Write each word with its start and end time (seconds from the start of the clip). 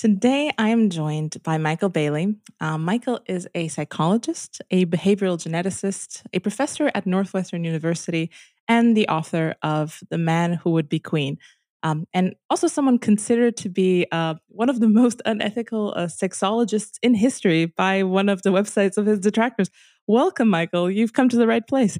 Today, 0.00 0.50
I 0.56 0.70
am 0.70 0.88
joined 0.88 1.42
by 1.42 1.58
Michael 1.58 1.90
Bailey. 1.90 2.34
Uh, 2.58 2.78
Michael 2.78 3.20
is 3.26 3.46
a 3.54 3.68
psychologist, 3.68 4.62
a 4.70 4.86
behavioral 4.86 5.36
geneticist, 5.36 6.22
a 6.32 6.38
professor 6.38 6.90
at 6.94 7.04
Northwestern 7.04 7.64
University, 7.64 8.30
and 8.66 8.96
the 8.96 9.06
author 9.08 9.56
of 9.62 10.00
The 10.08 10.16
Man 10.16 10.54
Who 10.54 10.70
Would 10.70 10.88
Be 10.88 11.00
Queen. 11.00 11.36
Um, 11.82 12.06
and 12.14 12.34
also 12.48 12.66
someone 12.66 12.98
considered 12.98 13.58
to 13.58 13.68
be 13.68 14.06
uh, 14.10 14.36
one 14.48 14.70
of 14.70 14.80
the 14.80 14.88
most 15.02 15.20
unethical 15.26 15.92
uh, 15.94 16.06
sexologists 16.06 16.96
in 17.02 17.12
history 17.12 17.66
by 17.66 18.02
one 18.02 18.30
of 18.30 18.40
the 18.40 18.52
websites 18.52 18.96
of 18.96 19.04
his 19.04 19.18
detractors. 19.18 19.68
Welcome, 20.06 20.48
Michael. 20.48 20.90
You've 20.90 21.12
come 21.12 21.28
to 21.28 21.36
the 21.36 21.46
right 21.46 21.68
place. 21.68 21.98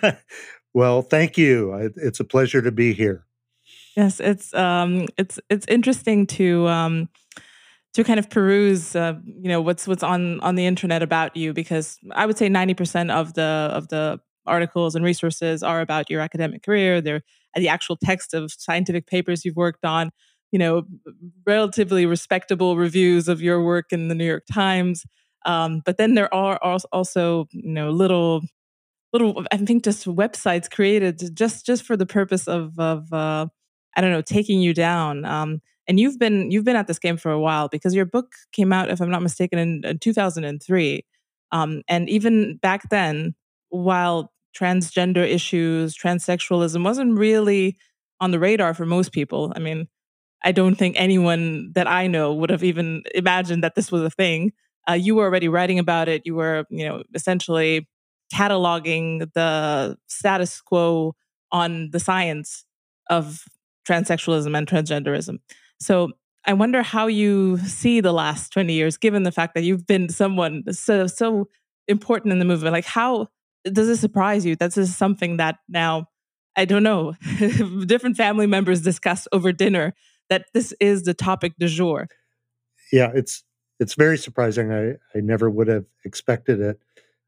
well, 0.74 1.02
thank 1.02 1.38
you. 1.38 1.92
It's 1.94 2.18
a 2.18 2.24
pleasure 2.24 2.60
to 2.60 2.72
be 2.72 2.92
here. 2.92 3.24
Yes, 3.96 4.20
it's 4.20 4.54
um, 4.54 5.06
it's 5.18 5.38
it's 5.48 5.66
interesting 5.68 6.26
to 6.28 6.66
um, 6.68 7.08
to 7.94 8.04
kind 8.04 8.18
of 8.18 8.30
peruse, 8.30 8.94
uh, 8.94 9.14
you 9.26 9.48
know, 9.48 9.60
what's 9.60 9.86
what's 9.88 10.02
on 10.02 10.40
on 10.40 10.54
the 10.54 10.66
internet 10.66 11.02
about 11.02 11.36
you, 11.36 11.52
because 11.52 11.98
I 12.12 12.26
would 12.26 12.38
say 12.38 12.48
ninety 12.48 12.74
percent 12.74 13.10
of 13.10 13.34
the 13.34 13.70
of 13.72 13.88
the 13.88 14.20
articles 14.46 14.94
and 14.94 15.04
resources 15.04 15.62
are 15.62 15.80
about 15.80 16.10
your 16.10 16.20
academic 16.20 16.62
career. 16.62 17.00
They're 17.00 17.22
the 17.56 17.68
actual 17.68 17.96
text 17.96 18.32
of 18.34 18.52
scientific 18.52 19.06
papers 19.06 19.44
you've 19.44 19.56
worked 19.56 19.84
on. 19.84 20.10
You 20.52 20.58
know, 20.58 20.82
relatively 21.46 22.06
respectable 22.06 22.76
reviews 22.76 23.28
of 23.28 23.40
your 23.40 23.62
work 23.62 23.86
in 23.92 24.08
the 24.08 24.14
New 24.14 24.26
York 24.26 24.44
Times. 24.52 25.04
Um, 25.46 25.80
but 25.84 25.96
then 25.96 26.14
there 26.14 26.32
are 26.34 26.58
also, 26.92 27.46
you 27.52 27.72
know, 27.72 27.90
little 27.90 28.42
little 29.12 29.44
i 29.52 29.56
think 29.56 29.82
just 29.84 30.06
websites 30.06 30.70
created 30.70 31.20
just 31.34 31.66
just 31.66 31.82
for 31.84 31.96
the 31.96 32.06
purpose 32.06 32.46
of 32.48 32.78
of 32.78 33.12
uh, 33.12 33.46
I 33.96 34.00
don't 34.00 34.12
know, 34.12 34.22
taking 34.22 34.60
you 34.60 34.72
down. 34.72 35.24
Um, 35.24 35.60
and 35.90 35.98
you've 35.98 36.20
been 36.20 36.52
you've 36.52 36.64
been 36.64 36.76
at 36.76 36.86
this 36.86 37.00
game 37.00 37.16
for 37.16 37.32
a 37.32 37.40
while 37.40 37.66
because 37.66 37.96
your 37.96 38.04
book 38.04 38.34
came 38.52 38.72
out, 38.72 38.90
if 38.90 39.00
I'm 39.00 39.10
not 39.10 39.22
mistaken, 39.22 39.58
in, 39.58 39.84
in 39.84 39.98
2003. 39.98 41.04
Um, 41.50 41.82
and 41.88 42.08
even 42.08 42.58
back 42.58 42.90
then, 42.90 43.34
while 43.70 44.32
transgender 44.56 45.28
issues, 45.28 45.96
transsexualism 45.96 46.84
wasn't 46.84 47.18
really 47.18 47.76
on 48.20 48.30
the 48.30 48.38
radar 48.38 48.72
for 48.72 48.86
most 48.86 49.10
people. 49.10 49.52
I 49.56 49.58
mean, 49.58 49.88
I 50.44 50.52
don't 50.52 50.76
think 50.76 50.94
anyone 50.96 51.72
that 51.74 51.88
I 51.88 52.06
know 52.06 52.34
would 52.34 52.50
have 52.50 52.62
even 52.62 53.02
imagined 53.12 53.64
that 53.64 53.74
this 53.74 53.90
was 53.90 54.02
a 54.02 54.10
thing. 54.10 54.52
Uh, 54.88 54.92
you 54.92 55.16
were 55.16 55.24
already 55.24 55.48
writing 55.48 55.80
about 55.80 56.08
it. 56.08 56.22
You 56.24 56.36
were, 56.36 56.66
you 56.70 56.88
know, 56.88 57.02
essentially 57.14 57.88
cataloging 58.32 59.28
the 59.34 59.98
status 60.06 60.60
quo 60.60 61.16
on 61.50 61.90
the 61.90 61.98
science 61.98 62.64
of 63.08 63.42
transsexualism 63.88 64.56
and 64.56 64.68
transgenderism. 64.68 65.38
So 65.80 66.10
I 66.46 66.52
wonder 66.52 66.82
how 66.82 67.06
you 67.06 67.58
see 67.58 68.00
the 68.00 68.12
last 68.12 68.52
20 68.52 68.72
years, 68.72 68.96
given 68.96 69.22
the 69.22 69.32
fact 69.32 69.54
that 69.54 69.64
you've 69.64 69.86
been 69.86 70.08
someone 70.08 70.64
so 70.72 71.06
so 71.06 71.48
important 71.88 72.32
in 72.32 72.38
the 72.38 72.44
movement. 72.44 72.72
Like 72.72 72.84
how 72.84 73.28
does 73.64 73.88
it 73.88 73.96
surprise 73.96 74.46
you? 74.46 74.56
That 74.56 74.74
this 74.74 74.88
is 74.88 74.96
something 74.96 75.38
that 75.38 75.56
now 75.68 76.06
I 76.56 76.64
don't 76.64 76.82
know, 76.82 77.14
different 77.86 78.16
family 78.16 78.46
members 78.46 78.82
discuss 78.82 79.28
over 79.32 79.52
dinner 79.52 79.94
that 80.28 80.46
this 80.54 80.72
is 80.80 81.02
the 81.02 81.14
topic 81.14 81.54
du 81.58 81.68
jour. 81.68 82.08
Yeah, 82.92 83.10
it's 83.14 83.44
it's 83.78 83.94
very 83.94 84.18
surprising. 84.18 84.72
I, 84.72 84.92
I 85.16 85.20
never 85.20 85.48
would 85.48 85.68
have 85.68 85.86
expected 86.04 86.60
it. 86.60 86.78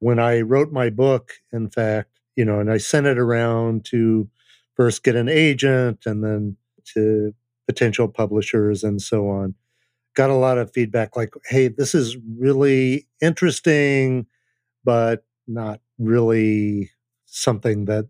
When 0.01 0.19
I 0.19 0.41
wrote 0.41 0.73
my 0.73 0.91
book, 0.91 1.33
in 1.53 1.71
fact, 1.71 2.11
you 2.37 2.45
know, 2.45 2.61
and 2.61 2.71
I 2.71 2.79
sent 2.79 3.07
it 3.07 3.19
around 3.19 3.85
to 3.87 4.29
first 4.75 5.03
get 5.03 5.17
an 5.17 5.29
agent 5.29 6.05
and 6.07 6.23
then 6.25 6.57
to 6.95 7.35
potential 7.67 8.09
publishers 8.09 8.85
and 8.85 9.01
so 9.01 9.29
on. 9.29 9.55
Got 10.15 10.31
a 10.31 10.35
lot 10.35 10.59
of 10.59 10.73
feedback 10.73 11.17
like, 11.17 11.35
hey, 11.47 11.69
this 11.69 11.95
is 11.95 12.17
really 12.39 13.07
interesting, 13.21 14.27
but 14.85 15.25
not 15.47 15.81
really 15.99 16.91
something 17.27 17.87
that 17.87 18.09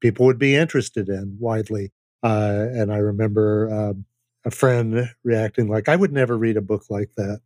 people 0.00 0.26
would 0.26 0.38
be 0.38 0.54
interested 0.54 1.08
in 1.08 1.36
widely. 1.40 1.92
Uh, 2.22 2.66
and 2.72 2.92
I 2.92 2.98
remember 2.98 3.68
um, 3.72 4.04
a 4.44 4.50
friend 4.50 5.10
reacting 5.24 5.68
like, 5.68 5.88
I 5.88 5.96
would 5.96 6.12
never 6.12 6.36
read 6.36 6.56
a 6.56 6.62
book 6.62 6.84
like 6.90 7.10
that. 7.16 7.40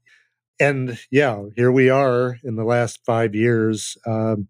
And 0.60 0.98
yeah, 1.10 1.42
here 1.56 1.72
we 1.72 1.88
are 1.88 2.38
in 2.44 2.56
the 2.56 2.64
last 2.64 3.00
five 3.06 3.34
years. 3.34 3.96
Um, 4.06 4.48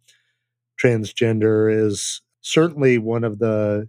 transgender 0.82 1.72
is 1.72 2.22
certainly 2.40 2.98
one 2.98 3.22
of 3.22 3.38
the 3.38 3.88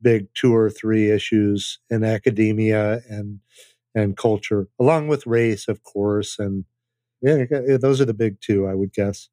big 0.00 0.28
two 0.34 0.54
or 0.54 0.70
three 0.70 1.10
issues 1.10 1.78
in 1.90 2.04
academia 2.04 3.00
and 3.08 3.40
and 3.94 4.16
culture, 4.16 4.68
along 4.78 5.08
with 5.08 5.26
race, 5.26 5.66
of 5.68 5.82
course, 5.82 6.38
and 6.38 6.64
yeah, 7.22 7.44
those 7.80 8.00
are 8.00 8.04
the 8.04 8.14
big 8.14 8.40
two, 8.40 8.66
I 8.66 8.74
would 8.74 8.92
guess. 8.92 9.28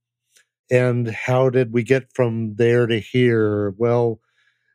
And 0.71 1.09
how 1.09 1.49
did 1.49 1.73
we 1.73 1.83
get 1.83 2.11
from 2.13 2.55
there 2.55 2.87
to 2.87 2.99
here? 2.99 3.73
Well, 3.77 4.19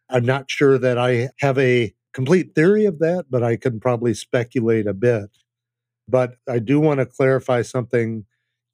I'm 0.09 0.25
not 0.25 0.51
sure 0.51 0.79
that 0.79 0.99
I 0.99 1.31
have 1.41 1.59
a 1.59 1.95
complete 2.13 2.55
theory 2.55 2.87
of 2.87 2.99
that, 3.01 3.27
but 3.31 3.43
I 3.43 3.57
can 3.57 3.81
probably 3.81 4.15
speculate 4.15 4.87
a 4.87 4.95
bit. 4.95 5.31
But 6.09 6.37
I 6.49 6.59
do 6.59 6.81
want 6.81 7.01
to 7.01 7.07
clarify 7.07 7.63
something. 7.63 8.25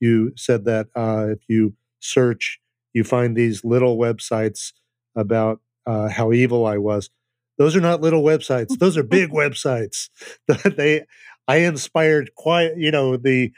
You 0.00 0.32
said 0.36 0.64
that 0.66 0.88
uh, 0.96 1.28
if 1.30 1.40
you 1.48 1.74
search, 2.00 2.60
you 2.92 3.04
find 3.04 3.36
these 3.36 3.64
little 3.64 3.98
websites 3.98 4.72
about 5.16 5.60
uh, 5.86 6.08
how 6.08 6.32
evil 6.32 6.66
I 6.66 6.78
was. 6.78 7.10
Those 7.58 7.76
are 7.76 7.80
not 7.80 8.00
little 8.00 8.22
websites; 8.22 8.78
those 8.78 8.96
are 8.96 9.02
big 9.18 9.30
websites. 9.30 10.08
they, 10.76 11.04
I 11.48 11.58
inspired 11.58 12.30
quite, 12.34 12.76
you 12.76 12.90
know, 12.90 13.16
the 13.16 13.52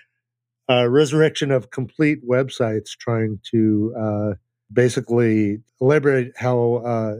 uh, 0.70 0.88
resurrection 0.88 1.50
of 1.50 1.70
complete 1.70 2.26
websites, 2.28 2.90
trying 2.98 3.40
to 3.50 3.94
uh, 3.98 4.34
basically 4.72 5.60
elaborate 5.80 6.32
how 6.36 6.74
uh, 6.74 7.16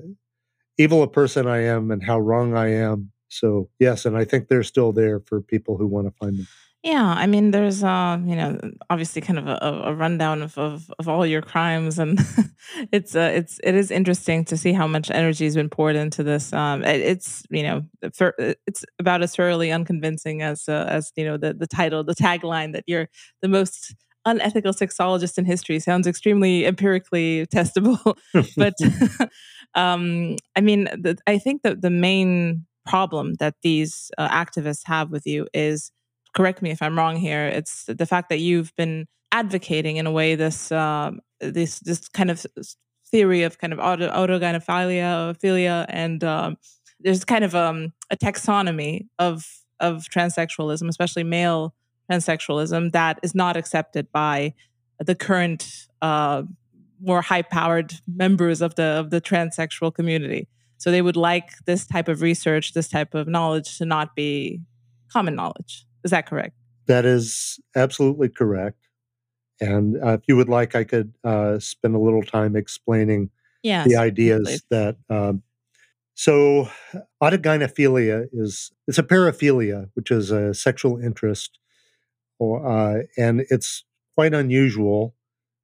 evil 0.76 1.02
a 1.02 1.08
person 1.08 1.46
I 1.46 1.64
am 1.64 1.90
and 1.90 2.02
how 2.02 2.19
wrong 2.19 2.54
I 2.56 2.72
am. 2.75 3.10
So 3.28 3.69
yes, 3.78 4.04
and 4.04 4.16
I 4.16 4.25
think 4.25 4.48
they're 4.48 4.62
still 4.62 4.92
there 4.92 5.20
for 5.20 5.40
people 5.40 5.76
who 5.76 5.86
want 5.86 6.06
to 6.06 6.12
find 6.12 6.38
them. 6.38 6.46
Yeah, 6.84 7.02
I 7.04 7.26
mean, 7.26 7.50
there's 7.50 7.82
uh, 7.82 8.18
you 8.24 8.36
know, 8.36 8.56
obviously 8.88 9.20
kind 9.20 9.38
of 9.38 9.48
a, 9.48 9.82
a 9.86 9.94
rundown 9.94 10.42
of, 10.42 10.56
of, 10.56 10.88
of 11.00 11.08
all 11.08 11.26
your 11.26 11.42
crimes, 11.42 11.98
and 11.98 12.20
it's 12.92 13.16
uh, 13.16 13.32
it's 13.34 13.58
it 13.64 13.74
is 13.74 13.90
interesting 13.90 14.44
to 14.44 14.56
see 14.56 14.72
how 14.72 14.86
much 14.86 15.10
energy 15.10 15.44
has 15.44 15.56
been 15.56 15.68
poured 15.68 15.96
into 15.96 16.22
this. 16.22 16.52
Um, 16.52 16.84
it, 16.84 17.00
it's 17.00 17.42
you 17.50 17.64
know, 17.64 17.82
for, 18.14 18.32
it's 18.38 18.84
about 19.00 19.22
as 19.22 19.34
thoroughly 19.34 19.72
unconvincing 19.72 20.40
as 20.42 20.68
uh, 20.68 20.86
as 20.88 21.10
you 21.16 21.24
know 21.24 21.36
the 21.36 21.52
the 21.52 21.66
title, 21.66 22.04
the 22.04 22.14
tagline 22.14 22.72
that 22.74 22.84
you're 22.86 23.08
the 23.42 23.48
most 23.48 23.96
unethical 24.24 24.72
sexologist 24.72 25.36
in 25.36 25.44
history 25.44 25.80
sounds 25.80 26.06
extremely 26.06 26.64
empirically 26.64 27.44
testable, 27.46 28.16
but 28.56 28.74
um, 29.74 30.36
I 30.54 30.60
mean, 30.60 30.84
the, 30.84 31.19
I 31.26 31.38
think 31.38 31.62
that 31.62 31.82
the 31.82 31.90
main 31.90 32.66
problem 32.86 33.34
that 33.34 33.54
these 33.62 34.10
uh, 34.16 34.28
activists 34.28 34.82
have 34.86 35.10
with 35.10 35.26
you 35.26 35.46
is 35.52 35.90
correct 36.34 36.62
me 36.62 36.70
if 36.70 36.82
I'm 36.82 36.96
wrong 36.96 37.16
here. 37.16 37.46
It's 37.46 37.84
the 37.86 38.06
fact 38.06 38.28
that 38.28 38.38
you've 38.38 38.75
been 38.76 39.06
advocating 39.32 39.96
in 39.96 40.06
a 40.06 40.12
way 40.12 40.34
this 40.34 40.72
um, 40.72 41.20
this 41.40 41.80
this 41.80 42.08
kind 42.08 42.30
of 42.30 42.44
theory 43.10 43.42
of 43.42 43.58
kind 43.58 43.72
of 43.72 43.78
auto, 43.78 44.10
autogynephilia, 44.10 45.38
philia, 45.38 45.86
and 45.88 46.22
um, 46.25 46.56
there's 47.00 47.25
kind 47.25 47.44
of 47.44 47.54
um, 47.54 47.92
a 48.10 48.16
taxonomy 48.16 49.06
of 49.19 49.46
of 49.80 50.06
transsexualism, 50.14 50.88
especially 50.88 51.25
male 51.25 51.75
transsexualism, 52.10 52.92
that 52.92 53.19
is 53.22 53.34
not 53.34 53.56
accepted 53.56 54.10
by 54.12 54.54
the 54.98 55.14
current 55.14 55.86
uh, 56.02 56.42
more 57.00 57.22
high 57.22 57.42
powered 57.42 57.94
members 58.06 58.60
of 58.60 58.74
the 58.74 58.82
of 58.82 59.10
the 59.10 59.20
transsexual 59.20 59.94
community. 59.94 60.48
So 60.78 60.90
they 60.90 61.02
would 61.02 61.16
like 61.16 61.50
this 61.66 61.86
type 61.86 62.08
of 62.08 62.22
research, 62.22 62.72
this 62.72 62.88
type 62.88 63.14
of 63.14 63.26
knowledge 63.26 63.78
to 63.78 63.84
not 63.84 64.14
be 64.14 64.60
common 65.12 65.34
knowledge. 65.34 65.88
Is 66.04 66.10
that 66.10 66.26
correct? 66.26 66.54
That 66.86 67.04
is 67.04 67.60
absolutely 67.76 68.28
correct. 68.28 68.78
And 69.60 69.96
uh, 70.02 70.14
if 70.14 70.22
you 70.28 70.36
would 70.36 70.48
like, 70.48 70.74
I 70.74 70.84
could 70.84 71.14
uh, 71.24 71.58
spend 71.58 71.94
a 71.94 71.98
little 71.98 72.22
time 72.22 72.56
explaining 72.56 73.30
yes, 73.62 73.86
the 73.88 73.96
ideas 73.96 74.62
that. 74.70 74.96
Um, 75.10 75.42
so, 76.14 76.68
autogynephilia 77.22 78.26
is 78.32 78.72
it's 78.88 78.98
a 78.98 79.04
paraphilia, 79.04 79.88
which 79.94 80.10
is 80.10 80.32
a 80.32 80.52
sexual 80.52 80.98
interest, 80.98 81.60
or, 82.40 82.66
uh, 82.66 83.02
and 83.16 83.44
it's 83.50 83.84
quite 84.16 84.34
unusual. 84.34 85.14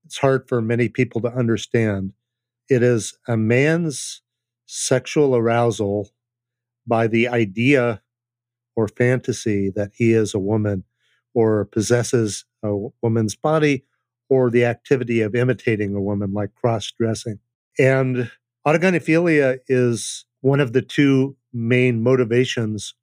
It's 0.05 0.19
hard 0.19 0.49
for 0.49 0.63
many 0.63 0.89
people 0.89 1.21
to 1.23 1.29
understand. 1.29 2.13
It 2.69 2.85
is 2.85 3.19
a 3.27 3.37
man's 3.37 4.23
sexual 4.67 5.35
arousal 5.35 6.11
by 6.87 7.09
the 7.09 7.27
idea 7.27 8.01
or 8.77 8.89
fantasy 8.89 9.71
that 9.71 9.93
he 9.95 10.13
is 10.13 10.35
a 10.35 10.39
woman 10.39 10.85
or 11.35 11.65
possesses 11.67 12.45
a 12.63 12.75
woman's 13.03 13.37
body 13.37 13.85
or 14.29 14.51
the 14.51 14.65
activity 14.65 15.21
of 15.21 15.35
imitating 15.35 15.95
a 15.95 16.01
woman 16.01 16.33
like 16.33 16.55
cross 16.55 16.91
dressing. 16.91 17.39
And 17.79 18.31
autogynephilia 18.67 19.59
is 19.69 20.25
one 20.41 20.61
of 20.61 20.73
the 20.73 20.83
two 20.83 21.37
main 21.53 22.03
motivations 22.03 22.95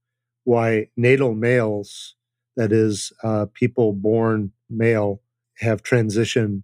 why 0.43 0.87
natal 0.97 1.35
males, 1.35 2.15
that 2.55 2.71
is, 2.71 3.13
uh, 3.23 3.45
people 3.53 3.93
born 3.93 4.51
male, 4.69 5.21
have 5.57 5.83
transitioned 5.83 6.63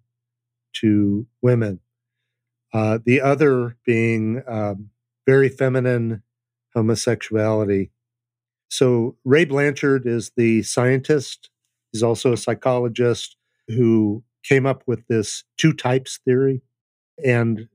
to 0.74 1.28
women. 1.42 1.80
Uh, 2.74 3.00
the 3.06 3.22
other 3.22 3.78
being 3.86 4.42
um, 4.48 4.90
very 5.26 5.50
feminine 5.50 6.24
homosexuality. 6.74 7.92
So, 8.70 9.16
Ray 9.24 9.46
Blanchard 9.46 10.06
is 10.06 10.32
the 10.36 10.64
scientist. 10.64 11.50
He's 11.92 12.04
also 12.04 12.34
a 12.34 12.38
psychologist 12.38 13.38
who 13.68 14.24
came 14.44 14.66
up 14.66 14.84
with 14.86 15.08
this 15.08 15.44
two 15.58 15.74
types 15.74 16.20
theory. 16.26 16.62
And 17.24 17.68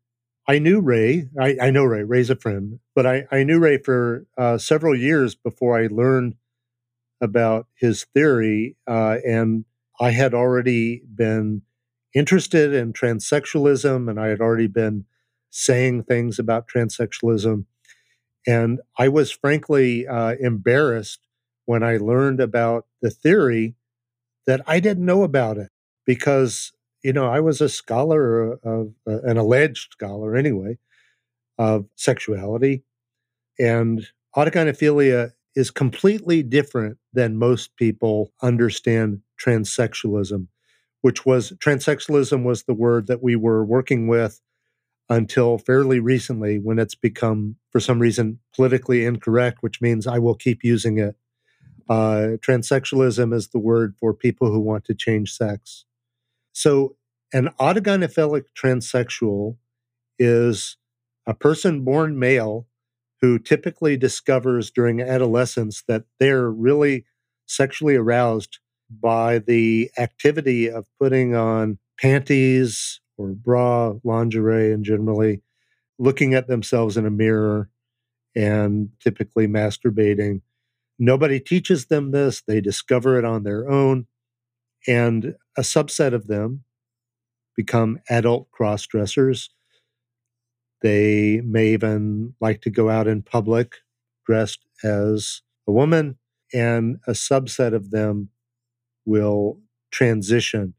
I 0.48 0.58
knew 0.58 0.80
Ray. 0.80 1.28
I, 1.40 1.56
I 1.60 1.70
know 1.70 1.84
Ray. 1.84 2.02
Ray's 2.02 2.30
a 2.30 2.36
friend, 2.36 2.78
but 2.94 3.06
I, 3.06 3.26
I 3.30 3.44
knew 3.44 3.58
Ray 3.58 3.78
for 3.78 4.26
uh, 4.36 4.58
several 4.58 4.96
years 4.96 5.34
before 5.34 5.78
I 5.78 5.88
learned 5.88 6.34
about 7.20 7.66
his 7.74 8.04
theory. 8.14 8.76
Uh, 8.86 9.18
and 9.24 9.64
I 10.00 10.10
had 10.10 10.34
already 10.34 11.02
been 11.14 11.62
interested 12.14 12.74
in 12.74 12.92
transsexualism 12.92 14.10
and 14.10 14.18
I 14.20 14.26
had 14.26 14.40
already 14.40 14.66
been 14.66 15.04
saying 15.50 16.04
things 16.04 16.38
about 16.38 16.68
transsexualism. 16.68 17.64
And 18.46 18.80
I 18.98 19.08
was 19.08 19.30
frankly 19.30 20.06
uh, 20.06 20.34
embarrassed 20.40 21.20
when 21.66 21.82
I 21.82 21.96
learned 21.96 22.40
about 22.40 22.86
the 23.00 23.10
theory 23.10 23.76
that 24.46 24.62
I 24.66 24.80
didn't 24.80 25.04
know 25.04 25.22
about 25.22 25.58
it 25.58 25.70
because, 26.04 26.72
you 27.04 27.12
know, 27.12 27.26
I 27.26 27.40
was 27.40 27.60
a 27.60 27.68
scholar 27.68 28.52
of 28.64 28.94
uh, 29.08 29.22
an 29.22 29.36
alleged 29.36 29.92
scholar 29.92 30.34
anyway 30.34 30.78
of 31.58 31.86
sexuality. 31.96 32.82
And 33.58 34.06
autogynephilia 34.36 35.32
is 35.54 35.70
completely 35.70 36.42
different 36.42 36.98
than 37.12 37.36
most 37.36 37.76
people 37.76 38.32
understand 38.42 39.20
transsexualism, 39.40 40.48
which 41.02 41.24
was 41.26 41.52
transsexualism 41.52 42.42
was 42.42 42.64
the 42.64 42.74
word 42.74 43.06
that 43.06 43.22
we 43.22 43.36
were 43.36 43.64
working 43.64 44.08
with 44.08 44.40
until 45.12 45.58
fairly 45.58 46.00
recently 46.00 46.58
when 46.58 46.78
it's 46.78 46.94
become, 46.94 47.56
for 47.70 47.80
some 47.80 47.98
reason, 47.98 48.38
politically 48.54 49.04
incorrect, 49.04 49.58
which 49.60 49.80
means 49.82 50.06
I 50.06 50.18
will 50.18 50.34
keep 50.34 50.64
using 50.64 50.98
it. 50.98 51.16
Uh, 51.88 52.38
transsexualism 52.40 53.34
is 53.34 53.48
the 53.48 53.58
word 53.58 53.94
for 54.00 54.14
people 54.14 54.50
who 54.50 54.58
want 54.58 54.86
to 54.86 54.94
change 54.94 55.30
sex. 55.34 55.84
So, 56.52 56.96
an 57.34 57.50
autogynephilic 57.60 58.44
transsexual 58.56 59.56
is 60.18 60.78
a 61.26 61.34
person 61.34 61.84
born 61.84 62.18
male 62.18 62.66
who 63.20 63.38
typically 63.38 63.98
discovers 63.98 64.70
during 64.70 65.00
adolescence 65.02 65.84
that 65.88 66.04
they're 66.20 66.50
really 66.50 67.04
sexually 67.46 67.96
aroused 67.96 68.60
by 68.90 69.38
the 69.40 69.90
activity 69.98 70.70
of 70.70 70.86
putting 70.98 71.34
on 71.34 71.78
panties 71.98 73.01
or 73.22 73.28
bra, 73.28 73.94
lingerie, 74.04 74.72
and 74.72 74.84
generally 74.84 75.42
looking 75.98 76.34
at 76.34 76.48
themselves 76.48 76.96
in 76.96 77.06
a 77.06 77.10
mirror 77.10 77.68
and 78.34 78.90
typically 79.00 79.46
masturbating. 79.46 80.40
Nobody 80.98 81.40
teaches 81.40 81.86
them 81.86 82.10
this, 82.10 82.42
they 82.46 82.60
discover 82.60 83.18
it 83.18 83.24
on 83.24 83.42
their 83.42 83.68
own. 83.68 84.06
And 84.86 85.36
a 85.56 85.62
subset 85.62 86.12
of 86.12 86.26
them 86.26 86.64
become 87.56 88.00
adult 88.08 88.50
cross 88.50 88.86
dressers. 88.86 89.50
They 90.82 91.40
may 91.44 91.68
even 91.68 92.34
like 92.40 92.62
to 92.62 92.70
go 92.70 92.90
out 92.90 93.06
in 93.06 93.22
public 93.22 93.76
dressed 94.26 94.64
as 94.82 95.42
a 95.68 95.72
woman, 95.72 96.18
and 96.52 96.98
a 97.06 97.12
subset 97.12 97.74
of 97.74 97.90
them 97.90 98.28
will 99.04 99.60
transition 99.90 100.74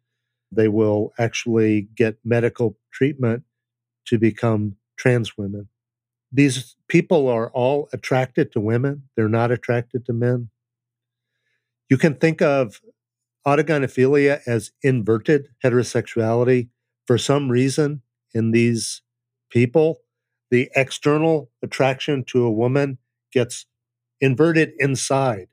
they 0.55 0.67
will 0.67 1.13
actually 1.17 1.87
get 1.95 2.17
medical 2.23 2.77
treatment 2.91 3.43
to 4.05 4.17
become 4.17 4.75
trans 4.97 5.37
women. 5.37 5.67
These 6.31 6.75
people 6.87 7.27
are 7.27 7.49
all 7.51 7.89
attracted 7.93 8.51
to 8.53 8.59
women, 8.59 9.03
they're 9.15 9.29
not 9.29 9.51
attracted 9.51 10.05
to 10.05 10.13
men. 10.13 10.49
You 11.89 11.97
can 11.97 12.15
think 12.15 12.41
of 12.41 12.81
autogynephilia 13.45 14.41
as 14.47 14.71
inverted 14.81 15.49
heterosexuality. 15.63 16.69
For 17.05 17.17
some 17.17 17.49
reason, 17.49 18.01
in 18.33 18.51
these 18.51 19.01
people, 19.49 19.99
the 20.49 20.69
external 20.75 21.51
attraction 21.61 22.23
to 22.25 22.45
a 22.45 22.51
woman 22.51 22.97
gets 23.31 23.65
inverted 24.21 24.71
inside. 24.79 25.47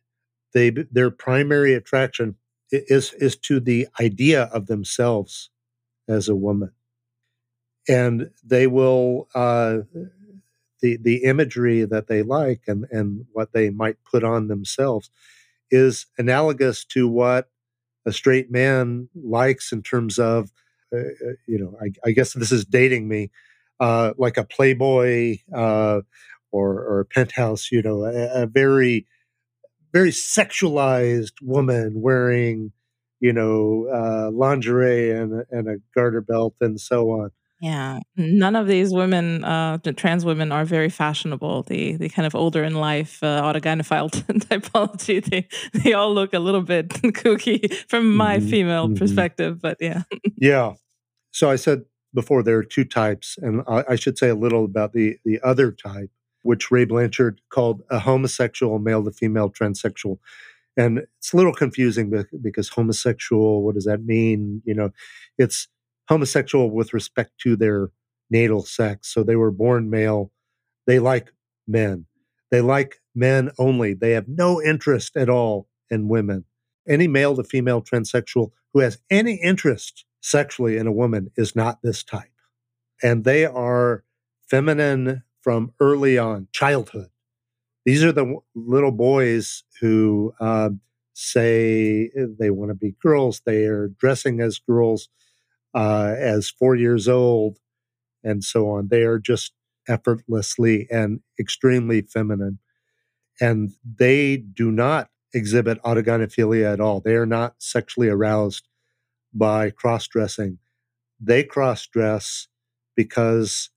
They, 0.55 0.70
their 0.70 1.11
primary 1.11 1.75
attraction 1.75 2.37
is 2.70 3.12
is 3.14 3.37
to 3.37 3.61
the 3.61 3.88
idea 4.00 4.44
of 4.44 4.67
themselves 4.67 5.50
as 6.08 6.28
a 6.28 6.37
woman, 6.37 6.72
and 7.88 8.31
they 8.44 8.67
will 8.67 9.28
uh, 9.34 9.78
the 10.81 10.96
the 10.96 11.25
imagery 11.25 11.84
that 11.84 12.06
they 12.06 12.22
like 12.22 12.62
and 12.67 12.87
and 12.90 13.26
what 13.32 13.52
they 13.52 13.70
might 13.70 13.96
put 14.05 14.25
on 14.25 14.49
themselves 14.49 15.11
is 15.70 16.06
analogous 16.19 16.84
to 16.84 17.06
what 17.08 17.49
a 18.06 18.12
straight 18.12 18.50
man 18.50 19.08
likes 19.14 19.72
in 19.72 19.82
terms 19.82 20.19
of 20.19 20.50
uh, 20.93 20.99
uh 20.99 21.32
you 21.46 21.58
know 21.58 21.76
I, 21.81 22.08
I, 22.08 22.12
guess 22.12 22.32
this 22.32 22.50
is 22.50 22.64
dating 22.64 23.08
me 23.08 23.31
uh, 23.79 24.15
like 24.19 24.36
a 24.36 24.44
playboy 24.44 25.39
uh, 25.55 26.00
or 26.50 26.72
or 26.81 27.00
a 27.00 27.05
penthouse 27.05 27.70
you 27.70 27.82
know 27.82 28.05
a, 28.05 28.43
a 28.43 28.46
very 28.46 29.06
very 29.93 30.11
sexualized 30.11 31.32
woman 31.43 32.01
wearing, 32.01 32.73
you 33.20 33.32
know, 33.32 33.87
uh, 33.93 34.31
lingerie 34.31 35.11
and 35.11 35.44
and 35.51 35.69
a 35.69 35.77
garter 35.94 36.20
belt 36.20 36.55
and 36.61 36.81
so 36.81 37.11
on. 37.11 37.31
Yeah, 37.61 38.01
none 38.17 38.56
of 38.56 38.67
these 38.67 38.91
women, 38.91 39.44
uh, 39.44 39.79
the 39.82 39.93
trans 39.93 40.25
women, 40.25 40.51
are 40.51 40.65
very 40.65 40.89
fashionable. 40.89 41.65
The 41.65 41.97
the 41.97 42.09
kind 42.09 42.27
of 42.27 42.35
older 42.35 42.65
in 42.65 42.75
life 42.75 43.23
uh, 43.23 43.43
autogynephile 43.43 44.11
typology. 44.49 45.23
They 45.23 45.47
they 45.79 45.93
all 45.93 46.15
look 46.15 46.32
a 46.32 46.39
little 46.39 46.63
bit 46.63 46.89
kooky 46.89 47.73
from 47.89 48.17
my 48.17 48.39
mm-hmm, 48.39 48.49
female 48.49 48.87
mm-hmm. 48.87 48.97
perspective. 48.97 49.61
But 49.61 49.77
yeah, 49.79 50.05
yeah. 50.37 50.75
So 51.32 51.51
I 51.51 51.56
said 51.56 51.82
before 52.15 52.43
there 52.43 52.56
are 52.56 52.65
two 52.65 52.85
types, 52.85 53.37
and 53.43 53.63
I, 53.69 53.85
I 53.91 53.97
should 53.97 54.17
say 54.17 54.31
a 54.31 54.35
little 54.35 54.65
about 54.65 54.94
the 54.94 55.19
the 55.27 55.39
other 55.43 55.70
type 55.70 56.11
which 56.43 56.70
Ray 56.70 56.85
Blanchard 56.85 57.41
called 57.51 57.82
a 57.91 57.99
homosexual 57.99 58.79
male 58.79 59.05
to 59.05 59.13
female 59.13 59.51
transsexual. 59.51 60.19
And 60.77 61.01
it's 61.19 61.32
a 61.32 61.37
little 61.37 61.53
confusing 61.53 62.13
because 62.41 62.70
homosexual, 62.70 63.63
what 63.63 63.75
does 63.75 63.85
that 63.85 64.05
mean? 64.05 64.63
You 64.65 64.75
know, 64.75 64.91
it's 65.37 65.69
homosexual 66.09 66.70
with 66.70 66.94
respect 66.94 67.32
to 67.43 67.56
their 67.56 67.91
natal 68.31 68.63
sex. 68.63 69.13
So 69.13 69.23
they 69.23 69.37
were 69.37 69.51
born 69.51 69.91
male. 69.91 70.32
They 70.87 70.99
like 70.99 71.32
men. 71.67 72.06
They 72.51 72.61
like 72.61 73.01
men 73.15 73.51
only. 73.59 73.94
They 73.94 74.13
have 74.13 74.29
no 74.29 74.63
interest 74.63 75.17
at 75.17 75.29
all 75.29 75.69
in 75.91 76.09
women. 76.09 76.44
Any 76.89 77.09
male 77.09 77.37
to 77.37 77.44
female 77.44 77.82
transsexual 77.82 78.51
who 78.73 78.81
has 78.81 78.99
any 79.11 79.35
interest 79.35 80.05
sexually 80.20 80.77
in 80.77 80.87
a 80.87 80.93
woman 80.93 81.31
is 81.37 81.55
not 81.55 81.81
this 81.82 82.03
type. 82.03 82.31
And 83.03 83.25
they 83.25 83.44
are 83.44 84.05
feminine 84.49 85.23
from 85.43 85.73
early 85.81 86.19
on, 86.19 86.49
childhood. 86.53 87.09
These 87.85 88.05
are 88.05 88.13
the 88.13 88.39
little 88.55 88.93
boys 88.93 89.65
who 89.81 90.35
uh, 90.41 90.70
say 91.15 92.11
they 92.15 92.51
want 92.51 92.70
to 92.70 92.75
be 92.75 92.94
girls. 93.03 93.43
They 93.44 93.65
are 93.65 93.89
dressing 93.89 94.41
as 94.41 94.59
girls 94.59 95.09
uh, 95.75 96.15
as 96.19 96.51
four 96.51 96.77
years 96.77 97.09
old 97.09 97.59
and 98.23 98.44
so 98.44 98.70
on. 98.70 98.89
They 98.89 99.03
are 99.03 99.19
just 99.19 99.53
effortlessly 99.89 100.87
and 100.91 101.20
extremely 101.39 102.03
feminine. 102.03 102.59
And 103.41 103.73
they 103.85 104.37
do 104.37 104.70
not 104.70 105.09
exhibit 105.32 105.82
autogynephilia 105.82 106.73
at 106.73 106.81
all. 106.81 107.01
They 107.01 107.15
are 107.15 107.27
not 107.27 107.55
sexually 107.59 108.09
aroused 108.09 108.69
by 109.32 109.70
cross 109.70 110.06
dressing. 110.06 110.59
They 111.20 111.44
cross 111.44 111.87
dress 111.87 112.49
because 112.97 113.70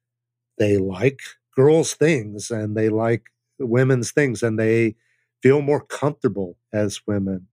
they 0.57 0.77
like 0.77 1.21
girls' 1.55 1.93
things 1.93 2.51
and 2.51 2.75
they 2.75 2.89
like 2.89 3.23
women's 3.59 4.11
things 4.11 4.43
and 4.43 4.59
they 4.59 4.95
feel 5.41 5.61
more 5.61 5.81
comfortable 5.83 6.57
as 6.73 7.01
women. 7.07 7.47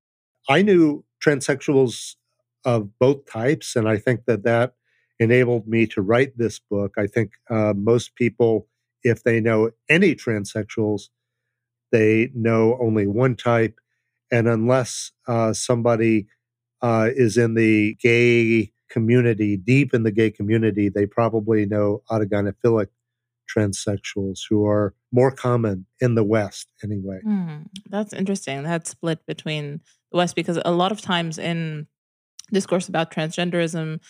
I 0.49 0.63
knew 0.63 1.05
transsexuals 1.25 2.17
of 2.65 2.99
both 2.99 3.27
types, 3.31 3.77
and 3.77 3.89
I 3.89 3.97
think 3.99 4.25
that 4.27 4.45
that 4.45 4.75
enabled 5.19 5.67
me 5.69 5.87
to 5.89 6.03
write 6.03 6.37
this 6.37 6.59
book. 6.59 6.95
I 6.99 7.07
think 7.07 7.33
uh, 7.51 7.75
most 7.77 8.15
people, 8.17 8.69
if 9.03 9.23
they 9.23 9.41
know 9.41 9.71
any 9.89 10.15
transsexuals, 10.15 11.09
they 11.93 12.31
know 12.35 12.79
only 12.81 13.07
one 13.07 13.37
type. 13.37 13.79
And 14.31 14.49
unless 14.49 15.13
uh, 15.29 15.53
somebody 15.53 16.27
uh, 16.83 17.11
is 17.15 17.37
in 17.37 17.55
the 17.55 17.97
gay 18.01 18.73
community, 18.91 19.57
deep 19.57 19.95
in 19.95 20.03
the 20.05 20.13
gay 20.13 20.31
community, 20.31 20.89
they 20.89 21.07
probably 21.07 21.67
know 21.67 22.03
autogynephilic 22.11 22.89
transsexuals 23.57 24.41
who 24.49 24.67
are 24.67 24.95
more 25.13 25.31
common 25.31 25.87
in 26.01 26.15
the 26.15 26.25
West 26.25 26.73
anyway. 26.83 27.21
Mm, 27.27 27.67
that's 27.89 28.13
interesting. 28.13 28.63
That 28.63 28.87
split 28.87 29.25
between 29.27 29.81
the 30.11 30.19
West, 30.19 30.35
because 30.35 30.61
a 30.65 30.73
lot 30.73 30.93
of 30.93 31.01
times 31.01 31.39
in 31.39 31.87
discourse 32.53 32.89
about 32.89 33.11
transgenderism, 33.11 34.01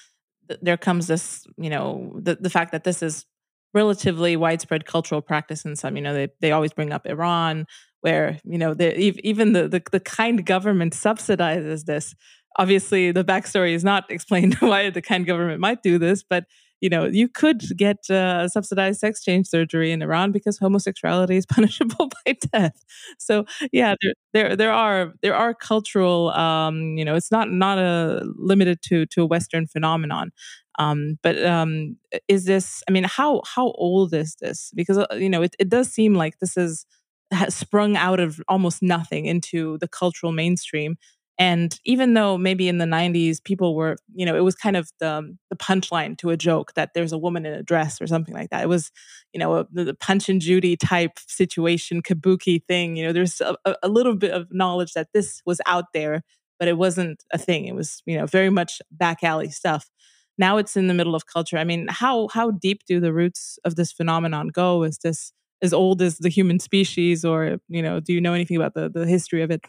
th- 0.49 0.61
there 0.63 0.77
comes 0.77 1.07
this, 1.07 1.47
you 1.57 1.71
know, 1.71 2.13
the, 2.21 2.37
the 2.37 2.51
fact 2.51 2.73
that 2.73 2.85
this 2.85 3.03
is 3.03 3.27
relatively 3.73 4.37
widespread 4.37 4.85
cultural 4.85 5.23
practice 5.23 5.65
in 5.65 5.77
some, 5.77 5.97
you 5.97 6.03
know, 6.03 6.15
they, 6.15 6.29
they 6.41 6.53
always 6.53 6.73
bring 6.73 6.93
up 6.93 7.07
Iran, 7.07 7.67
where, 8.01 8.39
you 8.45 8.59
know, 8.59 8.75
the, 8.75 8.99
even 8.99 9.53
the, 9.53 9.69
the, 9.69 9.83
the 9.93 10.01
kind 10.01 10.45
government 10.45 10.93
subsidizes 10.93 11.85
this. 11.85 12.15
Obviously, 12.57 13.13
the 13.13 13.25
backstory 13.25 13.75
is 13.75 13.85
not 13.85 14.05
explained 14.11 14.55
why 14.61 14.91
the 14.91 15.03
kind 15.03 15.27
government 15.27 15.61
might 15.61 15.83
do 15.83 15.99
this, 15.99 16.23
but 16.23 16.45
you 16.81 16.89
know, 16.89 17.05
you 17.07 17.29
could 17.29 17.63
get 17.77 18.09
uh, 18.11 18.49
subsidized 18.49 19.01
sex 19.01 19.23
change 19.23 19.47
surgery 19.49 19.93
in 19.93 20.03
Iran 20.03 20.33
because 20.33 20.59
homosexuality 20.59 21.37
is 21.37 21.47
punishable 21.55 22.11
by 22.25 22.37
death. 22.53 22.85
So 23.19 23.45
yeah, 23.73 23.95
there 24.03 24.13
there, 24.33 24.57
there 24.57 24.73
are 24.73 25.13
there 25.23 25.35
are 25.35 25.55
cultural, 25.55 26.31
um, 26.31 26.97
you 26.97 27.05
know, 27.05 27.15
it's 27.17 27.31
not 27.31 27.51
not 27.51 27.79
a 27.79 28.23
limited 28.37 28.81
to 28.89 29.07
to 29.07 29.23
a 29.23 29.27
Western 29.27 29.67
phenomenon. 29.67 30.31
Um, 30.79 31.19
but 31.23 31.43
um, 31.45 31.97
is 32.29 32.45
this? 32.45 32.83
I 32.89 32.93
mean, 32.93 33.05
how 33.05 33.43
how 33.47 33.73
old 33.73 34.15
is 34.15 34.37
this? 34.41 34.71
Because 34.75 34.99
uh, 34.99 35.07
you 35.13 35.29
know, 35.29 35.43
it, 35.43 35.55
it 35.59 35.69
does 35.69 35.91
seem 35.93 36.15
like 36.15 36.39
this 36.39 36.57
is 36.57 36.87
has 37.33 37.55
sprung 37.55 37.97
out 37.97 38.19
of 38.21 38.41
almost 38.49 38.83
nothing 38.83 39.27
into 39.27 39.79
the 39.79 39.87
cultural 39.89 40.33
mainstream 40.33 40.97
and 41.39 41.79
even 41.85 42.15
though 42.15 42.37
maybe 42.37 42.69
in 42.69 42.79
the 42.79 42.85
90s 42.85 43.41
people 43.41 43.75
were, 43.75 43.97
you 44.15 44.27
know, 44.27 44.37
it 44.37 44.45
was 44.45 44.55
kind 44.55 44.77
of 44.77 44.91
the, 45.01 45.11
um, 45.11 45.39
the 45.49 45.57
punchline 45.57 46.19
to 46.19 46.31
a 46.31 46.37
joke 46.37 46.75
that 46.75 46.91
there's 46.95 47.13
a 47.13 47.19
woman 47.19 47.47
in 47.47 47.55
a 47.55 47.63
dress 47.63 48.01
or 48.01 48.07
something 48.07 48.35
like 48.35 48.51
that. 48.51 48.63
It 48.63 48.69
was, 48.69 48.91
you 49.33 49.41
know, 49.41 49.57
a, 49.57 49.67
the 49.73 49.95
Punch 49.95 50.29
and 50.29 50.41
Judy 50.41 50.77
type 50.77 51.19
situation, 51.19 52.03
kabuki 52.03 52.63
thing. 52.67 52.97
You 52.97 53.07
know, 53.07 53.13
there's 53.13 53.41
a, 53.41 53.57
a 53.83 53.89
little 53.89 54.17
bit 54.17 54.33
of 54.33 54.49
knowledge 54.51 54.93
that 54.93 55.09
this 55.15 55.41
was 55.47 55.61
out 55.65 55.87
there, 55.95 56.23
but 56.59 56.69
it 56.69 56.77
wasn't 56.77 57.25
a 57.33 57.39
thing. 57.39 57.65
It 57.67 57.75
was, 57.75 58.03
you 58.05 58.19
know, 58.19 58.27
very 58.27 58.51
much 58.51 58.83
back 58.91 59.25
alley 59.25 59.49
stuff. 59.51 59.89
Now 60.37 60.57
it's 60.59 60.77
in 60.77 60.89
the 60.89 60.95
middle 60.95 61.15
of 61.15 61.27
culture. 61.27 61.59
I 61.59 61.65
mean, 61.65 61.87
how 61.89 62.29
how 62.29 62.51
deep 62.51 62.83
do 62.87 63.01
the 63.01 63.13
roots 63.13 63.59
of 63.65 63.77
this 63.77 63.93
phenomenon 63.93 64.49
go? 64.49 64.83
Is 64.85 64.99
this 64.99 65.33
as 65.63 65.73
old 65.73 66.01
as 66.01 66.19
the 66.19 66.31
human 66.31 66.59
species, 66.59 67.25
or 67.25 67.59
you 67.69 67.83
know, 67.83 68.01
do 68.01 68.13
you 68.13 68.21
know 68.21 68.33
anything 68.35 68.57
about 68.57 68.75
the 68.75 68.89
the 68.89 69.07
history 69.07 69.43
of 69.43 69.51
it? 69.51 69.61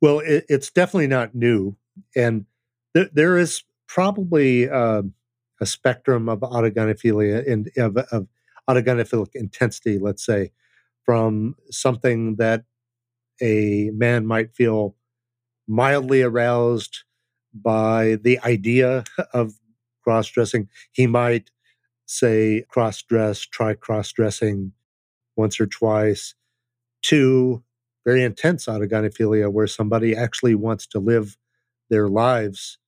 Well, 0.00 0.20
it, 0.20 0.46
it's 0.48 0.70
definitely 0.70 1.08
not 1.08 1.34
new, 1.34 1.76
and 2.16 2.46
th- 2.94 3.10
there 3.12 3.36
is 3.36 3.62
probably 3.86 4.68
uh, 4.68 5.02
a 5.60 5.66
spectrum 5.66 6.28
of 6.28 6.40
autogynephilia 6.40 7.50
and 7.50 7.70
of, 7.76 7.96
of 7.96 8.28
intensity. 9.34 9.98
Let's 9.98 10.24
say 10.24 10.52
from 11.04 11.56
something 11.70 12.36
that 12.36 12.64
a 13.42 13.90
man 13.94 14.26
might 14.26 14.54
feel 14.54 14.96
mildly 15.68 16.22
aroused 16.22 17.04
by 17.54 18.16
the 18.22 18.40
idea 18.40 19.04
of 19.34 19.54
cross 20.02 20.28
dressing. 20.28 20.68
He 20.92 21.06
might 21.06 21.50
say 22.06 22.64
cross 22.68 23.02
dress, 23.02 23.40
try 23.40 23.74
cross 23.74 24.12
dressing 24.12 24.72
once 25.36 25.60
or 25.60 25.66
twice, 25.66 26.34
to 27.02 27.62
very 28.04 28.22
intense 28.22 28.66
autogynephilia 28.66 29.52
where 29.52 29.66
somebody 29.66 30.16
actually 30.16 30.54
wants 30.54 30.86
to 30.86 30.98
live 30.98 31.36
their 31.90 32.08
lives 32.08 32.78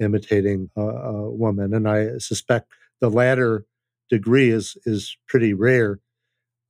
imitating 0.00 0.70
a, 0.76 0.82
a 0.82 1.30
woman. 1.30 1.72
And 1.74 1.88
I 1.88 2.18
suspect 2.18 2.70
the 3.00 3.10
latter 3.10 3.64
degree 4.10 4.50
is 4.50 4.76
is 4.84 5.16
pretty 5.28 5.54
rare. 5.54 6.00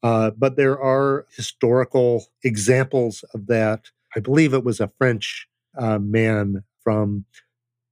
Uh, 0.03 0.31
but 0.37 0.57
there 0.57 0.81
are 0.81 1.27
historical 1.35 2.27
examples 2.45 3.25
of 3.35 3.47
that. 3.47 3.91
I 4.15 4.21
believe 4.21 4.55
it 4.55 4.65
was 4.65 4.81
a 4.81 4.93
French 4.99 5.49
uh, 5.77 5.99
man 5.99 6.63
from 6.83 7.25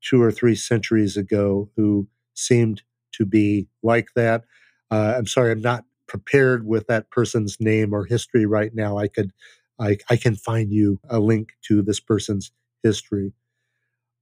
two 0.03 0.23
or 0.23 0.31
three 0.31 0.55
centuries 0.55 1.17
ago 1.17 1.71
who 1.77 2.07
seemed 2.35 2.83
to 3.13 3.25
be 3.25 3.67
like 3.83 4.09
that. 4.15 4.45
Uh, 4.91 5.15
I'm 5.17 5.27
sorry, 5.27 5.51
I'm 5.53 5.61
not 5.61 5.85
prepared 6.07 6.67
with 6.67 6.87
that 6.87 7.11
person's 7.11 7.57
name 7.59 7.93
or 7.93 8.05
history 8.05 8.47
right 8.47 8.75
now. 8.75 8.99
I 8.99 9.09
could 9.09 9.33
I, 9.78 9.99
I 10.09 10.16
can 10.16 10.37
find 10.37 10.73
you 10.73 11.00
a 11.09 11.19
link 11.19 11.52
to 11.62 11.83
this 11.83 12.00
person's 12.00 12.52
history. 12.83 13.33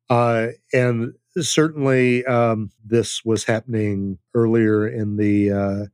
Uh, 0.08 0.48
and 0.72 1.14
certainly, 1.38 2.24
um, 2.26 2.70
this 2.84 3.24
was 3.24 3.44
happening 3.44 4.18
earlier 4.34 4.86
in 4.86 5.16
the 5.16 5.50
uh, 5.50 5.84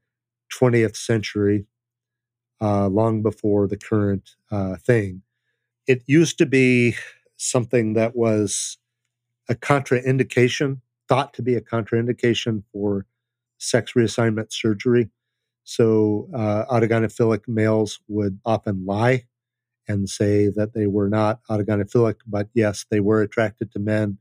20th 0.53 0.97
century, 0.97 1.67
uh, 2.61 2.89
long 2.89 3.23
before 3.23 3.67
the 3.69 3.77
current 3.77 4.31
uh, 4.51 4.77
thing. 4.77 5.23
It 5.87 6.03
used 6.07 6.39
to 6.39 6.47
be 6.47 6.97
something 7.37 7.95
that 7.95 8.17
was 8.17 8.79
a 9.49 9.55
contraindication, 9.55 10.81
thought 11.09 11.33
to 11.35 11.43
be 11.43 11.55
a 11.55 11.61
contraindication 11.61 12.65
for 12.73 13.07
sex 13.59 13.93
reassignment 13.93 14.53
surgery. 14.53 15.11
So, 15.65 16.29
uh, 16.35 16.65
autogynephilic 16.71 17.47
males 17.47 18.01
would 18.09 18.41
often 18.45 18.85
lie 18.87 19.27
and 19.89 20.09
say 20.09 20.49
that 20.49 20.75
they 20.75 20.87
were 20.87 21.09
not 21.09 21.41
autogynephilic, 21.51 22.17
but 22.27 22.49
yes, 22.55 22.85
they 22.91 23.01
were 23.01 23.23
attracted 23.23 23.73
to 23.73 23.79
men 23.79 24.19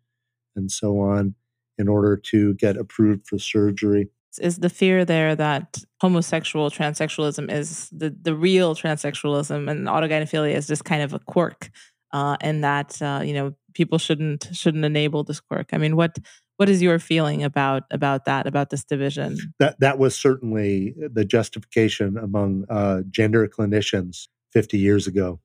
and 0.56 0.72
so 0.72 1.00
on 1.00 1.36
in 1.78 1.88
order 1.88 2.18
to 2.18 2.54
get 2.56 2.78
approved 2.78 3.28
for 3.28 3.38
surgery. 3.38 4.10
Is 4.40 4.60
the 4.60 4.70
fear 4.70 5.04
there 5.04 5.36
that 5.36 5.80
homosexual 6.00 6.70
transsexualism 6.70 7.52
is 7.52 7.90
the, 7.92 8.16
the 8.22 8.36
real 8.36 8.76
transsexualism 8.76 9.70
and 9.70 9.88
autogynephilia 9.88 10.54
is 10.54 10.68
just 10.68 10.86
kind 10.86 11.02
of 11.02 11.14
a 11.14 11.20
quirk, 11.20 11.72
uh, 12.14 12.38
and 12.42 12.64
that 12.64 13.02
uh, 13.02 13.22
you 13.24 13.34
know 13.34 13.56
people 13.74 13.98
shouldn't 13.98 14.50
shouldn't 14.54 14.86
enable 14.86 15.24
this 15.24 15.40
quirk? 15.40 15.70
I 15.74 15.78
mean, 15.78 15.96
what 15.96 16.20
what 16.58 16.70
is 16.70 16.84
your 16.84 17.00
feeling 17.00 17.44
about 17.44 17.84
about 17.90 18.26
that 18.26 18.46
about 18.46 18.70
this 18.70 18.84
division? 18.84 19.38
That 19.60 19.80
that 19.80 19.98
was 19.98 20.16
certainly 20.16 20.94
the 20.98 21.26
justification 21.26 22.18
among 22.18 22.66
uh, 22.70 23.02
gender 23.10 23.48
clinicians 23.48 24.28
50 24.52 24.78
years 24.78 25.08
ago. 25.08 25.40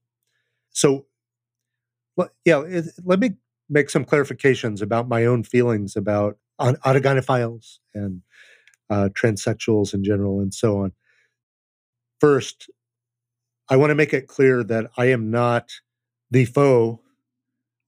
So, 0.73 1.07
yeah, 2.45 2.63
let 3.05 3.21
me 3.21 3.33
make 3.69 3.91
some 3.91 4.05
clarifications 4.05 4.83
about 4.83 5.09
my 5.09 5.25
own 5.25 5.43
feelings 5.45 5.97
about 5.97 6.37
autogynephiles 6.61 7.79
and 7.95 8.23
uh, 8.91 9.09
transsexuals 9.15 9.95
in 9.95 10.05
general 10.05 10.41
and 10.41 10.53
so 10.53 10.79
on. 10.79 10.93
First, 12.21 12.71
I 13.69 13.77
want 13.77 13.91
to 13.91 13.95
make 13.95 14.13
it 14.13 14.29
clear 14.29 14.63
that 14.65 14.91
I 14.97 15.07
am 15.07 15.31
not 15.31 15.71
the 16.31 16.45
foe 16.45 17.01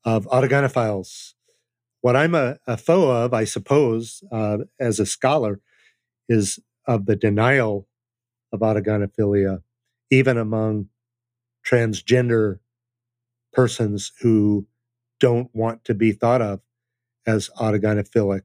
of 0.05 0.26
autogynephiles. 0.26 1.35
What 2.00 2.17
I'm 2.17 2.35
a, 2.35 2.59
a 2.67 2.76
foe 2.76 3.11
of, 3.11 3.33
I 3.33 3.45
suppose, 3.45 4.23
uh, 4.33 4.59
as 4.79 4.99
a 4.99 5.07
scholar, 5.07 5.61
is 6.29 6.59
of 6.87 7.07
the 7.07 7.17
denial 7.17 7.87
of 8.53 8.61
autogynephilia, 8.61 9.62
even 10.11 10.38
among 10.38 10.88
transgender 11.67 12.59
persons 13.54 14.12
who 14.20 14.66
don't 15.20 15.49
want 15.54 15.84
to 15.84 15.94
be 15.94 16.12
thought 16.12 16.42
of 16.42 16.61
as 17.26 17.50
autogynephilic. 17.58 18.42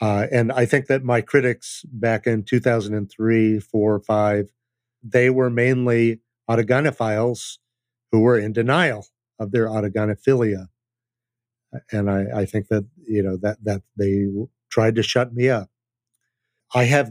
Uh, 0.00 0.26
and 0.30 0.52
I 0.52 0.64
think 0.64 0.86
that 0.86 1.02
my 1.02 1.20
critics 1.20 1.84
back 1.90 2.26
in 2.26 2.44
2003, 2.44 3.58
four, 3.58 3.98
five, 4.00 4.50
they 5.02 5.30
were 5.30 5.50
mainly 5.50 6.20
autogynephiles 6.48 7.58
who 8.12 8.20
were 8.20 8.38
in 8.38 8.52
denial 8.52 9.06
of 9.38 9.50
their 9.50 9.66
autogynephilia. 9.66 10.68
And 11.92 12.10
I, 12.10 12.26
I 12.34 12.44
think 12.46 12.68
that, 12.68 12.86
you 13.06 13.22
know, 13.22 13.36
that, 13.42 13.62
that 13.64 13.82
they 13.96 14.26
tried 14.70 14.94
to 14.94 15.02
shut 15.02 15.34
me 15.34 15.48
up. 15.48 15.68
I 16.74 16.84
have 16.84 17.10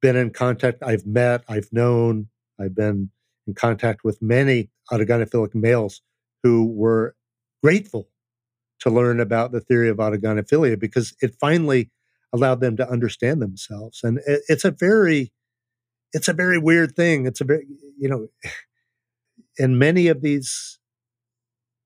been 0.00 0.16
in 0.16 0.30
contact, 0.30 0.82
I've 0.82 1.06
met, 1.06 1.44
I've 1.48 1.72
known, 1.72 2.28
I've 2.58 2.74
been 2.74 3.10
in 3.46 3.54
contact 3.54 4.04
with 4.04 4.22
many 4.22 4.70
autogynephilic 4.90 5.54
males 5.54 6.02
who 6.42 6.66
were 6.66 7.14
grateful 7.62 8.08
to 8.80 8.90
learn 8.90 9.20
about 9.20 9.52
the 9.52 9.60
theory 9.60 9.88
of 9.88 9.98
autogynephilia 9.98 10.78
because 10.78 11.14
it 11.20 11.36
finally 11.40 11.90
allowed 12.32 12.60
them 12.60 12.76
to 12.76 12.88
understand 12.88 13.40
themselves. 13.40 14.00
And 14.02 14.18
it, 14.26 14.42
it's 14.48 14.64
a 14.64 14.70
very, 14.70 15.32
it's 16.12 16.28
a 16.28 16.32
very 16.32 16.58
weird 16.58 16.96
thing. 16.96 17.26
It's 17.26 17.40
a 17.40 17.44
very, 17.44 17.66
you 17.98 18.08
know, 18.08 18.28
in 19.58 19.78
many 19.78 20.08
of 20.08 20.22
these 20.22 20.78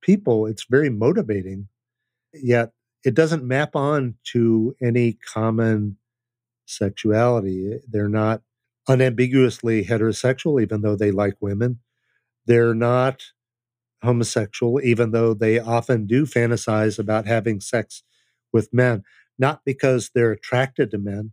people, 0.01 0.47
it's 0.47 0.67
very 0.71 0.89
motivating, 0.89 1.69
yet 2.33 2.71
it 3.05 3.15
doesn't 3.15 3.45
map 3.45 3.77
on 3.77 4.15
to 4.33 4.75
any 4.81 5.13
common 5.13 5.97
sexuality. 6.67 7.79
They're 7.89 8.09
not 8.09 8.43
unambiguously 8.89 9.85
heterosexual, 9.85 10.63
even 10.63 10.83
though 10.83 10.97
they 10.97 11.11
like 11.11 11.37
women. 11.41 11.81
They're 12.47 12.75
not 12.75 13.23
homosexual, 14.03 14.81
even 14.83 15.11
though 15.11 15.35
they 15.35 15.59
often 15.59 16.07
do 16.07 16.27
fantasize 16.27 16.99
about 16.99 17.27
having 17.27 17.61
sex 17.61 18.03
with 18.53 18.73
men, 18.73 19.03
not 19.39 19.63
because 19.65 20.11
they're 20.15 20.33
attracted 20.33 20.91
to 20.91 20.99
men, 20.99 21.33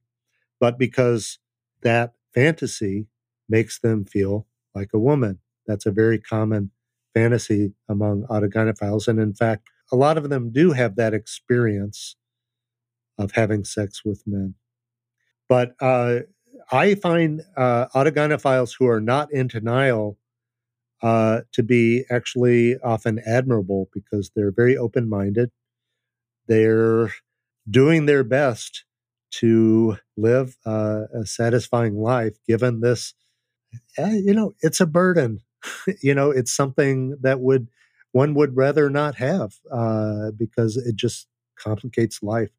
but 0.60 0.77
because 0.79 1.39
that 1.83 2.13
fantasy 2.33 3.07
makes 3.50 3.79
them 3.79 4.05
feel 4.05 4.48
like 4.75 4.89
a 4.93 5.00
woman. 5.00 5.39
That's 5.67 5.86
a 5.86 5.91
very 5.91 6.19
common 6.19 6.72
fantasy 7.13 7.74
among 7.89 8.24
autogynephiles. 8.29 9.07
And 9.07 9.19
in 9.19 9.33
fact, 9.33 9.69
a 9.91 9.95
lot 9.95 10.17
of 10.17 10.29
them 10.29 10.51
do 10.51 10.72
have 10.72 10.95
that 10.95 11.13
experience 11.13 12.15
of 13.17 13.31
having 13.33 13.63
sex 13.63 14.03
with 14.03 14.24
men. 14.25 14.55
But 15.50 15.75
uh, 15.79 16.22
I 16.72 16.96
find 16.96 17.41
uh, 17.55 17.88
autogynephiles 17.96 18.75
who 18.77 18.88
are 18.88 19.01
not 19.01 19.32
in 19.32 19.48
denial 19.48 20.17
uh, 21.01 21.41
to 21.53 21.63
be 21.63 22.05
actually 22.12 22.77
often 22.79 23.20
admirable 23.25 23.89
because 23.93 24.32
they're 24.36 24.51
very 24.51 24.77
open 24.77 25.10
minded. 25.10 25.51
They're 26.48 27.12
doing 27.70 28.05
their 28.08 28.24
best 28.24 28.86
to 29.34 29.98
live 30.17 30.58
uh, 30.65 31.03
a 31.13 31.25
satisfying 31.25 31.98
life 31.98 32.38
given 32.48 32.82
this. 32.82 33.13
Eh, 33.98 34.22
you 34.24 34.34
know, 34.34 34.53
it's 34.62 34.82
a 34.82 34.86
burden. 34.86 35.41
you 36.01 36.13
know, 36.13 36.32
it's 36.32 36.51
something 36.53 37.17
that 37.22 37.39
would 37.39 37.67
one 38.12 38.34
would 38.36 38.55
rather 38.55 38.89
not 38.89 39.15
have 39.15 39.55
uh, 39.72 40.32
because 40.32 40.77
it 40.77 40.96
just 40.96 41.27
complicates 41.58 42.22
life 42.22 42.51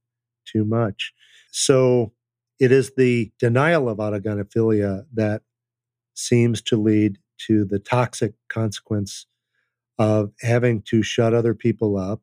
too 0.46 0.64
much. 0.64 1.12
So 1.52 2.12
it 2.60 2.72
is 2.72 2.92
the 2.96 3.32
denial 3.38 3.88
of 3.88 3.98
autogynephilia 3.98 5.04
that 5.14 5.42
seems 6.14 6.62
to 6.62 6.76
lead 6.76 7.18
to 7.46 7.64
the 7.64 7.78
toxic 7.78 8.34
consequence 8.48 9.26
of 9.98 10.32
having 10.40 10.82
to 10.82 11.02
shut 11.02 11.34
other 11.34 11.54
people 11.54 11.96
up, 11.96 12.22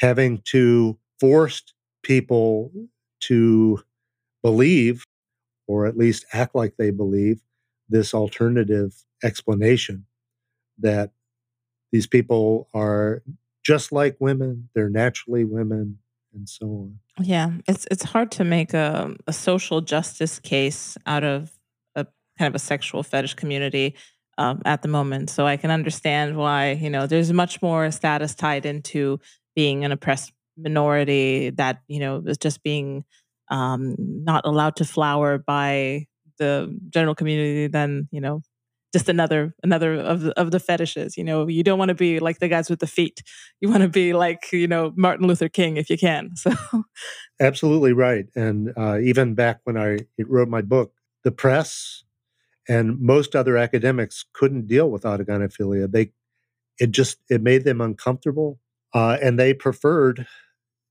having 0.00 0.40
to 0.44 0.98
force 1.20 1.62
people 2.02 2.72
to 3.20 3.82
believe, 4.42 5.04
or 5.66 5.86
at 5.86 5.96
least 5.96 6.24
act 6.32 6.54
like 6.54 6.76
they 6.76 6.90
believe, 6.90 7.40
this 7.88 8.14
alternative 8.14 9.04
explanation 9.22 10.06
that 10.78 11.10
these 11.92 12.06
people 12.06 12.68
are 12.74 13.22
just 13.64 13.92
like 13.92 14.16
women, 14.20 14.68
they're 14.74 14.90
naturally 14.90 15.44
women, 15.44 15.98
and 16.32 16.48
so 16.48 16.66
on. 16.66 16.98
Yeah, 17.20 17.50
it's 17.66 17.86
it's 17.90 18.04
hard 18.04 18.30
to 18.32 18.44
make 18.44 18.74
a, 18.74 19.14
a 19.26 19.32
social 19.32 19.80
justice 19.80 20.38
case 20.38 20.96
out 21.06 21.24
of 21.24 21.50
a 21.94 22.06
kind 22.38 22.48
of 22.48 22.54
a 22.54 22.58
sexual 22.58 23.02
fetish 23.02 23.34
community 23.34 23.94
um, 24.38 24.62
at 24.64 24.82
the 24.82 24.88
moment. 24.88 25.30
So 25.30 25.46
I 25.46 25.56
can 25.56 25.70
understand 25.70 26.36
why, 26.36 26.72
you 26.72 26.90
know, 26.90 27.06
there's 27.06 27.32
much 27.32 27.60
more 27.60 27.90
status 27.90 28.34
tied 28.34 28.66
into 28.66 29.20
being 29.56 29.84
an 29.84 29.92
oppressed 29.92 30.32
minority 30.56 31.50
that, 31.50 31.80
you 31.88 32.00
know, 32.00 32.22
is 32.26 32.38
just 32.38 32.62
being 32.62 33.04
um, 33.50 33.96
not 33.98 34.46
allowed 34.46 34.76
to 34.76 34.84
flower 34.84 35.38
by 35.38 36.06
the 36.38 36.78
general 36.90 37.14
community 37.14 37.66
than, 37.66 38.08
you 38.12 38.20
know, 38.20 38.42
just 38.92 39.08
another 39.08 39.54
another 39.62 39.94
of 39.94 40.22
the, 40.22 40.40
of 40.40 40.50
the 40.50 40.60
fetishes 40.60 41.16
you 41.16 41.24
know? 41.24 41.46
You 41.46 41.62
don't 41.62 41.78
want 41.78 41.90
to 41.90 41.94
be 41.94 42.20
like 42.20 42.38
the 42.38 42.48
guys 42.48 42.70
with 42.70 42.80
the 42.80 42.86
feet. 42.86 43.22
You 43.60 43.68
want 43.68 43.82
to 43.82 43.88
be 43.88 44.12
like 44.12 44.50
you 44.52 44.68
know 44.68 44.92
martin 44.96 45.26
luther 45.26 45.48
king 45.48 45.76
if 45.76 45.90
you 45.90 45.98
can 45.98 46.30
so. 46.36 46.52
Absolutely 47.40 47.92
right 47.92 48.26
and 48.34 48.72
uh, 48.76 48.98
even 48.98 49.34
back 49.34 49.60
when 49.64 49.76
i 49.76 49.98
wrote 50.18 50.48
my 50.48 50.62
book 50.62 50.92
the 51.24 51.32
press 51.32 52.04
and 52.68 53.00
most 53.00 53.34
other 53.34 53.56
academics 53.56 54.26
couldn't 54.34 54.66
deal 54.66 54.90
with 54.90 55.02
autogynephilia. 55.02 55.90
They 55.90 56.12
it 56.78 56.90
just 56.90 57.18
it 57.28 57.42
made 57.42 57.64
them 57.64 57.80
uncomfortable, 57.80 58.60
uh, 58.94 59.18
and 59.22 59.38
they 59.38 59.54
preferred, 59.54 60.26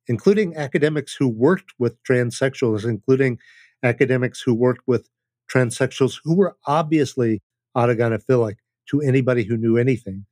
including 0.08 0.58
academics 0.58 1.16
who 1.16 1.28
worked 1.30 1.72
with 1.80 2.02
transsexuals, 2.04 2.84
including 2.84 3.38
academics 3.84 4.42
who 4.42 4.54
worked 4.54 4.82
with 4.88 5.08
transsexuals 5.54 6.20
who 6.24 6.36
were 6.36 6.58
obviously 6.66 7.42
autogynephilic 7.78 8.56
to 8.90 9.02
anybody 9.02 9.44
who 9.44 9.58
knew 9.58 9.78
anything. 9.78 10.26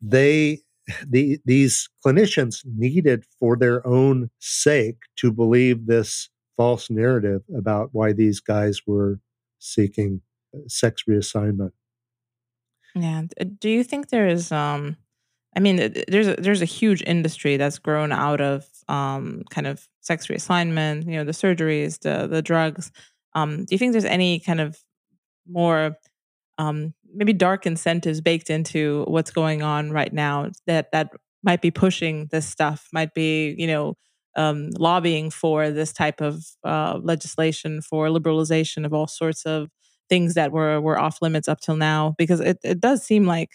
They 0.00 0.60
the, 1.08 1.38
these 1.44 1.88
clinicians 2.04 2.64
needed 2.64 3.24
for 3.38 3.56
their 3.56 3.86
own 3.86 4.30
sake 4.40 4.98
to 5.16 5.32
believe 5.32 5.86
this 5.86 6.28
false 6.56 6.90
narrative 6.90 7.42
about 7.56 7.90
why 7.92 8.12
these 8.12 8.40
guys 8.40 8.80
were 8.86 9.20
seeking 9.58 10.20
sex 10.66 11.04
reassignment. 11.08 11.70
Yeah. 12.94 13.22
Do 13.58 13.70
you 13.70 13.84
think 13.84 14.08
there 14.08 14.26
is 14.26 14.52
um 14.52 14.96
I 15.56 15.60
mean 15.60 15.94
there's 16.08 16.28
a, 16.28 16.34
there's 16.36 16.62
a 16.62 16.66
huge 16.66 17.02
industry 17.06 17.56
that's 17.56 17.78
grown 17.78 18.12
out 18.12 18.40
of 18.40 18.66
um 18.88 19.44
kind 19.50 19.66
of 19.66 19.88
sex 20.00 20.26
reassignment, 20.26 21.06
you 21.06 21.12
know, 21.12 21.24
the 21.24 21.32
surgeries, 21.32 22.00
the 22.00 22.26
the 22.26 22.42
drugs. 22.42 22.90
Um 23.34 23.64
do 23.64 23.74
you 23.74 23.78
think 23.78 23.92
there's 23.92 24.04
any 24.04 24.40
kind 24.40 24.60
of 24.60 24.78
more 25.48 25.96
um 26.62 26.94
maybe 27.14 27.32
dark 27.32 27.66
incentives 27.66 28.20
baked 28.20 28.48
into 28.50 29.04
what's 29.06 29.30
going 29.30 29.62
on 29.62 29.90
right 29.90 30.12
now 30.12 30.50
that 30.66 30.90
that 30.92 31.10
might 31.42 31.60
be 31.60 31.70
pushing 31.70 32.28
this 32.30 32.46
stuff, 32.46 32.88
might 32.92 33.14
be, 33.14 33.54
you 33.58 33.66
know, 33.66 33.94
um, 34.36 34.70
lobbying 34.78 35.30
for 35.30 35.70
this 35.70 35.92
type 35.92 36.20
of 36.20 36.42
uh, 36.64 36.98
legislation 37.02 37.82
for 37.82 38.08
liberalization 38.08 38.86
of 38.86 38.94
all 38.94 39.06
sorts 39.06 39.44
of 39.44 39.68
things 40.08 40.34
that 40.34 40.52
were 40.52 40.80
were 40.80 40.98
off 40.98 41.18
limits 41.20 41.48
up 41.48 41.60
till 41.60 41.76
now 41.76 42.14
because 42.16 42.40
it, 42.40 42.58
it 42.62 42.80
does 42.80 43.04
seem 43.04 43.26
like 43.26 43.50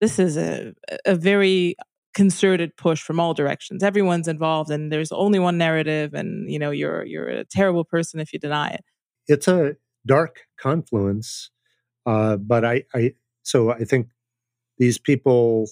this 0.00 0.18
is 0.18 0.36
a 0.36 0.72
a 1.04 1.14
very 1.14 1.76
concerted 2.14 2.76
push 2.76 3.02
from 3.02 3.20
all 3.20 3.34
directions. 3.34 3.82
Everyone's 3.82 4.28
involved 4.28 4.70
and 4.70 4.90
there's 4.90 5.12
only 5.12 5.38
one 5.38 5.58
narrative 5.58 6.14
and 6.14 6.50
you 6.50 6.58
know 6.58 6.70
you're 6.70 7.04
you're 7.04 7.28
a 7.28 7.44
terrible 7.44 7.84
person 7.84 8.18
if 8.18 8.32
you 8.32 8.38
deny 8.38 8.70
it. 8.70 8.84
It's 9.28 9.48
a 9.48 9.76
dark 10.06 10.40
confluence 10.58 11.50
uh, 12.06 12.36
but 12.36 12.64
i 12.64 12.84
i 12.94 13.12
so 13.42 13.70
i 13.72 13.84
think 13.84 14.08
these 14.78 14.98
people 14.98 15.68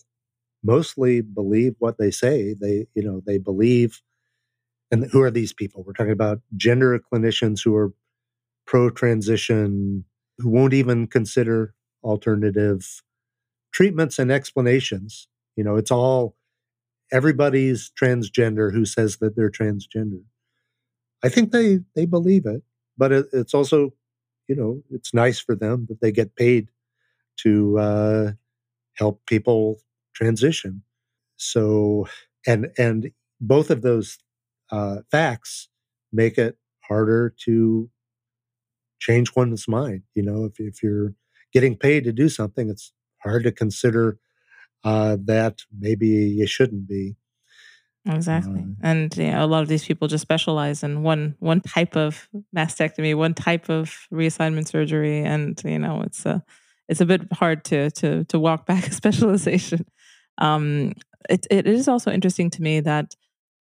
mostly 0.62 1.21
believe 1.21 1.75
what 1.79 1.99
they 1.99 2.11
say 2.11 2.55
they 2.61 2.87
you 2.95 3.03
know 3.03 3.23
they 3.27 3.38
believe 3.38 4.03
and 4.90 5.07
who 5.12 5.21
are 5.23 5.31
these 5.31 5.53
people 5.53 5.83
we're 5.87 5.93
talking 5.93 6.12
about 6.12 6.40
gender 6.57 6.99
clinicians 7.12 7.62
who 7.64 7.75
are 7.75 7.93
pro 8.66 8.90
transition 8.90 10.05
who 10.38 10.51
won't 10.51 10.75
even 10.75 11.07
consider 11.07 11.75
alternative 12.03 13.03
treatments 13.73 14.19
and 14.19 14.31
explanations. 14.31 15.29
You 15.57 15.64
know, 15.64 15.77
it's 15.77 15.90
all 15.90 16.37
everybody's 17.12 17.93
transgender 18.01 18.73
who 18.73 18.85
says 18.85 19.19
that 19.19 19.37
they're 19.37 19.51
transgender. 19.51 20.23
I 21.23 21.29
think 21.29 21.53
they 21.53 21.81
they 21.95 22.07
believe 22.07 22.47
it, 22.47 22.62
but 22.97 23.12
it, 23.12 23.27
it's 23.33 23.55
also, 23.55 23.93
you 24.50 24.56
know, 24.56 24.82
it's 24.90 25.14
nice 25.14 25.40
for 25.40 25.56
them 25.56 25.86
that 25.88 26.02
they 26.02 26.12
get 26.12 26.36
paid 26.36 26.70
to 27.42 27.78
uh, 27.78 28.32
help 28.96 29.22
people 29.26 29.78
transition. 30.14 30.82
So, 31.36 32.08
and 32.46 32.70
and 32.78 33.12
both 33.40 33.70
of 33.70 33.82
those 33.82 34.18
uh, 34.72 34.98
facts 35.10 35.68
make 36.12 36.38
it 36.38 36.58
harder 36.88 37.34
to 37.46 37.90
change 38.98 39.34
one's 39.34 39.68
mind. 39.68 40.02
You 40.14 40.22
know, 40.22 40.44
if, 40.44 40.60
if 40.60 40.82
you're 40.82 41.14
getting 41.52 41.76
paid 41.76 42.04
to 42.04 42.12
do 42.12 42.28
something, 42.28 42.68
it's 42.68 42.92
hard 43.22 43.44
to 43.44 43.52
consider 43.52 44.18
uh, 44.84 45.16
that 45.24 45.60
maybe 45.78 46.08
you 46.08 46.46
shouldn't 46.46 46.88
be. 46.88 47.16
Exactly, 48.06 48.62
uh, 48.62 48.66
and 48.82 49.14
you 49.16 49.30
know, 49.30 49.44
a 49.44 49.46
lot 49.46 49.62
of 49.62 49.68
these 49.68 49.84
people 49.84 50.08
just 50.08 50.22
specialize 50.22 50.82
in 50.82 51.02
one 51.02 51.36
one 51.38 51.60
type 51.60 51.96
of 51.96 52.28
mastectomy, 52.56 53.14
one 53.14 53.34
type 53.34 53.68
of 53.68 53.94
reassignment 54.12 54.68
surgery, 54.68 55.20
and 55.22 55.60
you 55.64 55.78
know 55.78 56.00
it's 56.02 56.24
a 56.24 56.42
it's 56.88 57.00
a 57.02 57.06
bit 57.06 57.30
hard 57.32 57.62
to 57.66 57.90
to 57.90 58.24
to 58.24 58.38
walk 58.38 58.64
back 58.70 58.86
a 58.86 58.92
specialization. 58.92 59.84
Um, 60.38 60.94
it 61.28 61.46
it 61.50 61.66
is 61.66 61.88
also 61.88 62.10
interesting 62.10 62.48
to 62.50 62.62
me 62.62 62.80
that 62.80 63.14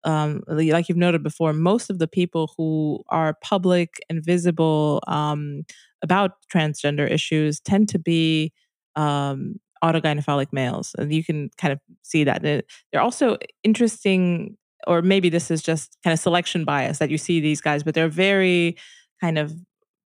um, 0.04 0.42
like 0.48 0.88
you've 0.88 0.98
noted 0.98 1.22
before, 1.22 1.52
most 1.52 1.90
of 1.90 1.98
the 1.98 2.08
people 2.08 2.52
who 2.56 3.02
are 3.08 3.34
public 3.42 3.94
and 4.08 4.24
visible 4.24 5.02
um, 5.08 5.64
about 6.02 6.32
transgender 6.52 7.10
issues 7.10 7.60
tend 7.60 7.88
to 7.90 7.98
be 7.98 8.52
um, 8.96 9.56
autogynephilic 9.82 10.52
males. 10.52 10.94
And 10.98 11.12
you 11.12 11.24
can 11.24 11.50
kind 11.58 11.72
of 11.72 11.80
see 12.02 12.24
that. 12.24 12.42
They're 12.42 13.00
also 13.00 13.36
interesting, 13.62 14.56
or 14.86 15.02
maybe 15.02 15.28
this 15.28 15.50
is 15.50 15.62
just 15.62 15.96
kind 16.02 16.12
of 16.12 16.20
selection 16.20 16.64
bias 16.64 16.98
that 16.98 17.10
you 17.10 17.18
see 17.18 17.40
these 17.40 17.60
guys, 17.60 17.82
but 17.82 17.94
they're 17.94 18.08
very 18.08 18.76
kind 19.20 19.38
of 19.38 19.52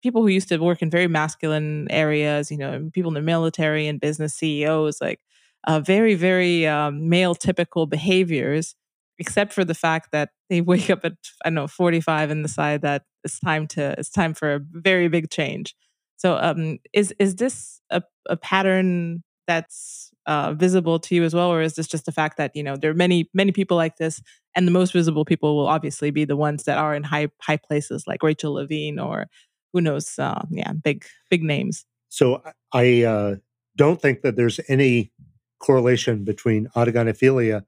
people 0.01 0.21
who 0.21 0.27
used 0.27 0.49
to 0.49 0.57
work 0.57 0.81
in 0.81 0.89
very 0.89 1.07
masculine 1.07 1.87
areas, 1.89 2.51
you 2.51 2.57
know, 2.57 2.89
people 2.93 3.09
in 3.09 3.15
the 3.15 3.21
military 3.21 3.87
and 3.87 3.99
business 3.99 4.33
CEOs, 4.33 5.01
like 5.01 5.19
uh, 5.67 5.79
very, 5.79 6.15
very 6.15 6.65
um, 6.65 7.09
male 7.09 7.35
typical 7.35 7.85
behaviors, 7.85 8.75
except 9.17 9.51
for 9.51 9.65
the 9.65 9.75
fact 9.75 10.11
that 10.11 10.29
they 10.49 10.61
wake 10.71 10.89
up 10.89 11.03
at, 11.03 11.13
I 11.43 11.49
don't 11.49 11.55
know, 11.55 11.67
45 11.67 12.31
and 12.31 12.43
decide 12.43 12.81
that 12.81 13.03
it's 13.23 13.39
time 13.39 13.67
to, 13.67 13.95
it's 13.97 14.09
time 14.09 14.33
for 14.33 14.55
a 14.55 14.59
very 14.71 15.07
big 15.09 15.29
change. 15.29 15.75
So 16.17 16.37
um, 16.37 16.79
is, 16.93 17.13
is 17.19 17.35
this 17.35 17.81
a, 17.89 18.01
a 18.29 18.35
pattern 18.35 19.23
that's 19.49 20.11
uh, 20.27 20.53
visible 20.53 20.99
to 20.99 21.15
you 21.15 21.23
as 21.23 21.33
well, 21.33 21.51
or 21.51 21.61
is 21.61 21.73
this 21.73 21.87
just 21.87 22.05
the 22.05 22.11
fact 22.11 22.37
that 22.37 22.55
you 22.55 22.61
know 22.61 22.77
there 22.77 22.91
are 22.91 22.95
many 23.05 23.29
many 23.33 23.51
people 23.51 23.75
like 23.75 23.97
this, 23.97 24.21
and 24.55 24.67
the 24.67 24.71
most 24.71 24.93
visible 24.93 25.25
people 25.25 25.57
will 25.57 25.67
obviously 25.67 26.11
be 26.11 26.23
the 26.23 26.35
ones 26.35 26.65
that 26.65 26.77
are 26.77 26.93
in 26.93 27.03
high 27.03 27.29
high 27.41 27.57
places 27.57 28.05
like 28.05 28.21
Rachel 28.21 28.53
Levine 28.53 28.99
or 28.99 29.25
who 29.73 29.81
knows, 29.81 30.17
uh, 30.19 30.43
yeah, 30.51 30.71
big 30.73 31.03
big 31.31 31.41
names. 31.43 31.85
So 32.09 32.43
I 32.71 33.03
uh, 33.03 33.35
don't 33.75 33.99
think 33.99 34.21
that 34.21 34.35
there's 34.35 34.59
any 34.67 35.11
correlation 35.59 36.23
between 36.23 36.67
autogynephilia 36.75 37.65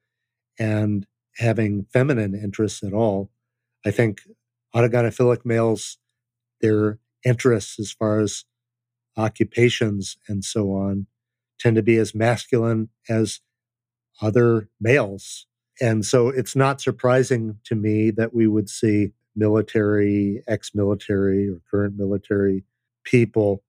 and 0.59 1.07
having 1.37 1.85
feminine 1.91 2.35
interests 2.35 2.83
at 2.83 2.93
all. 2.93 3.31
I 3.85 3.91
think 3.91 4.21
autogynephilic 4.75 5.45
males, 5.45 5.97
their 6.61 6.99
interests 7.25 7.79
as 7.79 7.91
far 7.91 8.19
as 8.19 8.45
occupations 9.17 10.17
and 10.27 10.45
so 10.45 10.73
on, 10.73 11.07
tend 11.61 11.75
to 11.75 11.83
be 11.83 11.97
as 11.97 12.15
masculine 12.15 12.89
as 13.07 13.39
other 14.21 14.69
males. 14.79 15.47
And 15.79 16.05
so 16.05 16.29
it's 16.29 16.55
not 16.55 16.81
surprising 16.81 17.57
to 17.65 17.75
me 17.75 18.11
that 18.11 18.33
we 18.33 18.47
would 18.47 18.69
see 18.69 19.11
military, 19.35 20.43
ex 20.47 20.75
military, 20.75 21.49
or 21.49 21.61
current 21.69 21.97
military 21.97 22.63
people. 23.03 23.63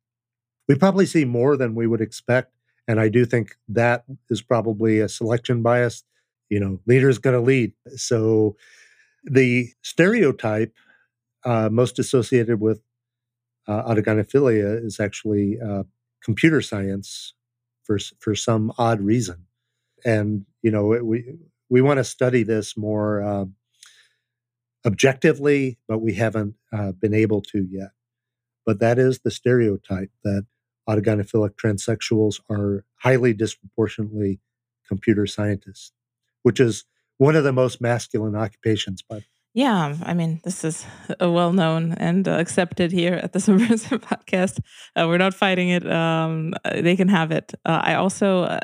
We 0.69 0.75
probably 0.75 1.07
see 1.07 1.25
more 1.25 1.57
than 1.57 1.75
we 1.75 1.87
would 1.87 2.01
expect. 2.01 2.53
And 2.89 3.01
I 3.01 3.09
do 3.09 3.25
think 3.25 3.57
that 3.69 4.05
is 4.29 4.43
probably 4.43 5.01
a 5.01 5.09
selection 5.09 5.63
bias. 5.63 6.05
You 6.51 6.61
know, 6.61 6.81
leader 6.87 7.09
is 7.09 7.19
going 7.19 7.37
to 7.37 7.41
lead. 7.41 7.73
So 7.97 8.57
the 9.25 9.71
stereotype 9.83 10.75
uh, 11.45 11.69
most 11.71 11.99
associated 11.99 12.61
with 12.61 12.83
uh, 13.67 13.83
autogynephilia 13.85 14.85
is 14.85 14.99
actually 15.01 15.59
uh, 15.61 15.85
computer 16.23 16.61
science 16.61 17.35
for 17.85 17.99
for 18.19 18.35
some 18.35 18.73
odd 18.79 19.01
reason. 19.01 19.47
And 20.05 20.47
you 20.63 20.71
know, 20.71 20.87
we 20.87 21.37
we 21.69 21.81
want 21.81 21.99
to 21.99 22.05
study 22.05 22.43
this 22.43 22.77
more 22.77 23.23
uh, 23.23 23.45
objectively, 24.85 25.79
but 25.89 25.99
we 25.99 26.15
haven't 26.15 26.55
uh, 26.73 26.93
been 26.93 27.15
able 27.15 27.43
to 27.43 27.67
yet. 27.71 27.91
But 28.65 28.81
that 28.81 28.99
is 28.99 29.21
the 29.21 29.31
stereotype 29.31 30.11
that 30.25 30.47
autogynephilic 30.89 31.55
transsexuals 31.55 32.41
are 32.51 32.85
highly 32.97 33.33
disproportionately 33.33 34.41
computer 34.89 35.27
scientists, 35.27 35.93
which 36.43 36.61
is 36.61 36.85
one 37.19 37.37
of 37.37 37.45
the 37.45 37.53
most 37.53 37.81
masculine 37.81 38.37
occupations, 38.37 39.03
but 39.09 39.23
yeah, 39.55 39.97
I 40.03 40.15
mean, 40.15 40.41
this 40.45 40.65
is 40.65 40.87
well 41.21 41.53
known 41.53 41.93
and 41.99 42.27
uh, 42.27 42.33
accepted 42.33 42.91
here 42.91 43.15
at 43.15 43.33
the 43.35 43.41
Subversive 43.41 44.01
Podcast. 44.01 44.61
Uh, 44.97 45.07
we're 45.07 45.19
not 45.19 45.35
fighting 45.35 45.69
it. 45.69 45.91
Um, 45.91 46.55
uh, 46.65 46.81
they 46.81 46.97
can 46.97 47.09
have 47.09 47.31
it. 47.33 47.53
Uh, 47.67 47.81
I 47.83 47.95
also, 47.95 48.45
uh, 48.45 48.61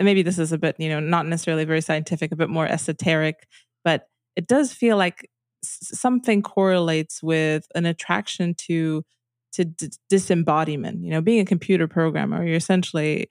maybe 0.00 0.22
this 0.22 0.38
is 0.38 0.52
a 0.52 0.58
bit, 0.58 0.76
you 0.78 0.88
know, 0.88 1.00
not 1.00 1.26
necessarily 1.26 1.64
very 1.64 1.82
scientific, 1.82 2.32
a 2.32 2.36
bit 2.36 2.48
more 2.48 2.66
esoteric, 2.66 3.46
but 3.84 4.08
it 4.34 4.46
does 4.46 4.72
feel 4.72 4.96
like 4.96 5.28
something 5.62 6.40
correlates 6.42 7.22
with 7.22 7.66
an 7.74 7.84
attraction 7.84 8.54
to 8.54 9.04
to 9.52 9.64
disembodiment. 10.08 11.02
You 11.04 11.10
know, 11.10 11.20
being 11.20 11.40
a 11.40 11.44
computer 11.44 11.88
programmer, 11.88 12.46
you're 12.46 12.56
essentially, 12.56 13.28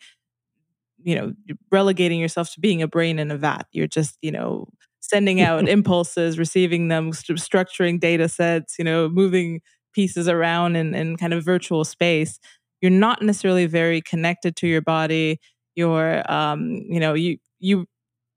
you 1.02 1.16
know, 1.16 1.34
relegating 1.72 2.20
yourself 2.20 2.54
to 2.54 2.60
being 2.60 2.82
a 2.82 2.88
brain 2.88 3.20
in 3.20 3.32
a 3.32 3.38
vat. 3.38 3.68
You're 3.72 3.88
just, 3.88 4.18
you 4.22 4.32
know, 4.32 4.68
sending 5.10 5.42
out 5.48 5.68
impulses, 5.68 6.38
receiving 6.38 6.88
them, 6.88 7.14
st- 7.14 7.40
structuring 7.40 8.00
data 8.00 8.30
sets. 8.30 8.78
You 8.78 8.86
know, 8.86 9.10
moving 9.10 9.62
pieces 9.94 10.28
around 10.28 10.76
in, 10.76 10.94
in 10.94 11.18
kind 11.18 11.34
of 11.34 11.44
virtual 11.44 11.84
space. 11.84 12.40
You're 12.82 12.92
not 12.92 13.22
necessarily 13.22 13.66
very 13.66 14.02
connected 14.02 14.56
to 14.58 14.68
your 14.68 14.82
body. 14.82 15.40
You're, 15.76 16.30
um, 16.32 16.82
you 16.88 17.00
know, 17.00 17.14
you 17.14 17.38
you 17.60 17.86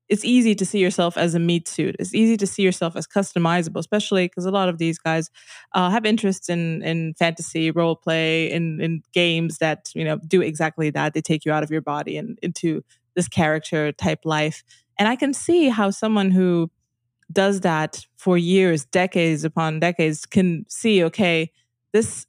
it's 0.09 0.25
easy 0.25 0.53
to 0.53 0.65
see 0.65 0.79
yourself 0.79 1.17
as 1.17 1.33
a 1.33 1.39
meat 1.39 1.67
suit. 1.67 1.95
It's 1.97 2.13
easy 2.13 2.37
to 2.37 2.45
see 2.45 2.61
yourself 2.61 2.95
as 2.95 3.07
customizable, 3.07 3.79
especially 3.79 4.27
because 4.27 4.45
a 4.45 4.51
lot 4.51 4.69
of 4.69 4.77
these 4.77 4.99
guys 4.99 5.29
uh, 5.73 5.89
have 5.89 6.05
interests 6.05 6.49
in 6.49 6.83
in 6.83 7.13
fantasy, 7.15 7.71
role 7.71 7.95
play, 7.95 8.51
in 8.51 8.81
in 8.81 9.01
games 9.13 9.57
that 9.59 9.89
you 9.95 10.03
know 10.03 10.17
do 10.27 10.41
exactly 10.41 10.89
that. 10.91 11.13
They 11.13 11.21
take 11.21 11.45
you 11.45 11.51
out 11.51 11.63
of 11.63 11.71
your 11.71 11.81
body 11.81 12.17
and 12.17 12.37
into 12.43 12.83
this 13.15 13.27
character 13.27 13.91
type 13.91 14.19
life. 14.25 14.63
And 14.97 15.07
I 15.07 15.15
can 15.15 15.33
see 15.33 15.69
how 15.69 15.89
someone 15.89 16.31
who 16.31 16.69
does 17.31 17.61
that 17.61 18.05
for 18.17 18.37
years, 18.37 18.85
decades 18.85 19.43
upon 19.43 19.79
decades, 19.79 20.25
can 20.25 20.65
see, 20.69 21.03
okay, 21.03 21.51
this 21.91 22.25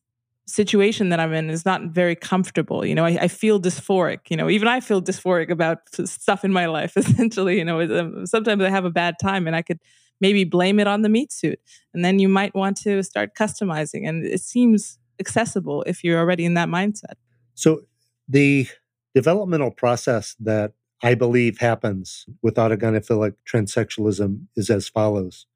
situation 0.47 1.09
that 1.09 1.21
I'm 1.21 1.33
in 1.33 1.51
is 1.51 1.65
not 1.65 1.83
very 1.87 2.15
comfortable. 2.15 2.85
You 2.85 2.95
know, 2.95 3.05
I, 3.05 3.19
I, 3.23 3.29
feel 3.29 3.61
dysphoric. 3.61 4.31
You 4.31 4.37
know, 4.37 4.51
even 4.51 4.69
I 4.69 4.81
feel 4.81 5.01
dysphoric 5.01 5.51
about 5.51 5.79
stuff 6.07 6.45
in 6.45 6.53
my 6.53 6.67
life. 6.67 6.97
Essentially, 6.97 7.59
you 7.59 7.65
know, 7.65 7.81
um, 7.81 8.27
sometimes 8.27 8.63
I 8.63 8.71
have 8.71 8.85
a 8.85 8.91
bad 8.91 9.17
time, 9.21 9.47
and 9.47 9.57
I 9.57 9.63
could 9.63 9.81
maybe 10.21 10.45
blame 10.45 10.79
it 10.79 10.87
on 10.87 11.03
the 11.03 11.09
meat 11.09 11.33
suit, 11.33 11.59
and 11.93 12.05
then 12.05 12.19
you 12.19 12.29
might 12.29 12.55
want 12.55 12.77
to 12.79 13.03
start 13.03 13.35
customizing. 13.35 14.07
And 14.09 14.25
it 14.25 14.41
seems 14.41 14.99
accessible 15.19 15.83
if 15.87 16.05
you're 16.05 16.19
already 16.19 16.45
in 16.45 16.55
that 16.55 16.69
mindset. 16.69 17.15
So 17.55 17.83
the 18.29 18.69
developmental 19.15 19.71
process 19.71 20.35
that 20.41 20.73
I 21.05 21.15
believe 21.15 21.59
happens 21.59 22.25
with 22.43 22.55
autogynephilic 22.55 23.35
transsexualism 23.47 24.47
is 24.57 24.71
as 24.71 24.89
follows. 24.89 25.47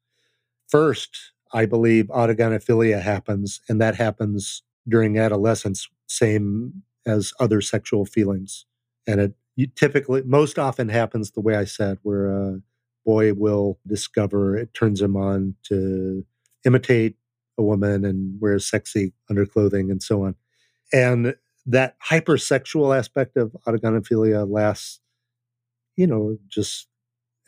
First, 0.67 1.17
I 1.51 1.65
believe 1.65 2.05
autogynephilia 2.05 3.01
happens, 3.01 3.59
and 3.67 3.81
that 3.81 3.95
happens 3.95 4.61
during 4.87 5.17
adolescence, 5.17 5.89
same 6.07 6.83
as 7.07 7.33
other 7.39 7.61
sexual 7.61 8.05
feelings. 8.05 8.65
And 9.07 9.19
it 9.57 9.75
typically, 9.75 10.21
most 10.23 10.59
often 10.59 10.89
happens 10.89 11.31
the 11.31 11.41
way 11.41 11.55
I 11.55 11.65
said, 11.65 11.97
where 12.03 12.27
a 12.29 12.61
boy 13.03 13.33
will 13.33 13.79
discover 13.87 14.55
it 14.55 14.75
turns 14.75 15.01
him 15.01 15.15
on 15.15 15.55
to 15.63 16.23
imitate 16.63 17.15
a 17.57 17.63
woman 17.63 18.05
and 18.05 18.39
wear 18.39 18.59
sexy 18.59 19.13
underclothing 19.31 19.89
and 19.89 20.03
so 20.03 20.25
on. 20.25 20.35
And 20.93 21.35
that 21.65 21.95
hypersexual 22.07 22.95
aspect 22.95 23.35
of 23.35 23.55
autogynephilia 23.67 24.47
lasts, 24.47 24.99
you 25.99 26.07
know, 26.07 26.37
just 26.47 26.87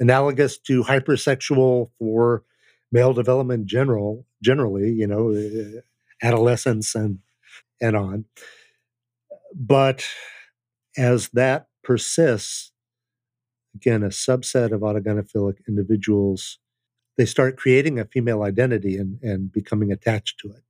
analogous 0.01 0.57
to 0.57 0.83
hypersexual 0.83 1.89
for 1.97 2.43
male 2.91 3.13
development 3.13 3.65
general 3.65 4.25
generally, 4.43 4.91
you 4.91 5.07
know, 5.07 5.31
eh, 5.31 5.79
adolescence 6.21 6.93
and 6.93 7.19
and 7.79 7.95
on. 7.95 8.25
But 9.55 10.05
as 10.97 11.29
that 11.29 11.67
persists, 11.81 12.73
again, 13.73 14.03
a 14.03 14.09
subset 14.09 14.73
of 14.73 14.81
autogynephilic 14.81 15.59
individuals, 15.65 16.59
they 17.17 17.25
start 17.25 17.55
creating 17.55 17.99
a 17.99 18.05
female 18.05 18.43
identity 18.43 18.97
and, 18.97 19.17
and 19.23 19.49
becoming 19.49 19.93
attached 19.93 20.39
to 20.39 20.49
it. 20.49 20.63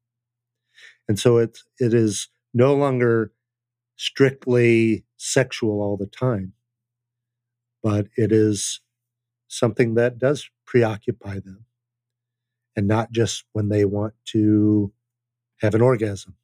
And 1.09 1.17
so 1.17 1.37
it, 1.37 1.57
it 1.79 1.95
is 1.95 2.27
no 2.53 2.75
longer 2.75 3.31
strictly 3.95 5.03
sexual 5.17 5.81
all 5.81 5.97
the 5.97 6.05
time, 6.05 6.53
but 7.83 8.07
it 8.17 8.31
is 8.31 8.79
something 9.47 9.95
that 9.95 10.17
does 10.17 10.49
preoccupy 10.65 11.35
them 11.39 11.65
and 12.75 12.87
not 12.87 13.11
just 13.11 13.43
when 13.53 13.69
they 13.69 13.85
want 13.85 14.13
to 14.25 14.91
have 15.59 15.75
an 15.75 15.81
orgasm. 15.81 16.35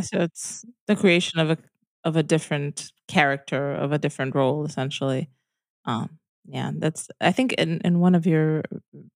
So 0.00 0.20
it's 0.20 0.64
the 0.86 0.96
creation 0.96 1.40
of 1.40 1.50
a 1.50 1.58
of 2.04 2.16
a 2.16 2.22
different 2.22 2.92
character, 3.08 3.72
of 3.72 3.92
a 3.92 3.98
different 3.98 4.34
role, 4.34 4.64
essentially. 4.64 5.28
Um, 5.84 6.18
yeah, 6.46 6.72
that's. 6.74 7.08
I 7.20 7.32
think 7.32 7.52
in 7.54 7.80
in 7.84 8.00
one 8.00 8.14
of 8.14 8.26
your 8.26 8.62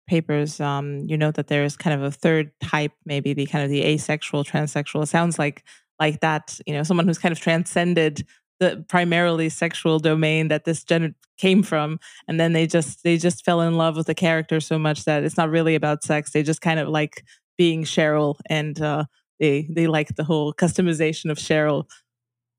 papers, 0.07 0.61
um, 0.61 1.01
you 1.01 1.17
note 1.17 1.35
that 1.35 1.49
there 1.49 1.65
is 1.65 1.77
kind 1.77 1.95
of 1.95 2.03
a 2.03 2.11
third 2.11 2.53
type, 2.61 2.93
maybe 3.05 3.33
the 3.33 3.47
kind 3.47 3.65
of 3.65 3.71
the 3.71 3.83
asexual, 3.83 4.45
transsexual. 4.45 5.03
It 5.03 5.07
sounds 5.07 5.39
like 5.39 5.65
like 5.99 6.21
that. 6.21 6.59
You 6.67 6.75
know, 6.75 6.83
someone 6.83 7.07
who's 7.07 7.19
kind 7.19 7.33
of 7.33 7.41
transcended 7.41 8.27
the 8.59 8.85
primarily 8.89 9.49
sexual 9.49 9.99
domain 9.99 10.49
that 10.49 10.65
this 10.65 10.85
gender 10.85 11.15
came 11.39 11.63
from 11.63 12.01
and 12.27 12.41
then 12.41 12.55
they 12.55 12.67
just 12.67 13.03
they 13.03 13.19
just 13.19 13.45
fell 13.45 13.61
in 13.61 13.75
love 13.75 13.97
with 13.97 14.07
the 14.07 14.15
character 14.15 14.59
so 14.59 14.79
much 14.79 15.05
that 15.05 15.23
it's 15.23 15.37
not 15.37 15.51
really 15.51 15.75
about 15.75 16.03
sex 16.03 16.31
they 16.31 16.43
just 16.43 16.63
kind 16.63 16.81
of 16.81 16.89
like 16.89 17.23
being 17.59 17.85
cheryl 17.85 18.37
and 18.49 18.81
uh 18.81 19.05
they 19.39 19.67
they 19.71 19.87
like 19.87 20.15
the 20.17 20.25
whole 20.25 20.53
customization 20.53 21.31
of 21.31 21.39
Cheryl. 21.39 21.85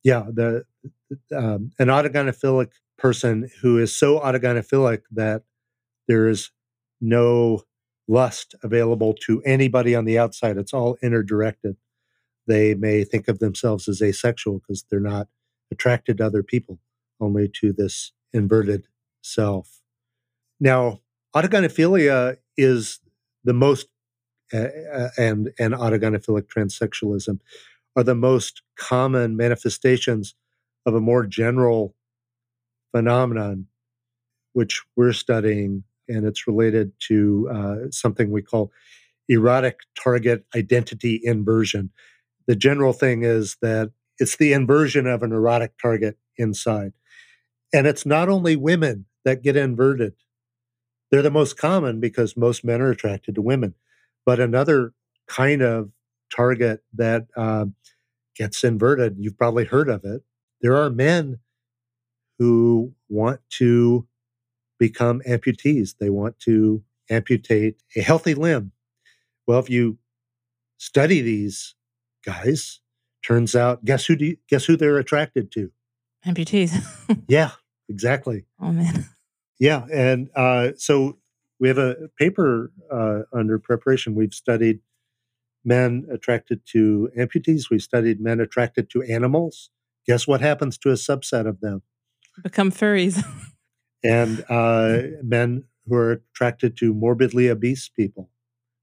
Yeah, 0.04 0.26
the 0.32 0.64
um, 1.36 1.72
an 1.80 1.88
autogynephilic 1.88 2.72
person 2.98 3.50
who 3.62 3.78
is 3.78 3.98
so 3.98 4.20
autogynephilic 4.20 5.02
that 5.12 5.44
there 6.08 6.28
is 6.28 6.52
no 7.02 7.62
lust 8.08 8.56
available 8.64 9.14
to 9.14 9.42
anybody 9.44 9.96
on 9.96 10.06
the 10.06 10.18
outside. 10.18 10.58
It's 10.58 10.74
all 10.74 10.98
inner 11.04 11.24
directed. 11.24 11.76
They 12.48 12.76
may 12.76 13.04
think 13.04 13.28
of 13.28 13.40
themselves 13.40 13.88
as 13.90 14.02
asexual 14.02 14.60
because 14.60 14.86
they're 14.90 15.00
not 15.00 15.28
attracted 15.72 16.22
other 16.22 16.44
people, 16.44 16.80
only 17.20 17.50
to 17.62 17.74
this 17.74 18.12
inverted 18.34 18.88
self. 19.22 19.82
Now, 20.60 21.02
autogynephilia 21.36 22.38
is 22.58 23.00
the 23.44 23.54
most, 23.54 23.88
uh, 24.54 25.10
and 25.18 25.52
and 25.60 25.74
autogynephilic 25.74 26.44
transsexualism 26.44 27.40
are 27.96 28.04
the 28.04 28.16
most 28.16 28.62
common 28.78 29.36
manifestations 29.36 30.36
of 30.86 30.94
a 30.96 31.02
more 31.02 31.26
general 31.26 31.96
phenomenon, 32.92 33.68
which 34.54 34.84
we're 34.96 35.14
studying, 35.14 35.84
and 36.08 36.26
it's 36.26 36.48
related 36.48 36.92
to 37.08 37.50
uh, 37.52 37.76
something 37.92 38.32
we 38.32 38.42
call 38.42 38.72
erotic 39.30 39.80
target 40.02 40.46
identity 40.56 41.20
inversion. 41.24 41.92
The 42.48 42.56
general 42.56 42.94
thing 42.94 43.24
is 43.24 43.58
that 43.62 43.92
it's 44.20 44.38
the 44.38 44.54
inversion 44.54 45.08
of 45.08 45.24
an 45.24 45.32
erotic 45.32 45.74
target 45.82 46.18
inside. 46.38 46.94
And 47.74 47.86
it's 47.88 48.06
not 48.06 48.30
only 48.30 48.56
women 48.56 49.06
that 49.26 49.44
get 49.44 49.56
inverted, 49.56 50.14
they're 51.12 51.22
the 51.22 51.32
most 51.32 51.58
common 51.58 52.00
because 52.00 52.38
most 52.38 52.64
men 52.64 52.82
are 52.82 52.92
attracted 52.92 53.36
to 53.36 53.42
women. 53.42 53.76
But 54.26 54.40
another 54.40 54.94
kind 55.28 55.62
of 55.62 55.92
target 56.36 56.84
that 56.94 57.28
uh, 57.36 57.66
gets 58.36 58.64
inverted, 58.64 59.18
you've 59.20 59.38
probably 59.38 59.66
heard 59.66 59.90
of 59.90 60.04
it. 60.04 60.24
There 60.62 60.76
are 60.76 60.90
men 60.90 61.40
who 62.40 62.94
want 63.10 63.40
to 63.58 64.08
become 64.80 65.22
amputees. 65.28 65.96
They 66.00 66.10
want 66.10 66.40
to 66.42 66.84
amputate 67.10 67.82
a 67.96 68.02
healthy 68.02 68.34
limb. 68.34 68.72
Well, 69.48 69.60
if 69.60 69.70
you 69.70 69.98
study 70.78 71.22
these 71.22 71.76
guys, 72.26 72.80
turns 73.26 73.56
out 73.56 73.86
guess 73.86 74.06
who 74.06 74.16
you, 74.20 74.38
guess 74.50 74.66
who 74.66 74.78
they're 74.78 74.98
attracted 74.98 75.52
to? 75.54 75.72
Amputees. 76.26 76.74
yeah, 77.28 77.52
exactly. 77.90 78.46
Oh 78.60 78.72
man. 78.72 79.06
Yeah, 79.60 79.88
and 79.92 80.30
uh, 80.36 80.74
so 80.78 81.18
we 81.60 81.68
have 81.68 81.80
a 81.80 82.10
paper 82.20 82.72
uh, 82.92 83.22
under 83.34 83.58
preparation. 83.58 84.14
We've 84.14 84.34
studied 84.34 84.82
men 85.66 86.06
attracted 86.12 86.62
to 86.74 87.10
amputees. 87.18 87.72
We've 87.72 87.82
studied 87.82 88.22
men 88.22 88.40
attracted 88.40 88.90
to 88.92 89.02
animals. 89.02 89.70
Guess 90.06 90.28
what 90.28 90.42
happens 90.42 90.78
to 90.80 90.90
a 90.90 90.94
subset 90.94 91.48
of 91.48 91.60
them? 91.60 91.82
Become 92.44 92.72
furries. 92.72 93.24
and 94.04 94.46
uh, 94.48 95.00
men 95.24 95.64
who 95.88 95.96
are 95.96 96.22
attracted 96.34 96.78
to 96.78 96.94
morbidly 96.94 97.50
obese 97.50 97.90
people. 97.90 98.30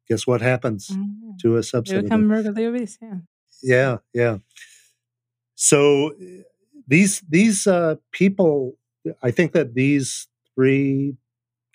Guess 0.08 0.26
what 0.26 0.42
happens 0.42 0.88
mm-hmm. 0.88 1.36
to 1.40 1.56
a 1.56 1.60
subset? 1.60 1.88
They 1.88 2.02
become 2.02 2.26
morbidly 2.26 2.66
obese. 2.66 2.98
Yeah. 3.00 3.18
Yeah, 3.62 3.98
yeah. 4.12 4.38
So 5.54 6.12
these 6.86 7.20
these 7.28 7.66
uh, 7.66 7.96
people, 8.12 8.76
I 9.22 9.30
think 9.30 9.52
that 9.52 9.74
these 9.74 10.28
three 10.54 11.16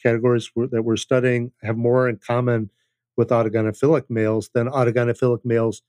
categories 0.01 0.49
that 0.55 0.83
we're 0.83 0.97
studying 0.97 1.51
have 1.63 1.77
more 1.77 2.09
in 2.09 2.17
common 2.17 2.69
with 3.17 3.29
autogynephilic 3.29 4.05
males 4.09 4.49
than 4.53 4.67
autogynephilic 4.69 5.45
males 5.45 5.81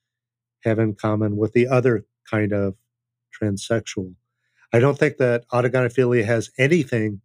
have 0.64 0.78
in 0.78 0.94
common 0.94 1.36
with 1.36 1.52
the 1.52 1.68
other 1.68 2.06
kind 2.30 2.52
of 2.52 2.76
transsexual. 3.40 4.14
I 4.72 4.80
don't 4.80 4.98
think 4.98 5.18
that 5.18 5.48
autogynephilia 5.50 6.24
has 6.24 6.50
anything 6.58 7.22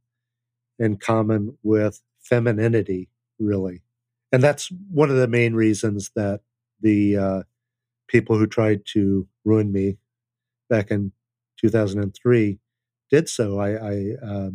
in 0.79 0.97
common 0.97 1.57
with 1.63 2.01
femininity, 2.21 3.09
really. 3.39 3.81
And 4.31 4.43
that's 4.43 4.69
one 4.91 5.09
of 5.09 5.17
the 5.17 5.27
main 5.27 5.53
reasons 5.53 6.11
that 6.15 6.41
the 6.81 7.17
uh, 7.17 7.43
people 8.07 8.37
who 8.37 8.47
tried 8.47 8.85
to 8.93 9.27
ruin 9.43 9.71
me 9.71 9.97
back 10.69 10.91
in 10.91 11.11
2003 11.59 12.59
did 13.11 13.29
so. 13.29 13.59
I, 13.59 13.71
I 13.71 14.11
uh, 14.25 14.49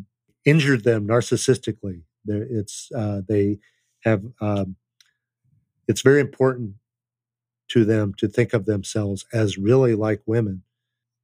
injured 0.45 0.85
them 0.85 1.07
narcissistically. 1.07 2.03
They're, 2.25 2.47
it's 2.49 2.91
uh, 2.95 3.23
they 3.27 3.59
have. 4.05 4.25
Um, 4.41 4.77
it's 5.89 6.03
very 6.03 6.21
important 6.21 6.75
to 7.69 7.85
them 7.85 8.15
to 8.19 8.29
think 8.29 8.53
of 8.53 8.67
themselves 8.67 9.25
as 9.33 9.59
really 9.59 9.95
like 9.95 10.23
women. 10.27 10.63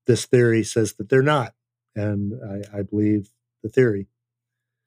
This 0.06 0.24
theory 0.24 0.64
says 0.64 0.94
that 0.94 1.08
they're 1.08 1.22
not, 1.22 1.54
and 1.94 2.32
I, 2.72 2.78
I 2.78 2.82
believe 2.82 3.30
the 3.62 3.68
theory. 3.68 4.06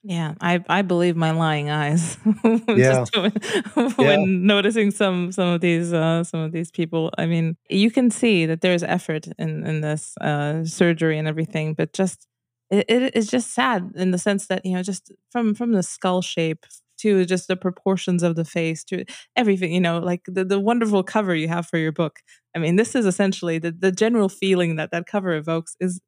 Yeah, 0.02 0.34
I 0.40 0.64
I 0.68 0.82
believe 0.82 1.14
my 1.14 1.32
lying 1.32 1.68
eyes. 1.68 2.16
yeah. 2.68 3.04
when, 3.14 3.32
when 3.74 4.20
yeah. 4.20 4.24
noticing 4.26 4.90
some 4.90 5.30
some 5.30 5.48
of 5.48 5.60
these 5.60 5.92
uh, 5.92 6.24
some 6.24 6.40
of 6.40 6.52
these 6.52 6.70
people, 6.70 7.10
I 7.18 7.26
mean, 7.26 7.56
you 7.68 7.90
can 7.90 8.10
see 8.10 8.46
that 8.46 8.62
there's 8.62 8.82
effort 8.82 9.28
in 9.38 9.66
in 9.66 9.82
this 9.82 10.14
uh, 10.20 10.64
surgery 10.64 11.18
and 11.18 11.28
everything, 11.28 11.74
but 11.74 11.92
just 11.92 12.26
it, 12.70 12.86
it 12.88 13.14
is 13.16 13.26
just 13.26 13.52
sad 13.52 13.92
in 13.94 14.10
the 14.10 14.18
sense 14.18 14.46
that 14.46 14.64
you 14.64 14.72
know 14.72 14.82
just 14.82 15.12
from 15.30 15.54
from 15.54 15.72
the 15.72 15.82
skull 15.82 16.22
shape 16.22 16.64
to 16.98 17.24
just 17.24 17.48
the 17.48 17.56
proportions 17.56 18.22
of 18.22 18.36
the 18.36 18.44
face 18.44 18.84
to 18.84 19.04
everything 19.36 19.72
you 19.72 19.80
know 19.80 19.98
like 19.98 20.22
the, 20.26 20.44
the 20.44 20.60
wonderful 20.60 21.02
cover 21.02 21.34
you 21.34 21.48
have 21.48 21.66
for 21.66 21.78
your 21.78 21.92
book 21.92 22.20
i 22.54 22.58
mean 22.58 22.76
this 22.76 22.94
is 22.94 23.06
essentially 23.06 23.58
the, 23.58 23.72
the 23.72 23.90
general 23.90 24.28
feeling 24.28 24.76
that 24.76 24.90
that 24.90 25.06
cover 25.06 25.32
evokes 25.32 25.76
is 25.80 26.00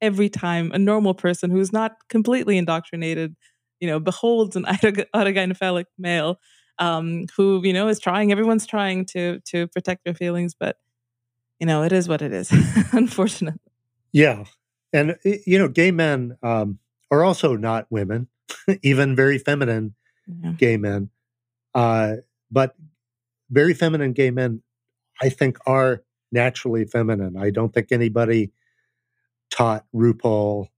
every 0.00 0.28
time 0.28 0.70
a 0.72 0.78
normal 0.78 1.14
person 1.14 1.50
who's 1.50 1.72
not 1.72 1.96
completely 2.08 2.56
indoctrinated, 2.56 3.34
you 3.80 3.88
know, 3.88 3.98
beholds 4.00 4.56
an 4.56 4.64
autogynephilic 4.64 5.86
male 5.98 6.38
um, 6.78 7.26
who, 7.36 7.60
you 7.64 7.72
know, 7.72 7.88
is 7.88 7.98
trying, 7.98 8.32
everyone's 8.32 8.66
trying 8.66 9.04
to 9.06 9.40
to 9.40 9.66
protect 9.68 10.04
their 10.04 10.14
feelings, 10.14 10.54
but 10.58 10.76
you 11.58 11.66
know, 11.66 11.82
it 11.82 11.92
is 11.92 12.08
what 12.08 12.22
it 12.22 12.32
is, 12.32 12.52
unfortunately. 12.92 13.60
Yeah. 14.12 14.44
And, 14.92 15.16
you 15.24 15.58
know, 15.58 15.68
gay 15.68 15.90
men 15.90 16.38
um, 16.42 16.78
are 17.10 17.24
also 17.24 17.56
not 17.56 17.86
women, 17.90 18.28
even 18.82 19.16
very 19.16 19.38
feminine 19.38 19.94
yeah. 20.26 20.52
gay 20.52 20.76
men. 20.76 21.10
Uh, 21.74 22.16
but 22.50 22.74
very 23.50 23.74
feminine 23.74 24.12
gay 24.12 24.30
men, 24.30 24.62
I 25.20 25.28
think, 25.28 25.58
are 25.66 26.02
naturally 26.32 26.84
feminine. 26.84 27.36
I 27.36 27.50
don't 27.50 27.72
think 27.72 27.92
anybody 27.92 28.50
taught 29.58 29.84
RuPaul, 29.92 30.68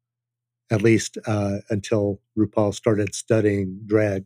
at 0.70 0.80
least 0.82 1.18
uh, 1.26 1.58
until 1.68 2.20
RuPaul 2.38 2.74
started 2.74 3.14
studying 3.14 3.80
drag. 3.86 4.24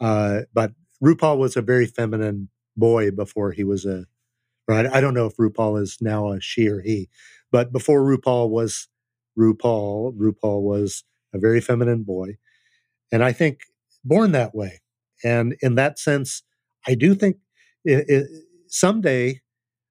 Uh, 0.00 0.40
but 0.52 0.72
RuPaul 1.02 1.38
was 1.38 1.56
a 1.56 1.62
very 1.62 1.86
feminine 1.86 2.48
boy 2.76 3.12
before 3.12 3.52
he 3.52 3.64
was 3.64 3.86
a. 3.86 4.06
Right, 4.68 4.86
I 4.86 5.00
don't 5.00 5.14
know 5.14 5.26
if 5.26 5.36
RuPaul 5.36 5.82
is 5.82 5.98
now 6.00 6.32
a 6.32 6.40
she 6.40 6.68
or 6.68 6.80
he, 6.80 7.08
but 7.50 7.72
before 7.72 8.00
RuPaul 8.00 8.48
was 8.48 8.88
RuPaul, 9.36 10.16
RuPaul 10.16 10.62
was 10.62 11.02
a 11.34 11.38
very 11.38 11.60
feminine 11.60 12.04
boy, 12.04 12.36
and 13.10 13.24
I 13.24 13.32
think 13.32 13.62
born 14.04 14.32
that 14.32 14.54
way. 14.54 14.80
And 15.24 15.56
in 15.62 15.74
that 15.74 15.98
sense, 15.98 16.44
I 16.86 16.94
do 16.94 17.14
think 17.16 17.38
it, 17.84 18.04
it, 18.08 18.28
someday 18.68 19.40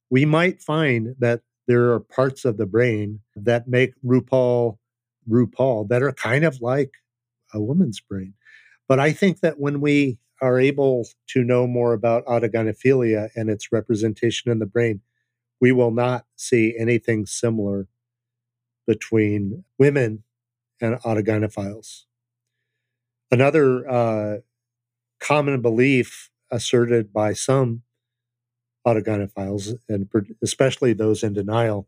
we 0.09 0.25
might 0.25 0.61
find 0.61 1.15
that 1.19 1.41
there 1.67 1.91
are 1.91 1.99
parts 1.99 2.45
of 2.45 2.57
the 2.57 2.65
brain 2.65 3.21
that 3.35 3.67
make 3.67 3.93
RuPaul 4.05 4.77
RuPaul 5.29 5.87
that 5.89 6.01
are 6.01 6.11
kind 6.11 6.43
of 6.43 6.61
like 6.61 6.91
a 7.53 7.61
woman's 7.61 7.99
brain. 7.99 8.33
But 8.87 8.99
I 8.99 9.11
think 9.11 9.41
that 9.41 9.59
when 9.59 9.81
we 9.81 10.17
are 10.41 10.59
able 10.59 11.05
to 11.27 11.43
know 11.43 11.67
more 11.67 11.93
about 11.93 12.25
autogynephilia 12.25 13.29
and 13.35 13.49
its 13.49 13.71
representation 13.71 14.51
in 14.51 14.59
the 14.59 14.65
brain, 14.65 15.01
we 15.59 15.71
will 15.71 15.91
not 15.91 16.25
see 16.35 16.75
anything 16.77 17.25
similar 17.25 17.87
between 18.87 19.63
women 19.77 20.23
and 20.81 20.99
autogynephiles. 21.01 22.05
Another 23.29 23.87
uh, 23.87 24.37
common 25.19 25.61
belief 25.61 26.31
asserted 26.49 27.13
by 27.13 27.33
some 27.33 27.83
autogynephiles, 28.85 29.77
and 29.89 30.09
especially 30.41 30.93
those 30.93 31.23
in 31.23 31.33
denial, 31.33 31.87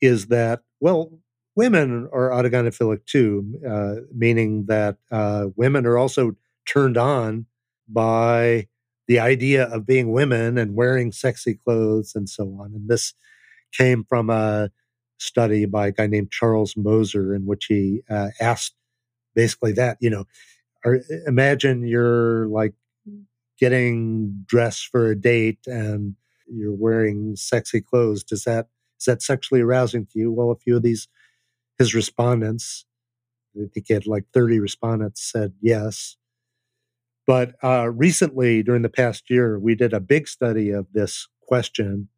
is 0.00 0.26
that, 0.26 0.60
well, 0.80 1.10
women 1.56 2.08
are 2.12 2.30
autogynephilic 2.30 3.04
too, 3.06 3.60
uh, 3.68 3.94
meaning 4.14 4.66
that 4.66 4.96
uh, 5.10 5.46
women 5.56 5.86
are 5.86 5.98
also 5.98 6.36
turned 6.66 6.96
on 6.96 7.46
by 7.88 8.68
the 9.06 9.18
idea 9.18 9.64
of 9.64 9.86
being 9.86 10.12
women 10.12 10.58
and 10.58 10.76
wearing 10.76 11.10
sexy 11.10 11.54
clothes 11.54 12.12
and 12.14 12.28
so 12.28 12.44
on. 12.60 12.72
And 12.74 12.88
this 12.88 13.14
came 13.72 14.04
from 14.04 14.30
a 14.30 14.70
study 15.18 15.64
by 15.64 15.88
a 15.88 15.92
guy 15.92 16.06
named 16.06 16.30
Charles 16.30 16.76
Moser, 16.76 17.34
in 17.34 17.46
which 17.46 17.64
he 17.64 18.02
uh, 18.10 18.28
asked 18.40 18.74
basically 19.34 19.72
that, 19.72 19.96
you 20.00 20.10
know, 20.10 20.26
imagine 21.26 21.86
you're 21.86 22.46
like 22.48 22.74
getting 23.58 24.44
dressed 24.46 24.86
for 24.86 25.10
a 25.10 25.16
date 25.16 25.58
and 25.66 26.14
you're 26.46 26.74
wearing 26.74 27.36
sexy 27.36 27.80
clothes 27.80 28.22
does 28.24 28.44
that 28.44 28.68
is 28.98 29.04
that 29.04 29.22
sexually 29.22 29.60
arousing 29.60 30.06
to 30.06 30.18
you 30.18 30.32
well 30.32 30.50
a 30.50 30.56
few 30.56 30.76
of 30.76 30.82
these 30.82 31.08
his 31.78 31.94
respondents. 31.94 32.84
I 33.56 33.66
think 33.72 33.86
he 33.88 33.94
had 33.94 34.06
like 34.06 34.24
30 34.34 34.58
respondents 34.58 35.30
said 35.32 35.52
yes. 35.60 36.16
But 37.26 37.54
uh, 37.62 37.90
recently, 37.90 38.62
during 38.62 38.82
the 38.82 38.88
past 38.88 39.30
year, 39.30 39.58
we 39.58 39.74
did 39.74 39.92
a 39.92 40.00
big 40.00 40.28
study 40.28 40.70
of 40.70 40.86
this 40.92 41.28
question, 41.46 42.08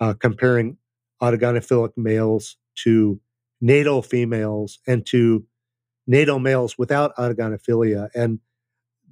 uh, 0.00 0.14
comparing 0.14 0.76
autogynephilic 1.22 1.92
males 1.96 2.56
to 2.82 3.20
natal 3.60 4.02
females 4.02 4.80
and 4.86 5.06
to 5.06 5.46
natal 6.06 6.40
males 6.40 6.76
without 6.76 7.14
autogynephilia, 7.16 8.08
and 8.14 8.40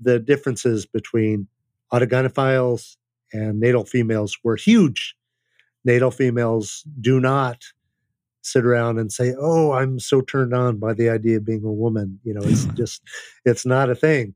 the 0.03 0.19
differences 0.19 0.87
between 0.87 1.49
autogynephiles 1.93 2.97
and 3.33 3.61
natal 3.61 3.85
females 3.85 4.37
were 4.43 4.57
huge. 4.57 5.15
Natal 5.85 6.11
females 6.11 6.85
do 7.01 7.21
not 7.21 7.63
sit 8.43 8.65
around 8.65 8.99
and 8.99 9.13
say, 9.13 9.35
"Oh, 9.39 9.73
I'm 9.73 9.99
so 9.99 10.21
turned 10.21 10.55
on 10.55 10.79
by 10.79 10.93
the 10.95 11.09
idea 11.09 11.39
of 11.39 11.45
being 11.45 11.65
a 11.65 11.73
woman." 11.73 12.21
You 12.25 12.35
know, 12.35 12.43
it's 12.43 12.65
just 12.77 13.03
it's 13.45 13.67
not 13.67 13.91
a 13.91 13.95
thing. 13.95 14.35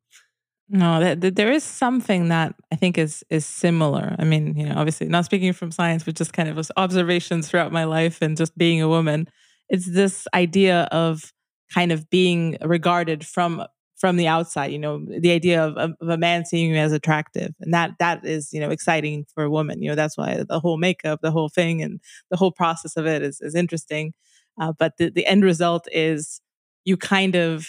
No, 0.68 0.98
that, 0.98 1.20
that 1.20 1.36
there 1.36 1.52
is 1.52 1.62
something 1.62 2.28
that 2.28 2.54
I 2.72 2.76
think 2.76 2.98
is 2.98 3.24
is 3.30 3.46
similar. 3.46 4.16
I 4.18 4.24
mean, 4.24 4.56
you 4.56 4.66
know, 4.66 4.74
obviously 4.76 5.06
not 5.08 5.24
speaking 5.24 5.52
from 5.52 5.70
science, 5.70 6.04
but 6.04 6.16
just 6.16 6.32
kind 6.32 6.48
of 6.48 6.70
observations 6.76 7.48
throughout 7.48 7.72
my 7.72 7.84
life 7.84 8.20
and 8.22 8.36
just 8.36 8.56
being 8.58 8.82
a 8.82 8.88
woman. 8.88 9.28
It's 9.68 9.86
this 9.86 10.26
idea 10.34 10.82
of 10.92 11.32
kind 11.72 11.92
of 11.92 12.08
being 12.10 12.56
regarded 12.62 13.26
from 13.26 13.64
from 13.96 14.16
the 14.16 14.28
outside. 14.28 14.72
You 14.72 14.78
know, 14.78 15.04
the 15.04 15.32
idea 15.32 15.64
of, 15.64 15.76
of, 15.76 15.92
of 16.00 16.08
a 16.08 16.18
man 16.18 16.44
seeing 16.44 16.70
you 16.70 16.76
as 16.76 16.92
attractive, 16.92 17.54
and 17.60 17.72
that 17.74 17.92
that 17.98 18.24
is 18.24 18.52
you 18.52 18.60
know 18.60 18.70
exciting 18.70 19.26
for 19.34 19.44
a 19.44 19.50
woman. 19.50 19.82
You 19.82 19.90
know, 19.90 19.96
that's 19.96 20.16
why 20.16 20.42
the 20.48 20.60
whole 20.60 20.76
makeup, 20.76 21.20
the 21.22 21.30
whole 21.30 21.48
thing, 21.48 21.82
and 21.82 22.00
the 22.30 22.36
whole 22.36 22.52
process 22.52 22.96
of 22.96 23.06
it 23.06 23.22
is 23.22 23.40
is 23.40 23.54
interesting. 23.54 24.12
Uh, 24.60 24.72
but 24.78 24.96
the 24.98 25.10
the 25.10 25.26
end 25.26 25.44
result 25.44 25.86
is 25.92 26.40
you 26.84 26.96
kind 26.96 27.34
of 27.34 27.68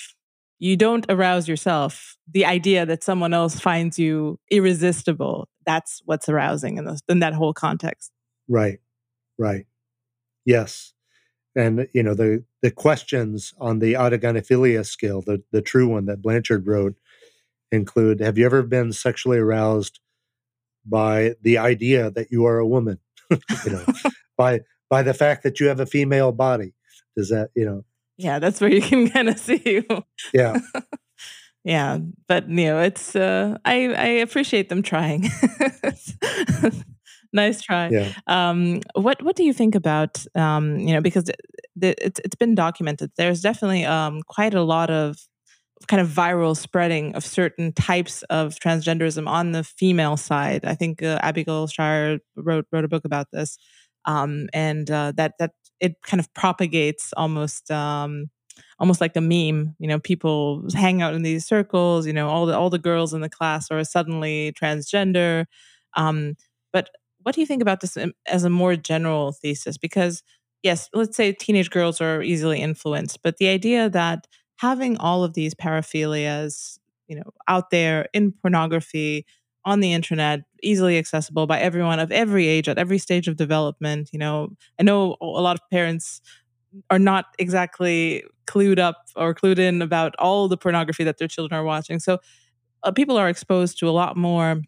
you 0.59 0.75
don't 0.75 1.05
arouse 1.09 1.47
yourself. 1.47 2.15
The 2.31 2.45
idea 2.45 2.85
that 2.85 3.03
someone 3.03 3.33
else 3.33 3.59
finds 3.59 3.99
you 3.99 4.39
irresistible, 4.49 5.47
that's 5.65 6.01
what's 6.05 6.29
arousing 6.29 6.77
in, 6.77 6.85
this, 6.85 7.01
in 7.07 7.19
that 7.19 7.33
whole 7.33 7.53
context. 7.53 8.11
Right, 8.47 8.79
right. 9.37 9.65
Yes. 10.45 10.93
And, 11.57 11.87
you 11.91 12.03
know, 12.03 12.13
the, 12.13 12.43
the 12.61 12.69
questions 12.69 13.53
on 13.59 13.79
the 13.79 13.93
autogynephilia 13.93 14.85
scale, 14.85 15.23
the, 15.23 15.41
the 15.51 15.61
true 15.61 15.87
one 15.87 16.05
that 16.05 16.21
Blanchard 16.21 16.67
wrote, 16.67 16.95
include 17.71 18.19
Have 18.19 18.37
you 18.37 18.45
ever 18.45 18.61
been 18.61 18.93
sexually 18.93 19.39
aroused 19.39 19.99
by 20.85 21.33
the 21.41 21.57
idea 21.57 22.11
that 22.11 22.31
you 22.31 22.45
are 22.45 22.59
a 22.59 22.67
woman? 22.67 22.99
you 23.31 23.71
know, 23.71 23.85
by 24.37 24.61
by 24.89 25.01
the 25.03 25.13
fact 25.13 25.43
that 25.43 25.59
you 25.59 25.67
have 25.67 25.79
a 25.79 25.85
female 25.85 26.31
body. 26.31 26.73
Does 27.17 27.29
that, 27.29 27.49
you 27.55 27.65
know, 27.65 27.83
yeah, 28.17 28.39
that's 28.39 28.61
where 28.61 28.71
you 28.71 28.81
can 28.81 29.09
kind 29.11 29.27
of 29.27 29.39
see. 29.39 29.83
yeah. 30.33 30.59
yeah, 31.63 31.97
but 32.27 32.47
you 32.47 32.65
know, 32.65 32.81
it's 32.81 33.15
uh 33.15 33.57
I 33.65 33.93
I 33.93 34.07
appreciate 34.21 34.69
them 34.69 34.83
trying. 34.83 35.29
Nice 37.33 37.61
try. 37.61 37.89
Yeah. 37.89 38.13
Um 38.27 38.81
what 38.93 39.21
what 39.23 39.35
do 39.35 39.43
you 39.43 39.53
think 39.53 39.75
about 39.75 40.25
um 40.35 40.79
you 40.79 40.93
know 40.93 41.01
because 41.01 41.25
the, 41.25 41.33
the, 41.75 42.05
it's 42.05 42.19
it's 42.23 42.35
been 42.35 42.55
documented 42.55 43.11
there's 43.17 43.41
definitely 43.41 43.85
um 43.85 44.21
quite 44.27 44.53
a 44.53 44.63
lot 44.63 44.89
of 44.89 45.17
kind 45.87 46.01
of 46.01 46.07
viral 46.07 46.57
spreading 46.57 47.13
of 47.15 47.23
certain 47.23 47.71
types 47.71 48.23
of 48.23 48.55
transgenderism 48.55 49.27
on 49.27 49.51
the 49.51 49.63
female 49.63 50.17
side. 50.17 50.65
I 50.65 50.73
think 50.73 51.03
uh, 51.03 51.19
Abigail 51.21 51.67
Shrier 51.67 52.19
wrote 52.35 52.65
wrote 52.71 52.85
a 52.85 52.87
book 52.87 53.05
about 53.05 53.27
this. 53.31 53.57
Um, 54.05 54.47
and 54.53 54.89
uh, 54.89 55.11
that 55.17 55.33
that 55.39 55.51
it 55.79 55.95
kind 56.01 56.19
of 56.19 56.33
propagates 56.33 57.13
almost 57.15 57.69
um, 57.69 58.29
almost 58.79 59.01
like 59.01 59.15
a 59.15 59.21
meme. 59.21 59.75
You 59.79 59.87
know, 59.87 59.99
people 59.99 60.65
hang 60.73 61.01
out 61.01 61.13
in 61.13 61.23
these 61.23 61.45
circles. 61.45 62.07
You 62.07 62.13
know, 62.13 62.29
all 62.29 62.45
the 62.45 62.57
all 62.57 62.69
the 62.69 62.79
girls 62.79 63.13
in 63.13 63.21
the 63.21 63.29
class 63.29 63.69
are 63.69 63.83
suddenly 63.83 64.53
transgender. 64.53 65.45
Um, 65.95 66.35
but 66.73 66.89
what 67.27 67.35
do 67.35 67.41
you 67.41 67.45
think 67.45 67.61
about 67.61 67.81
this 67.81 67.97
as 68.25 68.45
a 68.45 68.49
more 68.49 68.77
general 68.77 69.33
thesis? 69.33 69.77
Because 69.77 70.23
yes, 70.63 70.87
let's 70.93 71.17
say 71.17 71.33
teenage 71.33 71.69
girls 71.69 71.99
are 71.99 72.23
easily 72.23 72.61
influenced, 72.61 73.21
but 73.21 73.35
the 73.35 73.49
idea 73.49 73.89
that 73.89 74.27
having 74.55 74.97
all 74.99 75.25
of 75.25 75.33
these 75.33 75.53
paraphilias, 75.53 76.79
you 77.09 77.17
know, 77.17 77.29
out 77.49 77.69
there 77.69 78.07
in 78.13 78.31
pornography, 78.31 79.25
on 79.65 79.81
the 79.81 79.91
internet, 79.91 80.39
easily 80.63 80.97
accessible 80.97 81.47
by 81.47 81.59
everyone 81.59 81.99
of 81.99 82.13
every 82.13 82.47
age 82.47 82.69
at 82.69 82.77
every 82.77 82.97
stage 82.97 83.27
of 83.27 83.35
development. 83.35 84.09
You 84.13 84.19
know, 84.19 84.47
I 84.79 84.83
know 84.83 85.17
a 85.19 85.25
lot 85.25 85.57
of 85.57 85.69
parents 85.69 86.21
are 86.89 86.97
not 86.97 87.25
exactly 87.37 88.23
clued 88.45 88.79
up 88.79 89.03
or 89.17 89.35
clued 89.35 89.59
in 89.59 89.81
about 89.81 90.15
all 90.17 90.47
the 90.47 90.55
pornography 90.55 91.03
that 91.03 91.17
their 91.17 91.27
children 91.27 91.59
are 91.59 91.65
watching. 91.65 91.99
So 91.99 92.19
uh, 92.83 92.93
people 92.93 93.17
are 93.17 93.27
exposed 93.27 93.79
to 93.79 93.89
a 93.89 93.91
lot 93.91 94.15
more 94.15 94.61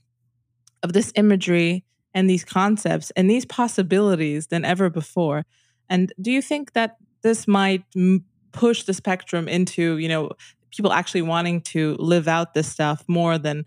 of 0.84 0.92
this 0.92 1.14
imagery 1.16 1.86
and 2.14 2.30
these 2.30 2.44
concepts 2.44 3.12
and 3.12 3.30
these 3.30 3.46
possibilities 3.46 4.48
than 4.48 4.66
ever 4.66 4.90
before. 4.90 5.46
And 5.90 6.12
do 6.22 6.32
you 6.32 6.42
think 6.42 6.74
that 6.74 6.98
this 7.22 7.48
might 7.48 7.84
m- 7.96 8.26
push 8.52 8.84
the 8.84 8.94
spectrum 8.94 9.48
into, 9.48 9.98
you 9.98 10.08
know, 10.08 10.32
people 10.72 10.92
actually 10.92 11.22
wanting 11.22 11.62
to 11.62 11.96
live 12.00 12.28
out 12.28 12.54
this 12.54 12.68
stuff 12.68 13.04
more 13.08 13.38
than 13.38 13.66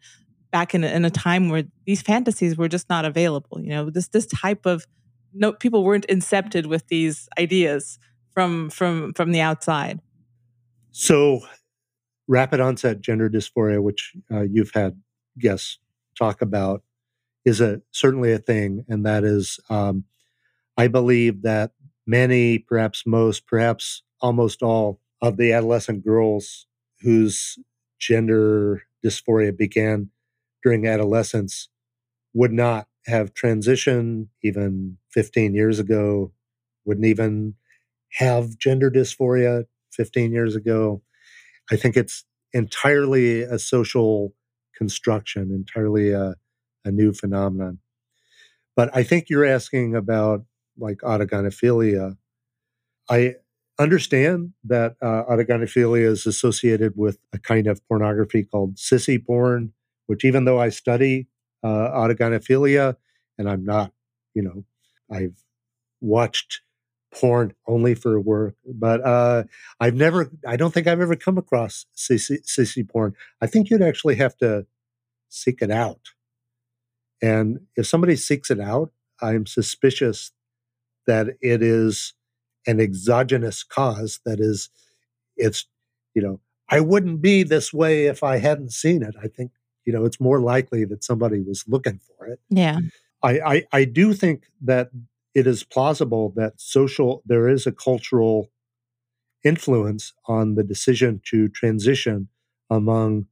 back 0.50 0.74
in 0.74 0.84
a, 0.84 0.88
in 0.88 1.04
a 1.04 1.10
time 1.10 1.48
where 1.48 1.64
these 1.86 2.02
fantasies 2.02 2.56
were 2.56 2.68
just 2.68 2.88
not 2.88 3.04
available. 3.04 3.60
You 3.60 3.70
know, 3.70 3.90
this 3.90 4.08
this 4.08 4.26
type 4.26 4.66
of 4.66 4.86
no 5.32 5.52
people 5.52 5.84
weren't 5.84 6.06
incepted 6.08 6.66
with 6.66 6.86
these 6.88 7.28
ideas 7.38 7.98
from 8.32 8.70
from 8.70 9.12
from 9.14 9.32
the 9.32 9.40
outside. 9.40 10.00
So, 10.92 11.40
rapid 12.28 12.60
onset 12.60 13.00
gender 13.00 13.30
dysphoria, 13.30 13.82
which 13.82 14.12
uh, 14.30 14.42
you've 14.42 14.72
had 14.74 15.00
guests 15.38 15.78
talk 16.16 16.42
about, 16.42 16.82
is 17.44 17.60
a 17.60 17.82
certainly 17.90 18.32
a 18.32 18.38
thing, 18.38 18.84
and 18.88 19.04
that 19.06 19.24
is, 19.24 19.58
um, 19.70 20.04
I 20.76 20.88
believe 20.88 21.42
that 21.42 21.72
many, 22.06 22.58
perhaps 22.58 23.04
most, 23.06 23.46
perhaps 23.46 24.02
almost 24.20 24.62
all 24.62 25.00
of 25.20 25.36
the 25.36 25.52
adolescent 25.52 26.04
girls 26.04 26.66
whose 27.00 27.58
gender 27.98 28.82
dysphoria 29.04 29.56
began 29.56 30.10
during 30.62 30.86
adolescence 30.86 31.68
would 32.34 32.52
not 32.52 32.88
have 33.06 33.34
transitioned 33.34 34.28
even 34.42 34.98
15 35.10 35.54
years 35.54 35.78
ago, 35.78 36.32
wouldn't 36.84 37.06
even 37.06 37.54
have 38.14 38.58
gender 38.58 38.90
dysphoria 38.90 39.64
15 39.92 40.32
years 40.32 40.56
ago. 40.56 41.02
I 41.70 41.76
think 41.76 41.96
it's 41.96 42.24
entirely 42.52 43.42
a 43.42 43.58
social 43.58 44.34
construction, 44.76 45.50
entirely 45.52 46.12
a, 46.12 46.34
a 46.84 46.90
new 46.90 47.12
phenomenon. 47.12 47.78
But 48.74 48.90
I 48.94 49.02
think 49.02 49.28
you're 49.28 49.44
asking 49.44 49.94
about 49.94 50.44
like 50.78 50.98
autogynephilia. 50.98 52.16
I 53.10 53.36
understand 53.78 54.52
that 54.64 54.96
uh, 55.02 55.24
autogynephilia 55.24 56.06
is 56.06 56.26
associated 56.26 56.94
with 56.96 57.18
a 57.32 57.38
kind 57.38 57.66
of 57.66 57.86
pornography 57.88 58.44
called 58.44 58.76
sissy 58.76 59.24
porn, 59.24 59.72
which 60.06 60.24
even 60.24 60.44
though 60.44 60.60
I 60.60 60.70
study 60.70 61.28
uh, 61.62 61.90
autogynephilia 61.90 62.96
and 63.38 63.48
I'm 63.48 63.64
not, 63.64 63.92
you 64.34 64.42
know, 64.42 64.64
I've 65.10 65.42
watched 66.00 66.60
porn 67.14 67.54
only 67.66 67.94
for 67.94 68.18
work, 68.18 68.54
but 68.64 69.04
uh, 69.04 69.44
I've 69.78 69.94
never, 69.94 70.30
I 70.46 70.56
don't 70.56 70.72
think 70.72 70.86
I've 70.86 71.00
ever 71.00 71.16
come 71.16 71.36
across 71.36 71.86
sissy, 71.94 72.38
sissy 72.44 72.88
porn. 72.88 73.14
I 73.40 73.46
think 73.46 73.68
you'd 73.68 73.82
actually 73.82 74.16
have 74.16 74.36
to 74.38 74.66
seek 75.28 75.60
it 75.60 75.70
out. 75.70 76.00
And 77.22 77.60
if 77.76 77.86
somebody 77.86 78.16
seeks 78.16 78.50
it 78.50 78.60
out, 78.60 78.90
I'm 79.20 79.46
suspicious 79.46 80.32
that 81.06 81.28
it 81.40 81.62
is 81.62 82.14
an 82.66 82.80
exogenous 82.80 83.62
cause. 83.62 84.20
That 84.26 84.40
is, 84.40 84.68
it's, 85.36 85.66
you 86.14 86.22
know, 86.22 86.40
I 86.68 86.80
wouldn't 86.80 87.22
be 87.22 87.42
this 87.42 87.72
way 87.72 88.06
if 88.06 88.22
I 88.22 88.38
hadn't 88.38 88.72
seen 88.72 89.02
it. 89.02 89.14
I 89.22 89.28
think 89.28 89.52
you 89.84 89.92
know, 89.92 90.04
it's 90.04 90.20
more 90.20 90.40
likely 90.40 90.84
that 90.86 91.04
somebody 91.04 91.40
was 91.40 91.64
looking 91.66 91.98
for 91.98 92.26
it. 92.26 92.40
Yeah. 92.48 92.78
I, 93.22 93.40
I, 93.40 93.62
I 93.72 93.84
do 93.84 94.12
think 94.12 94.44
that 94.62 94.90
it 95.34 95.46
is 95.46 95.64
plausible 95.64 96.32
that 96.36 96.60
social, 96.60 97.22
there 97.26 97.48
is 97.48 97.66
a 97.66 97.72
cultural 97.72 98.50
influence 99.44 100.12
on 100.26 100.54
the 100.54 100.62
decision 100.62 101.20
to 101.24 101.48
transition 101.48 102.28
among 102.70 103.26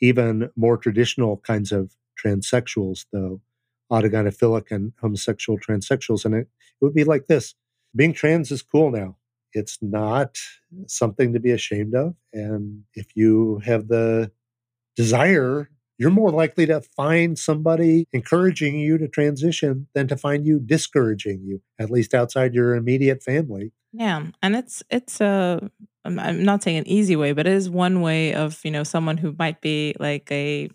even 0.00 0.50
more 0.56 0.76
traditional 0.76 1.38
kinds 1.38 1.72
of 1.72 1.94
transsexuals, 2.22 3.06
though 3.12 3.40
autogynephilic 3.90 4.70
and 4.70 4.92
homosexual 5.00 5.58
transsexuals. 5.58 6.24
And 6.24 6.34
it, 6.34 6.48
it 6.80 6.84
would 6.84 6.94
be 6.94 7.04
like 7.04 7.26
this 7.26 7.54
being 7.94 8.12
trans 8.12 8.50
is 8.50 8.62
cool 8.62 8.90
now. 8.90 9.16
It's 9.52 9.78
not 9.80 10.36
something 10.86 11.32
to 11.32 11.40
be 11.40 11.50
ashamed 11.50 11.94
of. 11.94 12.14
And 12.32 12.82
if 12.94 13.16
you 13.16 13.60
have 13.64 13.88
the 13.88 14.32
desire 14.96 15.70
you're 15.98 16.10
more 16.10 16.30
likely 16.30 16.66
to 16.66 16.80
find 16.80 17.38
somebody 17.38 18.06
encouraging 18.12 18.78
you 18.78 18.98
to 18.98 19.08
transition 19.08 19.88
than 19.94 20.08
to 20.08 20.16
find 20.16 20.46
you 20.46 20.58
discouraging 20.58 21.42
you, 21.42 21.62
at 21.78 21.90
least 21.90 22.14
outside 22.14 22.54
your 22.54 22.74
immediate 22.74 23.22
family. 23.22 23.72
Yeah, 23.92 24.26
and 24.42 24.56
it's 24.56 24.82
it's 24.90 25.20
a 25.20 25.70
I'm 26.04 26.44
not 26.44 26.62
saying 26.62 26.78
an 26.78 26.88
easy 26.88 27.16
way, 27.16 27.32
but 27.32 27.46
it 27.46 27.52
is 27.52 27.70
one 27.70 28.02
way 28.02 28.34
of 28.34 28.60
you 28.64 28.70
know 28.70 28.82
someone 28.82 29.16
who 29.16 29.34
might 29.38 29.60
be 29.60 29.94
like 29.98 30.30
a 30.30 30.68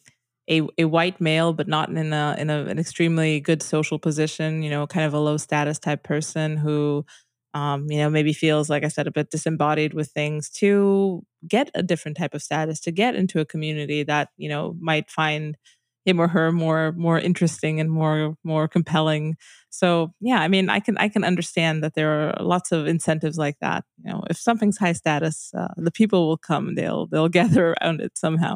a, 0.50 0.62
a 0.78 0.86
white 0.86 1.22
male, 1.22 1.54
but 1.54 1.68
not 1.68 1.89
in 1.89 2.14
a 2.14 2.36
in 2.38 2.50
a, 2.50 2.66
an 2.66 2.80
extremely 2.80 3.39
good 3.39 3.62
social 3.62 4.00
position. 4.00 4.64
You 4.64 4.70
know, 4.70 4.88
kind 4.88 5.06
of 5.06 5.14
a 5.14 5.20
low 5.20 5.38
status 5.38 5.80
type 5.80 6.04
person 6.04 6.58
who 6.58 7.06
um, 7.54 7.88
you 7.89 7.98
know, 7.98 8.10
maybe 8.10 8.34
feels 8.34 8.70
like 8.70 8.84
I 8.84 8.88
said 8.88 9.08
a 9.08 9.12
bit 9.12 9.30
disembodied 9.30 9.94
with 9.94 10.10
things 10.12 10.50
to 10.52 11.24
get 11.48 11.70
a 11.76 11.84
different 11.84 12.18
type 12.18 12.34
of 12.34 12.42
status, 12.42 12.80
to 12.82 12.92
get 12.92 13.16
into 13.16 13.39
a 13.39 13.46
community 13.46 14.04
that 14.04 14.30
you 14.38 14.48
know 14.50 14.76
might 14.80 15.10
find 15.12 15.58
him 16.06 16.20
or 16.20 16.28
her 16.30 16.52
more 16.52 16.94
more 16.94 17.20
interesting 17.20 17.80
and 17.80 17.92
more 17.92 18.36
more 18.44 18.68
compelling. 18.68 19.36
So 19.70 20.14
yeah, 20.22 20.39
I 20.39 20.48
mean, 20.48 20.70
I 20.70 20.80
can 20.80 20.98
I 20.98 21.10
can 21.10 21.24
understand 21.24 21.84
that 21.84 21.94
there 21.94 22.30
are 22.30 22.44
lots 22.44 22.72
of 22.72 22.88
incentives 22.88 23.38
like 23.38 23.58
that. 23.60 23.84
You 24.04 24.12
know, 24.12 24.24
if 24.30 24.38
something's 24.38 24.78
high 24.78 24.94
status, 24.94 25.52
uh, 25.56 25.74
the 25.78 25.92
people 25.92 26.28
will 26.28 26.38
come. 26.38 26.76
They'll 26.76 27.08
they'll 27.08 27.30
gather 27.42 27.74
around 27.74 28.00
it 28.00 28.18
somehow. 28.18 28.56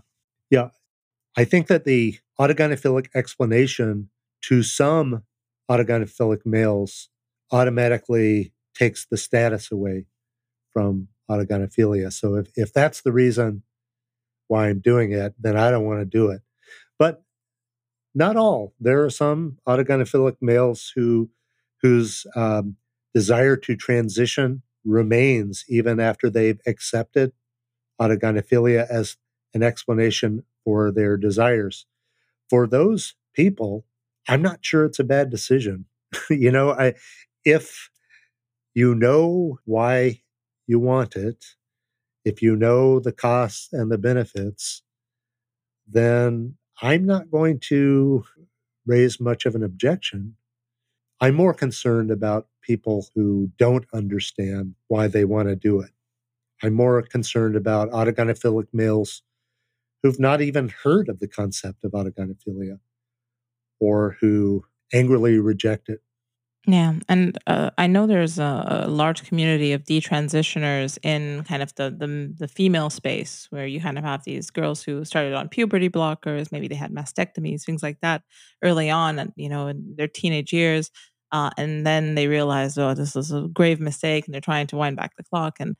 Yeah, 0.49 0.69
I 1.37 1.43
think 1.43 1.67
that 1.67 1.85
the 1.85 2.19
autogynephilic 2.39 3.07
explanation 3.13 4.09
to 4.43 4.63
some 4.63 5.23
autogynephilic 5.69 6.45
males 6.45 7.09
automatically 7.51 8.53
takes 8.75 9.05
the 9.05 9.17
status 9.17 9.71
away 9.71 10.05
from 10.73 11.07
autogynephilia. 11.29 12.11
So 12.11 12.35
if, 12.35 12.51
if 12.55 12.73
that's 12.73 13.01
the 13.01 13.11
reason 13.11 13.63
why 14.47 14.69
I'm 14.69 14.79
doing 14.79 15.11
it, 15.11 15.33
then 15.39 15.57
I 15.57 15.71
don't 15.71 15.85
want 15.85 15.99
to 15.99 16.05
do 16.05 16.29
it. 16.29 16.41
But 16.99 17.23
not 18.13 18.37
all. 18.37 18.73
There 18.79 19.03
are 19.03 19.09
some 19.09 19.57
autogynephilic 19.67 20.37
males 20.41 20.91
who 20.95 21.29
whose 21.81 22.25
um, 22.35 22.77
desire 23.13 23.55
to 23.57 23.75
transition 23.75 24.61
remains 24.83 25.65
even 25.67 25.99
after 25.99 26.29
they've 26.29 26.61
accepted 26.65 27.33
autogynephilia 27.99 28.87
as 28.89 29.17
an 29.53 29.61
explanation 29.61 30.43
for 30.65 30.91
their 30.91 31.15
desires. 31.15 31.85
For 32.49 32.67
those 32.67 33.15
people, 33.33 33.85
I'm 34.27 34.41
not 34.41 34.59
sure 34.61 34.85
it's 34.85 34.99
a 34.99 35.05
bad 35.05 35.29
decision. 35.29 35.85
you 36.29 36.51
know, 36.51 36.71
I 36.71 36.95
if 37.45 37.89
you 38.73 38.95
know 38.95 39.59
why 39.65 40.21
you 40.67 40.79
want 40.79 41.15
it, 41.15 41.45
if 42.25 42.41
you 42.41 42.55
know 42.55 42.99
the 42.99 43.11
costs 43.13 43.69
and 43.71 43.91
the 43.91 43.97
benefits, 43.99 44.81
then 45.87 46.55
I'm 46.81 47.05
not 47.05 47.31
going 47.31 47.59
to 47.67 48.25
raise 48.85 49.19
much 49.19 49.45
of 49.45 49.55
an 49.55 49.63
objection. 49.63 50.35
I'm 51.21 51.35
more 51.35 51.53
concerned 51.53 52.11
about 52.11 52.47
people 52.61 53.07
who 53.15 53.51
don't 53.57 53.85
understand 53.93 54.75
why 54.87 55.07
they 55.07 55.23
want 55.23 55.47
to 55.47 55.55
do 55.55 55.79
it. 55.79 55.91
I'm 56.63 56.73
more 56.73 57.01
concerned 57.03 57.55
about 57.55 57.91
autogynephilic 57.91 58.67
males 58.73 59.21
who've 60.05 60.19
not 60.19 60.39
even 60.39 60.69
heard 60.83 61.09
of 61.09 61.19
the 61.19 61.27
concept 61.27 61.83
of 61.83 61.93
autogynephilia 61.93 62.77
or 63.79 64.17
who 64.21 64.63
angrily 64.93 65.39
reject 65.39 65.89
it 65.89 66.01
yeah, 66.67 66.93
and 67.07 67.37
uh, 67.45 67.69
I 67.77 67.85
know 67.85 68.07
there's 68.07 68.39
a, 68.39 68.85
a 68.85 68.87
large 68.87 69.23
community 69.23 69.73
of 69.73 69.83
detransitioners 69.83 70.97
in 71.03 71.43
kind 71.43 71.61
of 71.61 71.75
the, 71.75 71.91
the 71.91 72.33
the 72.39 72.47
female 72.47 72.89
space 72.89 73.45
where 73.51 73.67
you 73.67 73.79
kind 73.79 73.99
of 73.99 74.03
have 74.03 74.23
these 74.23 74.49
girls 74.49 74.81
who 74.81 75.05
started 75.05 75.33
on 75.33 75.47
puberty 75.47 75.89
blockers, 75.89 76.51
maybe 76.51 76.67
they 76.67 76.73
had 76.73 76.91
mastectomies, 76.91 77.63
things 77.63 77.83
like 77.83 77.99
that 78.01 78.23
early 78.63 78.89
on, 78.89 79.19
and 79.19 79.31
you 79.35 79.47
know, 79.47 79.67
in 79.67 79.93
their 79.95 80.07
teenage 80.07 80.51
years, 80.51 80.89
uh, 81.31 81.51
and 81.55 81.85
then 81.85 82.15
they 82.15 82.27
realize, 82.27 82.79
oh, 82.79 82.95
this 82.95 83.15
is 83.15 83.31
a 83.31 83.41
grave 83.41 83.79
mistake, 83.79 84.25
and 84.25 84.33
they're 84.33 84.41
trying 84.41 84.65
to 84.67 84.75
wind 84.75 84.97
back 84.97 85.15
the 85.17 85.23
clock. 85.23 85.57
And 85.59 85.75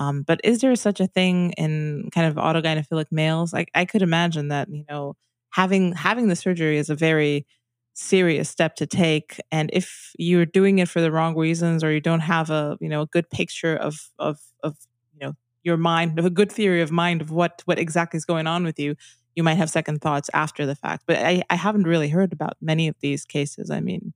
um, 0.00 0.22
but 0.22 0.40
is 0.42 0.62
there 0.62 0.74
such 0.76 0.98
a 0.98 1.06
thing 1.06 1.52
in 1.58 2.08
kind 2.12 2.26
of 2.26 2.36
autogynephilic 2.36 3.06
males? 3.10 3.52
Like 3.52 3.70
I 3.74 3.84
could 3.84 4.00
imagine 4.00 4.48
that 4.48 4.68
you 4.70 4.84
know 4.88 5.14
having 5.50 5.92
having 5.92 6.28
the 6.28 6.36
surgery 6.36 6.78
is 6.78 6.88
a 6.88 6.94
very 6.94 7.46
serious 7.92 8.48
step 8.48 8.76
to 8.76 8.86
take. 8.86 9.38
And 9.52 9.68
if 9.74 10.12
you're 10.18 10.46
doing 10.46 10.78
it 10.78 10.88
for 10.88 11.02
the 11.02 11.12
wrong 11.12 11.36
reasons 11.36 11.84
or 11.84 11.92
you 11.92 12.00
don't 12.00 12.20
have 12.20 12.48
a 12.48 12.78
you 12.80 12.88
know 12.88 13.02
a 13.02 13.06
good 13.06 13.28
picture 13.28 13.76
of 13.76 14.10
of 14.18 14.38
of 14.62 14.78
you 15.12 15.20
know 15.20 15.34
your 15.64 15.76
mind 15.76 16.18
of 16.18 16.24
a 16.24 16.30
good 16.30 16.50
theory 16.50 16.80
of 16.80 16.90
mind 16.90 17.20
of 17.20 17.30
what 17.30 17.60
what 17.66 17.78
exactly 17.78 18.16
is 18.16 18.24
going 18.24 18.46
on 18.46 18.64
with 18.64 18.78
you 18.78 18.96
you 19.36 19.42
might 19.42 19.58
have 19.58 19.70
second 19.70 20.00
thoughts 20.00 20.30
after 20.32 20.64
the 20.64 20.74
fact. 20.74 21.04
But 21.06 21.18
i 21.18 21.42
i 21.50 21.56
haven't 21.56 21.84
really 21.84 22.08
heard 22.08 22.32
about 22.32 22.56
many 22.62 22.88
of 22.88 22.96
these 23.00 23.26
cases 23.26 23.70
i 23.70 23.80
mean. 23.80 24.14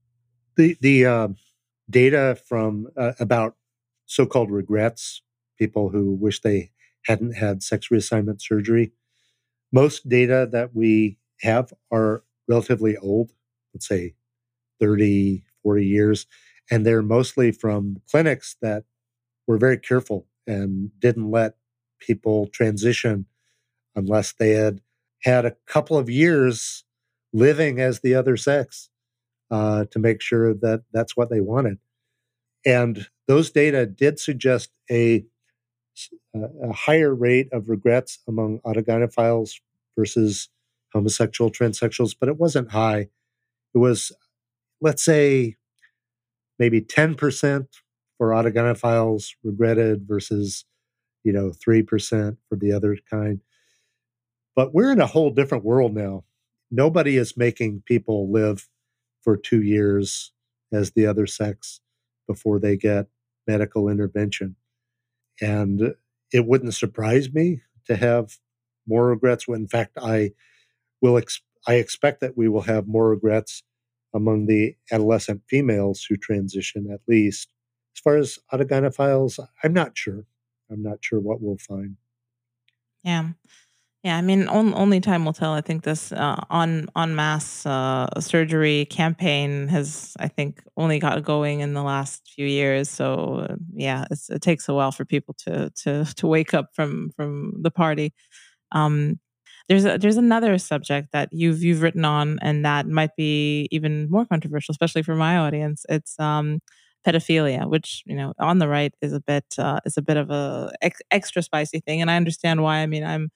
The 0.55 0.77
the 0.81 1.05
uh, 1.05 1.27
data 1.87 2.39
from 2.47 2.87
uh, 2.97 3.11
about 3.19 3.55
so-called 4.07 4.49
regrets 4.49 5.21
people 5.57 5.89
who 5.89 6.13
wish 6.13 6.41
they 6.41 6.71
hadn't 7.05 7.33
had 7.33 7.63
sex 7.63 7.89
reassignment 7.91 8.41
surgery 8.41 8.91
most 9.71 10.07
data 10.07 10.47
that 10.51 10.75
we 10.75 11.17
have 11.41 11.73
are 11.91 12.23
relatively 12.47 12.97
old 12.97 13.31
let's 13.75 13.87
say 13.87 14.15
30, 14.79 15.43
40 15.61 15.85
years. 15.85 16.25
And 16.71 16.85
they're 16.85 17.03
mostly 17.03 17.51
from 17.51 17.97
clinics 18.09 18.55
that 18.61 18.85
were 19.45 19.57
very 19.57 19.77
careful 19.77 20.25
and 20.47 20.89
didn't 20.99 21.29
let 21.29 21.55
people 21.99 22.47
transition 22.47 23.25
unless 23.95 24.33
they 24.33 24.51
had 24.51 24.81
had 25.23 25.45
a 25.45 25.55
couple 25.67 25.97
of 25.97 26.09
years 26.09 26.85
living 27.33 27.79
as 27.79 27.99
the 27.99 28.15
other 28.15 28.37
sex 28.37 28.89
uh, 29.51 29.85
to 29.91 29.99
make 29.99 30.21
sure 30.21 30.53
that 30.53 30.83
that's 30.91 31.15
what 31.17 31.29
they 31.29 31.41
wanted. 31.41 31.77
And 32.65 33.07
those 33.27 33.51
data 33.51 33.85
did 33.85 34.19
suggest 34.19 34.71
a, 34.89 35.25
a 36.35 36.73
higher 36.73 37.13
rate 37.13 37.47
of 37.51 37.69
regrets 37.69 38.19
among 38.27 38.59
autogynephiles 38.59 39.59
versus 39.97 40.49
homosexual 40.93 41.51
transsexuals, 41.51 42.15
but 42.19 42.29
it 42.29 42.37
wasn't 42.37 42.71
high 42.71 43.09
it 43.75 43.79
was, 43.79 44.13
let's 44.79 45.03
say, 45.03 45.57
maybe 46.57 46.81
10% 46.81 47.67
for 48.17 48.29
autogynephiles 48.29 49.31
regretted 49.43 50.07
versus, 50.07 50.63
you 51.25 51.33
know, 51.33 51.51
3% 51.51 52.37
for 52.47 52.55
the 52.55 52.71
other 52.71 52.97
kind. 53.09 53.41
But 54.55 54.73
we're 54.73 54.93
in 54.93 55.01
a 55.01 55.07
whole 55.07 55.29
different 55.29 55.65
world 55.65 55.93
now. 55.93 56.23
Nobody 56.71 57.17
is 57.17 57.35
making 57.35 57.83
people 57.85 58.31
live 58.31 58.69
for 59.21 59.35
two 59.35 59.61
years 59.61 60.31
as 60.71 60.91
the 60.91 61.05
other 61.05 61.27
sex 61.27 61.81
before 62.27 62.59
they 62.59 62.77
get 62.77 63.07
medical 63.45 63.89
intervention. 63.89 64.55
And 65.41 65.95
it 66.31 66.45
wouldn't 66.45 66.73
surprise 66.73 67.31
me 67.33 67.61
to 67.85 67.95
have 67.95 68.37
more 68.87 69.07
regrets. 69.07 69.45
In 69.47 69.67
fact, 69.67 69.97
I 70.01 70.31
will 71.01 71.17
ex- 71.17 71.41
I 71.67 71.75
expect 71.75 72.21
that 72.21 72.37
we 72.37 72.47
will 72.47 72.61
have 72.61 72.87
more 72.87 73.09
regrets 73.09 73.63
among 74.13 74.45
the 74.45 74.75
adolescent 74.91 75.41
females 75.49 76.05
who 76.07 76.15
transition, 76.15 76.89
at 76.91 77.01
least. 77.07 77.49
As 77.95 77.99
far 78.01 78.17
as 78.17 78.39
autogynephiles, 78.51 79.39
I'm 79.63 79.73
not 79.73 79.97
sure. 79.97 80.25
I'm 80.69 80.81
not 80.81 80.99
sure 81.01 81.19
what 81.19 81.41
we'll 81.41 81.57
find. 81.57 81.97
Yeah. 83.03 83.29
Yeah, 84.05 84.17
I 84.17 84.21
mean, 84.21 84.47
on, 84.49 84.75
only 84.75 85.01
time 85.01 85.25
will 85.25 85.33
tell. 85.33 85.53
I 85.53 85.61
think 85.61 85.83
this 85.83 86.11
uh, 86.11 86.39
on 86.51 86.89
on 86.95 87.15
mass 87.15 87.65
uh, 87.65 88.07
surgery 88.19 88.85
campaign 88.85 89.67
has, 89.69 90.13
I 90.19 90.27
think, 90.27 90.61
only 90.77 90.99
got 90.99 91.23
going 91.23 91.61
in 91.61 91.73
the 91.73 91.81
last 91.81 92.31
few 92.35 92.45
years. 92.45 92.87
So 92.89 93.47
uh, 93.49 93.55
yeah, 93.73 94.05
it 94.29 94.43
takes 94.43 94.69
a 94.69 94.75
while 94.75 94.91
for 94.91 95.05
people 95.05 95.33
to 95.45 95.71
to 95.83 96.05
to 96.17 96.27
wake 96.27 96.53
up 96.53 96.69
from 96.75 97.09
from 97.15 97.53
the 97.63 97.71
party. 97.71 98.13
Um, 98.71 99.19
there's 99.69 99.85
a, 99.85 99.97
there's 99.97 100.17
another 100.17 100.57
subject 100.59 101.09
that 101.13 101.29
you've 101.31 101.63
you've 101.63 101.81
written 101.81 102.05
on, 102.05 102.39
and 102.41 102.65
that 102.65 102.87
might 102.87 103.15
be 103.17 103.67
even 103.71 104.09
more 104.11 104.25
controversial, 104.25 104.73
especially 104.73 105.03
for 105.03 105.15
my 105.15 105.37
audience. 105.37 105.85
It's 105.89 106.19
um, 106.19 106.61
pedophilia, 107.05 107.69
which 107.69 108.03
you 108.05 108.15
know 108.15 108.33
on 108.39 108.59
the 108.59 108.67
right 108.67 108.93
is 109.01 109.13
a 109.13 109.19
bit 109.21 109.45
uh, 109.57 109.79
is 109.85 109.97
a 109.97 110.01
bit 110.01 110.17
of 110.17 110.31
a 110.31 110.71
ex- 110.81 111.01
extra 111.11 111.41
spicy 111.41 111.79
thing, 111.79 112.01
and 112.01 112.11
I 112.11 112.17
understand 112.17 112.61
why. 112.63 112.77
I 112.79 112.85
mean, 112.87 113.03
I'm 113.03 113.29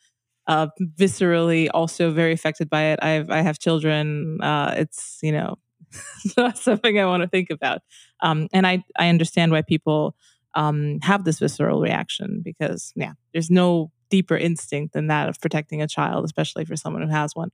uh, 0.50 0.68
viscerally 0.97 1.70
also 1.74 2.12
very 2.12 2.34
affected 2.34 2.70
by 2.70 2.86
it. 2.86 3.00
I 3.04 3.10
have 3.12 3.30
I 3.30 3.41
have 3.41 3.60
children. 3.60 4.41
Uh, 4.41 4.74
it's 4.78 5.20
you 5.22 5.32
know 5.32 5.58
not 6.38 6.58
something 6.58 7.00
I 7.00 7.06
want 7.06 7.22
to 7.22 7.30
think 7.30 7.52
about, 7.52 7.82
um, 8.22 8.47
and 8.52 8.66
I 8.68 8.84
I 8.97 9.10
understand 9.10 9.52
why 9.52 9.62
people 9.62 10.16
um, 10.56 11.00
have 11.04 11.24
this 11.24 11.38
visceral 11.39 11.80
reaction 11.80 12.41
because 12.43 12.91
yeah, 12.95 13.14
there's 13.32 13.52
no 13.52 13.91
deeper 14.10 14.36
instinct 14.36 14.93
than 14.95 15.06
that 15.06 15.30
of 15.30 15.39
protecting 15.39 15.84
a 15.84 15.88
child, 15.88 16.26
especially 16.26 16.66
for 16.66 16.76
someone 16.76 17.04
who 17.04 17.10
has 17.10 17.36
one. 17.36 17.52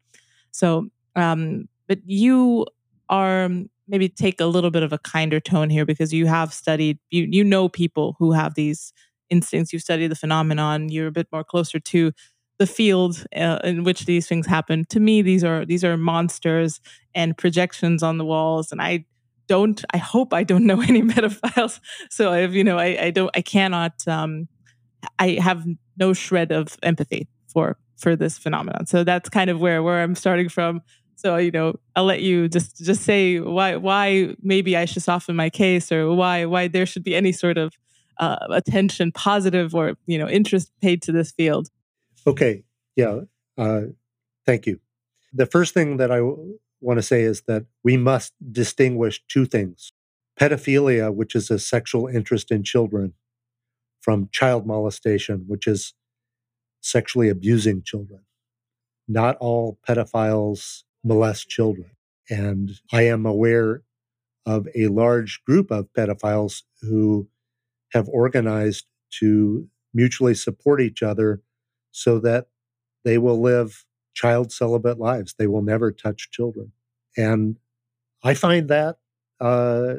So, 0.52 0.88
um, 1.18 1.68
but 1.89 2.00
you 2.06 2.66
are 3.10 3.50
maybe 3.89 4.08
take 4.08 4.39
a 4.39 4.46
little 4.46 4.72
bit 4.72 4.84
of 4.84 4.93
a 4.93 4.98
kinder 4.98 5.41
tone 5.41 5.70
here 5.70 5.86
because 5.86 6.14
you 6.14 6.28
have 6.28 6.54
studied, 6.54 6.98
you 7.10 7.28
you 7.30 7.43
know 7.43 7.68
people 7.68 8.16
who 8.20 8.32
have 8.32 8.56
these 8.56 8.93
instincts. 9.30 9.74
You 9.74 9.80
study 9.80 10.08
the 10.08 10.16
phenomenon. 10.16 10.89
You're 10.89 11.08
a 11.08 11.12
bit 11.12 11.28
more 11.32 11.43
closer 11.43 11.80
to 11.80 12.14
the 12.58 12.68
field 12.68 13.26
uh, 13.36 13.60
in 13.64 13.84
which 13.84 14.06
these 14.06 14.28
things 14.28 14.47
happen. 14.47 14.86
To 14.89 14.99
me, 14.99 15.22
these 15.22 15.43
are 15.43 15.66
these 15.66 15.84
are 15.84 15.97
monsters 15.97 16.80
and 17.14 17.38
projections 17.38 18.03
on 18.03 18.18
the 18.18 18.26
walls, 18.26 18.72
and 18.72 18.82
I 18.82 19.06
don't. 19.47 19.84
I 19.93 19.97
hope 19.97 20.34
I 20.34 20.43
don't 20.43 20.66
know 20.72 20.82
any 20.82 21.01
pedophiles. 21.01 21.80
So 22.10 22.32
I 22.32 22.38
have, 22.38 22.56
you 22.56 22.64
know, 22.64 22.78
I, 22.78 23.06
I 23.06 23.12
don't. 23.12 23.32
I 23.36 23.41
cannot. 23.41 24.08
Um, 24.08 24.47
I 25.20 25.32
have 25.41 25.66
no 25.97 26.14
shred 26.14 26.51
of 26.51 26.78
empathy 26.84 27.28
for 27.47 27.78
for 27.97 28.16
this 28.16 28.38
phenomenon. 28.38 28.86
So 28.86 29.03
that's 29.03 29.30
kind 29.30 29.49
of 29.49 29.60
where 29.60 29.84
where 29.84 30.01
I'm 30.01 30.16
starting 30.16 30.49
from. 30.49 30.82
So 31.16 31.38
you 31.38 31.51
know, 31.51 31.80
I'll 31.95 32.06
let 32.06 32.22
you 32.22 32.47
just 32.47 32.78
just 32.78 33.03
say 33.03 33.39
why 33.39 33.76
why 33.78 34.36
maybe 34.41 34.76
I 34.78 34.86
should 34.86 35.03
soften 35.03 35.36
my 35.36 35.49
case 35.49 35.91
or 35.91 36.14
why 36.14 36.45
why 36.45 36.68
there 36.68 36.86
should 36.86 37.03
be 37.03 37.16
any 37.16 37.32
sort 37.32 37.58
of 37.58 37.74
uh, 38.20 38.38
attention, 38.49 39.12
positive 39.12 39.76
or 39.76 39.97
you 40.06 40.18
know 40.18 40.28
interest 40.28 40.72
paid 40.82 41.01
to 41.03 41.12
this 41.12 41.32
field. 41.32 41.70
Okay, 42.28 42.63
yeah, 42.95 43.21
uh, 43.57 43.82
thank 44.45 44.65
you. 44.65 44.80
The 45.34 45.45
first 45.45 45.73
thing 45.73 45.97
that 45.97 46.11
I 46.11 46.17
w- 46.17 46.59
want 46.82 46.97
to 46.97 47.03
say 47.03 47.23
is 47.23 47.43
that 47.47 47.65
we 47.84 47.97
must 47.97 48.34
distinguish 48.51 49.23
two 49.28 49.45
things: 49.45 49.91
pedophilia, 50.39 51.13
which 51.13 51.36
is 51.36 51.51
a 51.51 51.59
sexual 51.59 52.07
interest 52.07 52.51
in 52.51 52.63
children, 52.63 53.13
from 54.01 54.30
child 54.32 54.65
molestation, 54.67 55.45
which 55.47 55.67
is 55.67 55.93
sexually 56.82 57.30
abusing 57.30 57.84
children. 57.84 58.21
Not 59.07 59.38
all 59.38 59.80
pedophiles 59.88 60.84
molest 61.03 61.49
children. 61.49 61.91
And 62.30 62.71
I 62.91 63.03
am 63.03 63.26
aware 63.26 63.84
of 64.45 64.67
a 64.76 64.88
large 64.88 65.43
group 65.45 65.71
of 65.71 65.93
pedophiles 65.93 66.63
who 66.82 67.30
have 67.93 68.09
organized 68.09 68.86
to 69.19 69.67
mutually 69.93 70.36
support 70.36 70.82
each 70.82 71.03
other 71.03 71.41
so 71.96 72.20
that 72.20 72.48
they 73.06 73.18
will 73.18 73.41
live 73.41 73.86
child 74.14 74.52
celibate 74.52 75.00
lives. 75.00 75.34
They 75.39 75.48
will 75.48 75.62
never 75.62 75.93
touch 75.93 76.30
children. 76.30 76.74
And 77.16 77.58
I 78.22 78.34
find 78.34 78.68
that, 78.68 78.98
uh, 79.39 79.93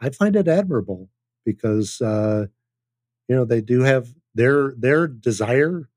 I 0.00 0.08
find 0.08 0.36
it 0.36 0.48
admirable 0.48 1.10
because, 1.44 2.00
uh, 2.00 2.46
you 3.28 3.36
know, 3.36 3.44
they 3.44 3.60
do 3.60 3.82
have 3.82 4.08
their, 4.34 4.72
their 4.78 5.06
desire, 5.06 5.90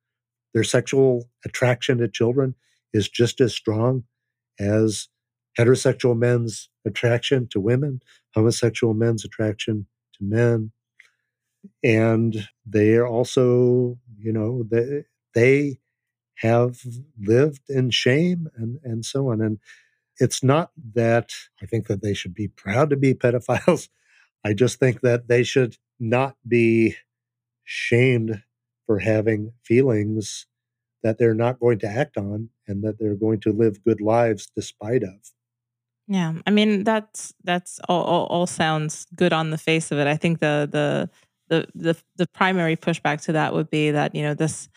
their 0.53 0.65
sexual 0.65 1.29
attraction 1.45 1.99
to 1.99 2.09
children 2.09 2.55
is 2.93 3.07
just 3.07 3.39
as 3.39 3.53
strong 3.53 4.03
as 4.59 5.07
heterosexual 5.57 6.17
men's 6.17 6.69
attraction 6.85 7.47
to 7.51 7.61
women, 7.61 8.01
homosexual 8.33 8.93
men's 8.93 9.23
attraction 9.23 9.87
to 10.17 10.23
men. 10.25 10.71
And 11.83 12.47
they 12.65 12.95
are 12.95 13.07
also, 13.07 13.97
you 14.17 14.31
know, 14.31 14.63
they, 14.69 15.03
they 15.33 15.79
have 16.39 16.81
lived 17.19 17.69
in 17.69 17.89
shame 17.91 18.47
and, 18.55 18.79
and 18.83 19.05
so 19.05 19.31
on. 19.31 19.41
And 19.41 19.59
it's 20.19 20.43
not 20.43 20.71
that 20.93 21.33
I 21.61 21.65
think 21.65 21.87
that 21.87 22.01
they 22.01 22.13
should 22.13 22.33
be 22.33 22.47
proud 22.47 22.89
to 22.89 22.97
be 22.97 23.13
pedophiles. 23.13 23.89
I 24.43 24.53
just 24.53 24.79
think 24.79 25.01
that 25.01 25.27
they 25.27 25.43
should 25.43 25.77
not 25.99 26.35
be 26.47 26.95
shamed 27.63 28.43
for 28.85 28.99
having 28.99 29.53
feelings 29.63 30.45
that 31.03 31.17
they're 31.17 31.33
not 31.33 31.59
going 31.59 31.79
to 31.79 31.87
act 31.87 32.17
on 32.17 32.49
and 32.67 32.83
that 32.83 32.99
they're 32.99 33.15
going 33.15 33.39
to 33.39 33.51
live 33.51 33.83
good 33.83 34.01
lives 34.01 34.51
despite 34.55 35.03
of. 35.03 35.31
Yeah, 36.07 36.33
I 36.45 36.51
mean 36.51 36.83
that's 36.83 37.33
that's 37.43 37.79
all, 37.89 38.03
all, 38.03 38.25
all 38.27 38.47
sounds 38.47 39.07
good 39.15 39.33
on 39.33 39.49
the 39.49 39.57
face 39.57 39.91
of 39.91 39.97
it. 39.97 40.05
I 40.05 40.17
think 40.17 40.39
the 40.39 40.69
the 40.71 41.09
the 41.49 41.67
the 41.75 41.95
the 42.17 42.27
primary 42.27 42.75
pushback 42.75 43.21
to 43.25 43.33
that 43.33 43.53
would 43.53 43.69
be 43.69 43.91
that 43.91 44.15
you 44.15 44.23
know 44.23 44.33
this 44.33 44.69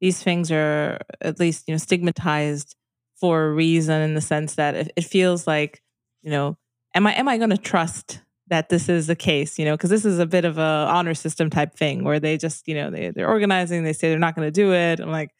these 0.00 0.22
things 0.22 0.50
are 0.50 0.98
at 1.20 1.38
least 1.40 1.64
you 1.66 1.74
know 1.74 1.78
stigmatized 1.78 2.76
for 3.20 3.44
a 3.44 3.52
reason 3.52 4.00
in 4.02 4.14
the 4.14 4.20
sense 4.20 4.54
that 4.56 4.74
it, 4.74 4.92
it 4.96 5.04
feels 5.04 5.46
like 5.46 5.82
you 6.22 6.30
know 6.30 6.56
am 6.94 7.06
I 7.06 7.14
am 7.14 7.28
I 7.28 7.38
going 7.38 7.50
to 7.50 7.58
trust 7.58 8.20
that 8.48 8.68
this 8.68 8.88
is 8.88 9.06
the 9.06 9.16
case 9.16 9.58
you 9.58 9.64
know 9.64 9.74
because 9.74 9.90
this 9.90 10.04
is 10.04 10.18
a 10.18 10.26
bit 10.26 10.44
of 10.44 10.58
a 10.58 10.86
honor 10.90 11.14
system 11.14 11.50
type 11.50 11.74
thing 11.74 12.04
where 12.04 12.20
they 12.20 12.36
just 12.36 12.66
you 12.68 12.74
know 12.74 12.90
they 12.90 13.10
they're 13.10 13.28
organizing 13.28 13.84
they 13.84 13.92
say 13.92 14.08
they're 14.08 14.18
not 14.18 14.34
going 14.34 14.46
to 14.46 14.52
do 14.52 14.72
it. 14.72 15.00
I'm 15.00 15.10
like 15.10 15.30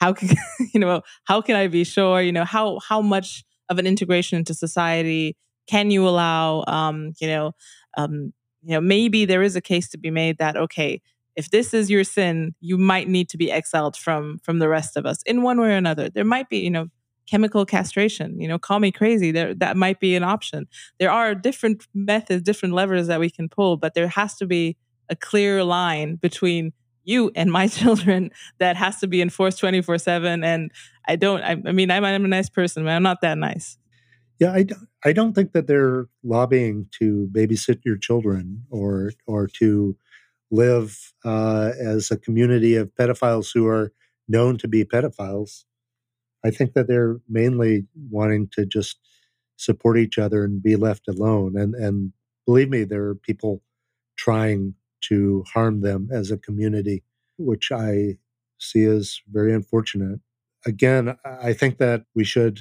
how 0.00 0.12
can 0.12 0.28
you 0.74 0.80
know 0.80 1.02
how 1.24 1.40
can 1.40 1.56
i 1.56 1.66
be 1.66 1.84
sure 1.84 2.20
you 2.20 2.32
know 2.32 2.44
how 2.44 2.78
how 2.86 3.00
much 3.00 3.44
of 3.68 3.78
an 3.78 3.86
integration 3.86 4.38
into 4.38 4.54
society 4.54 5.36
can 5.68 5.90
you 5.90 6.06
allow 6.06 6.64
um 6.66 7.12
you 7.20 7.26
know 7.26 7.52
um 7.96 8.32
you 8.66 8.74
know 8.74 8.80
maybe 8.80 9.24
there 9.24 9.42
is 9.42 9.56
a 9.56 9.60
case 9.60 9.88
to 9.88 9.98
be 9.98 10.10
made 10.10 10.38
that 10.38 10.56
okay 10.56 11.00
if 11.36 11.50
this 11.50 11.72
is 11.74 11.90
your 11.90 12.02
sin 12.02 12.54
you 12.60 12.76
might 12.76 13.08
need 13.08 13.28
to 13.28 13.36
be 13.36 13.52
exiled 13.52 13.96
from 13.96 14.38
from 14.42 14.58
the 14.58 14.68
rest 14.68 14.96
of 14.96 15.06
us 15.06 15.22
in 15.24 15.42
one 15.42 15.60
way 15.60 15.68
or 15.68 15.76
another. 15.76 16.08
There 16.08 16.24
might 16.24 16.48
be 16.48 16.58
you 16.58 16.70
know 16.70 16.88
chemical 17.28 17.66
castration 17.66 18.40
you 18.40 18.46
know 18.46 18.58
call 18.58 18.78
me 18.78 18.92
crazy 18.92 19.32
there 19.32 19.52
that 19.54 19.76
might 19.76 20.00
be 20.00 20.16
an 20.16 20.24
option. 20.24 20.66
There 20.98 21.10
are 21.10 21.34
different 21.34 21.86
methods 21.94 22.42
different 22.42 22.74
levers 22.74 23.06
that 23.06 23.20
we 23.20 23.30
can 23.30 23.48
pull 23.48 23.76
but 23.76 23.94
there 23.94 24.08
has 24.08 24.34
to 24.36 24.46
be 24.46 24.76
a 25.08 25.14
clear 25.14 25.62
line 25.62 26.16
between 26.16 26.72
you 27.04 27.30
and 27.36 27.52
my 27.52 27.68
children 27.78 28.30
that 28.58 28.76
has 28.76 28.98
to 29.00 29.06
be 29.06 29.22
enforced 29.22 29.60
24 29.60 29.98
7 29.98 30.42
and 30.42 30.72
i 31.06 31.14
don't 31.14 31.40
I, 31.42 31.52
I, 31.52 31.70
mean 31.70 31.88
I'm, 31.88 32.04
I'm 32.04 32.24
a 32.24 32.28
nice 32.28 32.50
person 32.50 32.82
but 32.82 32.90
i'm 32.90 33.04
not 33.04 33.20
that 33.20 33.38
nice 33.38 33.78
yeah 34.38 34.52
I, 34.52 34.66
I 35.04 35.12
don't 35.12 35.34
think 35.34 35.52
that 35.52 35.66
they're 35.66 36.06
lobbying 36.22 36.88
to 36.98 37.28
babysit 37.32 37.80
your 37.84 37.96
children 37.96 38.64
or 38.70 39.12
or 39.26 39.46
to 39.58 39.96
live 40.50 41.12
uh, 41.24 41.72
as 41.78 42.10
a 42.10 42.16
community 42.16 42.76
of 42.76 42.94
pedophiles 42.94 43.50
who 43.52 43.66
are 43.66 43.92
known 44.28 44.58
to 44.58 44.68
be 44.68 44.84
pedophiles 44.84 45.64
i 46.44 46.50
think 46.50 46.74
that 46.74 46.88
they're 46.88 47.18
mainly 47.28 47.86
wanting 48.10 48.48
to 48.52 48.66
just 48.66 48.98
support 49.56 49.98
each 49.98 50.18
other 50.18 50.44
and 50.44 50.62
be 50.62 50.76
left 50.76 51.08
alone 51.08 51.56
and 51.56 51.74
and 51.74 52.12
believe 52.46 52.68
me 52.68 52.84
there 52.84 53.04
are 53.04 53.14
people 53.14 53.62
trying 54.16 54.74
to 55.02 55.44
harm 55.52 55.80
them 55.80 56.08
as 56.12 56.30
a 56.30 56.38
community, 56.38 57.02
which 57.38 57.70
I 57.70 58.18
see 58.58 58.84
as 58.84 59.20
very 59.30 59.52
unfortunate. 59.54 60.20
Again, 60.64 61.16
I 61.24 61.52
think 61.52 61.78
that 61.78 62.04
we 62.14 62.24
should 62.24 62.60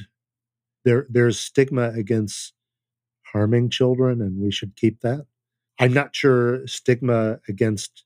there 0.85 1.05
there's 1.09 1.39
stigma 1.39 1.89
against 1.89 2.53
harming 3.33 3.69
children 3.69 4.21
and 4.21 4.41
we 4.41 4.51
should 4.51 4.75
keep 4.75 5.01
that. 5.01 5.25
I'm 5.79 5.93
not 5.93 6.15
sure 6.15 6.65
stigma 6.67 7.39
against 7.49 8.05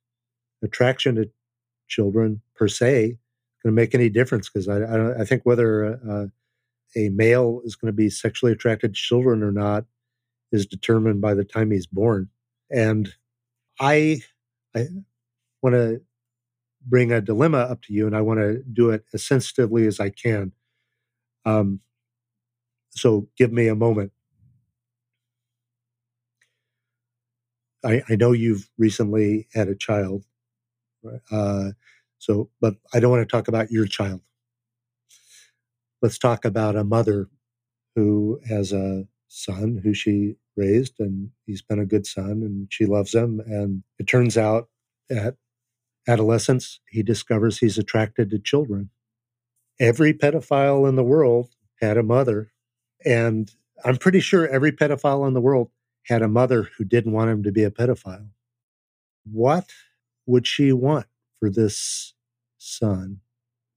attraction 0.64 1.16
to 1.16 1.30
children 1.88 2.42
per 2.56 2.68
se 2.68 3.18
going 3.64 3.76
to 3.76 3.82
make 3.82 3.94
any 3.94 4.10
difference 4.10 4.50
because 4.50 4.68
I, 4.68 4.78
I, 4.80 5.22
I 5.22 5.26
think 5.26 5.44
whether 5.44 6.00
uh, 6.10 6.28
a 6.96 7.10
male 7.10 7.62
is 7.64 7.76
going 7.76 7.90
to 7.90 7.96
be 7.96 8.10
sexually 8.10 8.52
attracted 8.52 8.94
to 8.94 9.00
children 9.00 9.44
or 9.44 9.52
not 9.52 9.86
is 10.52 10.66
determined 10.66 11.22
by 11.22 11.34
the 11.34 11.44
time 11.44 11.72
he's 11.72 11.86
born. 11.86 12.30
And 12.72 13.14
I 13.80 14.22
I 14.76 14.88
want 15.62 15.76
to 15.76 16.02
bring 16.86 17.12
a 17.12 17.22
dilemma 17.22 17.58
up 17.58 17.82
to 17.84 17.94
you, 17.94 18.08
and 18.08 18.16
I 18.16 18.22
want 18.22 18.40
to 18.40 18.64
do 18.72 18.92
it 18.92 19.04
as 19.14 19.26
sensitively 19.26 19.86
as 19.88 20.00
I 20.00 20.10
can. 20.10 20.54
Um, 21.46 21.82
so 23.00 23.30
give 23.38 23.52
me 23.52 23.68
a 23.68 23.76
moment. 23.76 24.12
I, 27.86 28.04
I 28.10 28.16
know 28.16 28.34
you've 28.34 28.70
recently 28.78 29.48
had 29.54 29.70
a 29.70 29.76
child, 29.76 30.26
uh, 31.32 31.72
so 32.20 32.50
but 32.62 32.76
I 32.94 33.00
don't 33.00 33.12
want 33.12 33.28
to 33.28 33.32
talk 33.32 33.48
about 33.48 33.72
your 33.72 33.88
child. 33.88 34.22
Let's 36.02 36.18
talk 36.20 36.46
about 36.46 36.76
a 36.76 36.84
mother 36.84 37.30
who 37.96 38.42
has 38.48 38.74
a 38.74 39.06
son 39.28 39.82
who 39.84 39.94
she 39.94 40.36
raised, 40.58 40.96
and 41.00 41.32
he's 41.46 41.62
been 41.62 41.80
a 41.80 41.86
good 41.86 42.08
son, 42.08 42.44
and 42.44 42.68
she 42.72 42.86
loves 42.86 43.16
him. 43.16 43.42
And 43.46 43.84
it 44.00 44.08
turns 44.08 44.38
out 44.38 44.70
at 45.12 45.36
adolescence, 46.08 46.80
he 46.90 47.04
discovers 47.04 47.60
he's 47.60 47.78
attracted 47.78 48.30
to 48.32 48.40
children. 48.40 48.90
Every 49.80 50.14
pedophile 50.14 50.88
in 50.90 50.96
the 50.96 51.04
world 51.04 51.50
had 51.82 51.98
a 51.98 52.04
mother, 52.04 52.52
and 53.06 53.52
I'm 53.84 53.98
pretty 53.98 54.20
sure 54.20 54.48
every 54.48 54.72
pedophile 54.72 55.28
in 55.28 55.34
the 55.34 55.42
world 55.42 55.70
had 56.06 56.22
a 56.22 56.28
mother 56.28 56.64
who 56.78 56.84
didn't 56.84 57.14
want 57.14 57.30
him 57.30 57.44
to 57.44 57.52
be 57.52 57.64
a 57.64 57.72
pedophile. 57.72 58.30
What 59.32 59.70
would 60.26 60.48
she 60.48 60.72
want 60.74 61.06
for 61.40 61.50
this 61.50 62.14
son? 62.58 63.20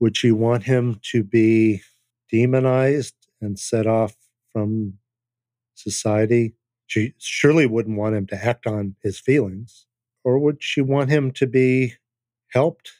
Would 0.00 0.16
she 0.16 0.32
want 0.32 0.64
him 0.64 1.00
to 1.10 1.22
be 1.22 1.82
demonized 2.30 3.14
and 3.40 3.58
set 3.58 3.86
off 3.86 4.16
from 4.52 4.98
society 5.74 6.54
she 6.92 7.14
surely 7.16 7.64
wouldn't 7.64 7.96
want 7.96 8.14
him 8.14 8.26
to 8.26 8.44
act 8.44 8.66
on 8.66 8.96
his 9.02 9.18
feelings, 9.18 9.86
or 10.24 10.38
would 10.38 10.62
she 10.62 10.82
want 10.82 11.08
him 11.08 11.30
to 11.30 11.46
be 11.46 11.94
helped 12.50 12.92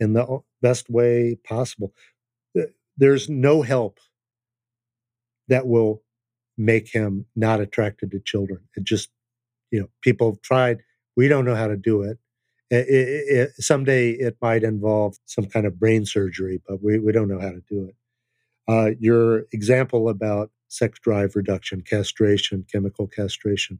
in 0.00 0.14
the 0.14 0.40
best 0.62 0.90
way 0.90 1.38
possible? 1.44 1.94
There's 2.96 3.28
no 3.28 3.62
help 3.62 4.00
that 5.48 5.66
will 5.66 6.02
make 6.56 6.88
him 6.92 7.26
not 7.36 7.60
attracted 7.60 8.10
to 8.10 8.20
children. 8.20 8.60
It 8.76 8.84
just, 8.84 9.10
you 9.70 9.80
know, 9.80 9.88
people 10.02 10.32
have 10.32 10.42
tried. 10.42 10.78
We 11.16 11.28
don't 11.28 11.44
know 11.44 11.54
how 11.54 11.68
to 11.68 11.76
do 11.76 12.02
it. 12.02 12.18
It, 12.70 12.88
it, 12.88 13.38
it, 13.38 13.50
someday 13.58 14.10
it 14.10 14.36
might 14.42 14.62
involve 14.62 15.16
some 15.24 15.46
kind 15.46 15.66
of 15.66 15.78
brain 15.78 16.04
surgery, 16.04 16.60
but 16.68 16.82
we, 16.82 16.98
we 16.98 17.12
don't 17.12 17.28
know 17.28 17.40
how 17.40 17.50
to 17.50 17.62
do 17.68 17.84
it. 17.84 17.94
Uh, 18.68 18.90
your 19.00 19.44
example 19.52 20.08
about 20.08 20.50
sex 20.68 20.98
drive 20.98 21.34
reduction, 21.34 21.80
castration, 21.80 22.66
chemical 22.70 23.06
castration, 23.06 23.78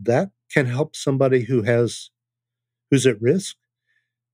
that 0.00 0.30
can 0.52 0.66
help 0.66 0.94
somebody 0.94 1.42
who 1.42 1.62
has 1.62 2.10
who's 2.90 3.06
at 3.06 3.20
risk. 3.20 3.56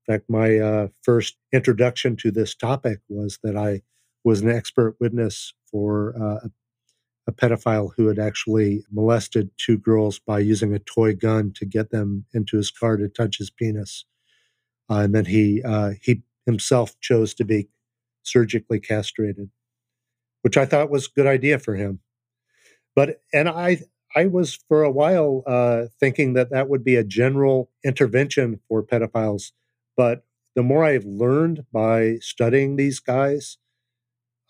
In 0.07 0.15
fact, 0.15 0.29
my 0.29 0.59
uh, 0.59 0.89
first 1.03 1.37
introduction 1.53 2.17
to 2.17 2.31
this 2.31 2.55
topic 2.55 3.01
was 3.09 3.39
that 3.43 3.57
I 3.57 3.83
was 4.25 4.43
an 4.43 4.51
expert 4.51 4.97
witness 5.01 5.55
for 5.71 6.15
uh, 6.21 6.49
a 7.29 7.33
pedophile 7.33 7.91
who 7.97 8.09
had 8.09 8.19
actually 8.19 8.85
molested 8.91 9.51
two 9.59 9.77
girls 9.77 10.19
by 10.19 10.39
using 10.39 10.75
a 10.75 10.79
toy 10.79 11.15
gun 11.15 11.53
to 11.55 11.67
get 11.67 11.91
them 11.91 12.25
into 12.33 12.57
his 12.57 12.71
car 12.71 12.97
to 12.97 13.09
touch 13.09 13.37
his 13.39 13.51
penis. 13.51 14.07
Uh, 14.91 15.01
and 15.01 15.15
then 15.15 15.27
he 15.27 15.63
uh, 15.63 15.93
he 16.03 16.23
himself 16.47 16.99
chose 17.01 17.35
to 17.35 17.45
be 17.45 17.69
surgically 18.23 18.81
castrated, 18.81 19.51
which 20.43 20.57
I 20.57 20.65
thought 20.65 20.91
was 20.91 21.07
a 21.07 21.11
good 21.15 21.27
idea 21.27 21.59
for 21.59 21.75
him. 21.75 22.01
But 22.97 23.21
and 23.33 23.49
I 23.49 23.83
I 24.17 24.27
was 24.27 24.59
for 24.69 24.83
a 24.83 24.91
while 24.91 25.43
uh, 25.47 25.85
thinking 26.01 26.33
that 26.33 26.51
that 26.51 26.71
would 26.71 26.83
be 26.83 26.97
a 26.97 27.05
general 27.05 27.71
intervention 27.85 28.61
for 28.69 28.83
pedophiles, 28.83 29.53
but 29.97 30.25
the 30.57 30.63
more 30.63 30.85
I've 30.85 31.05
learned 31.05 31.67
by 31.73 32.17
studying 32.21 32.77
these 32.77 33.01
guys, 33.01 33.59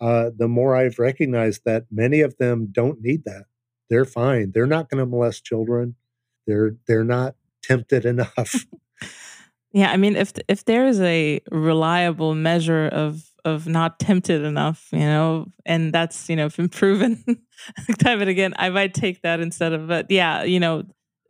uh, 0.01 0.31
the 0.37 0.49
more 0.49 0.77
I've 0.77 0.99
recognized 0.99 1.63
that 1.65 1.87
many 1.91 2.21
of 2.21 2.37
them 2.39 2.69
don't 2.71 3.01
need 3.01 3.25
that. 3.25 3.45
They're 3.91 4.05
fine. 4.05 4.53
They're 4.53 4.67
not 4.67 4.91
going 4.91 4.99
to 4.99 5.07
molest 5.07 5.45
children. 5.45 5.97
They're 6.47 6.77
they're 6.87 7.05
not 7.05 7.35
tempted 7.63 8.05
enough. 8.05 8.55
yeah, 9.73 9.91
I 9.91 9.97
mean, 9.97 10.17
if 10.17 10.33
if 10.49 10.65
there 10.65 10.87
is 10.87 11.01
a 11.01 11.41
reliable 11.51 12.35
measure 12.35 12.87
of 12.89 13.25
of 13.45 13.67
not 13.67 13.99
tempted 13.99 14.43
enough, 14.43 14.89
you 14.93 14.99
know, 15.01 15.47
and 15.65 15.93
that's 15.93 16.29
you 16.29 16.37
know 16.37 16.49
been 16.49 16.69
proven 16.69 17.23
time 17.99 18.21
and 18.21 18.31
again, 18.31 18.55
I 18.57 18.71
might 18.71 18.95
take 18.95 19.23
that 19.23 19.41
instead 19.41 19.73
of. 19.73 19.89
But 19.89 20.11
yeah, 20.11 20.45
you 20.45 20.61
know, 20.61 20.85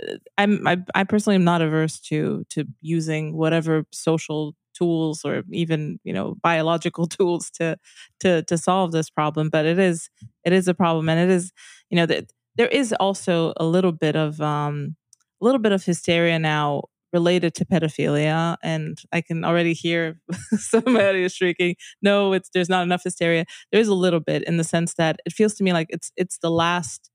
uh, 0.06 0.14
I'm 0.36 0.66
I, 0.66 0.78
I 0.94 1.04
personally 1.04 1.36
am 1.36 1.44
not 1.44 1.62
averse 1.62 2.00
to 2.00 2.44
to 2.50 2.64
using 2.80 3.36
whatever 3.36 3.84
social 3.92 4.54
tools 4.78 5.24
or 5.24 5.42
even 5.52 5.98
you 6.04 6.12
know 6.12 6.36
biological 6.42 7.06
tools 7.16 7.50
to 7.50 7.76
to 8.20 8.42
to 8.44 8.56
solve 8.58 8.92
this 8.92 9.10
problem 9.10 9.48
but 9.50 9.66
it 9.66 9.78
is 9.78 10.08
it 10.44 10.52
is 10.52 10.68
a 10.68 10.74
problem 10.74 11.08
and 11.08 11.20
it 11.20 11.32
is 11.32 11.52
you 11.90 11.96
know 11.96 12.06
that 12.06 12.30
there 12.56 12.68
is 12.68 12.92
also 13.00 13.52
a 13.56 13.64
little 13.64 13.92
bit 13.92 14.16
of 14.16 14.40
um 14.40 14.96
a 15.40 15.44
little 15.44 15.60
bit 15.60 15.72
of 15.72 15.84
hysteria 15.84 16.38
now 16.38 16.82
related 17.12 17.54
to 17.54 17.64
pedophilia 17.64 18.56
and 18.62 18.98
i 19.12 19.20
can 19.20 19.44
already 19.44 19.72
hear 19.72 20.20
somebody 20.58 21.22
is 21.22 21.34
shrieking 21.34 21.74
no 22.02 22.32
it's 22.32 22.50
there's 22.52 22.68
not 22.68 22.82
enough 22.82 23.02
hysteria. 23.02 23.44
There's 23.72 23.88
a 23.88 23.94
little 23.94 24.20
bit 24.20 24.42
in 24.44 24.56
the 24.58 24.64
sense 24.64 24.94
that 24.94 25.20
it 25.24 25.32
feels 25.32 25.54
to 25.54 25.64
me 25.64 25.72
like 25.72 25.86
it's 25.90 26.12
it's 26.16 26.38
the 26.38 26.50
last 26.50 27.10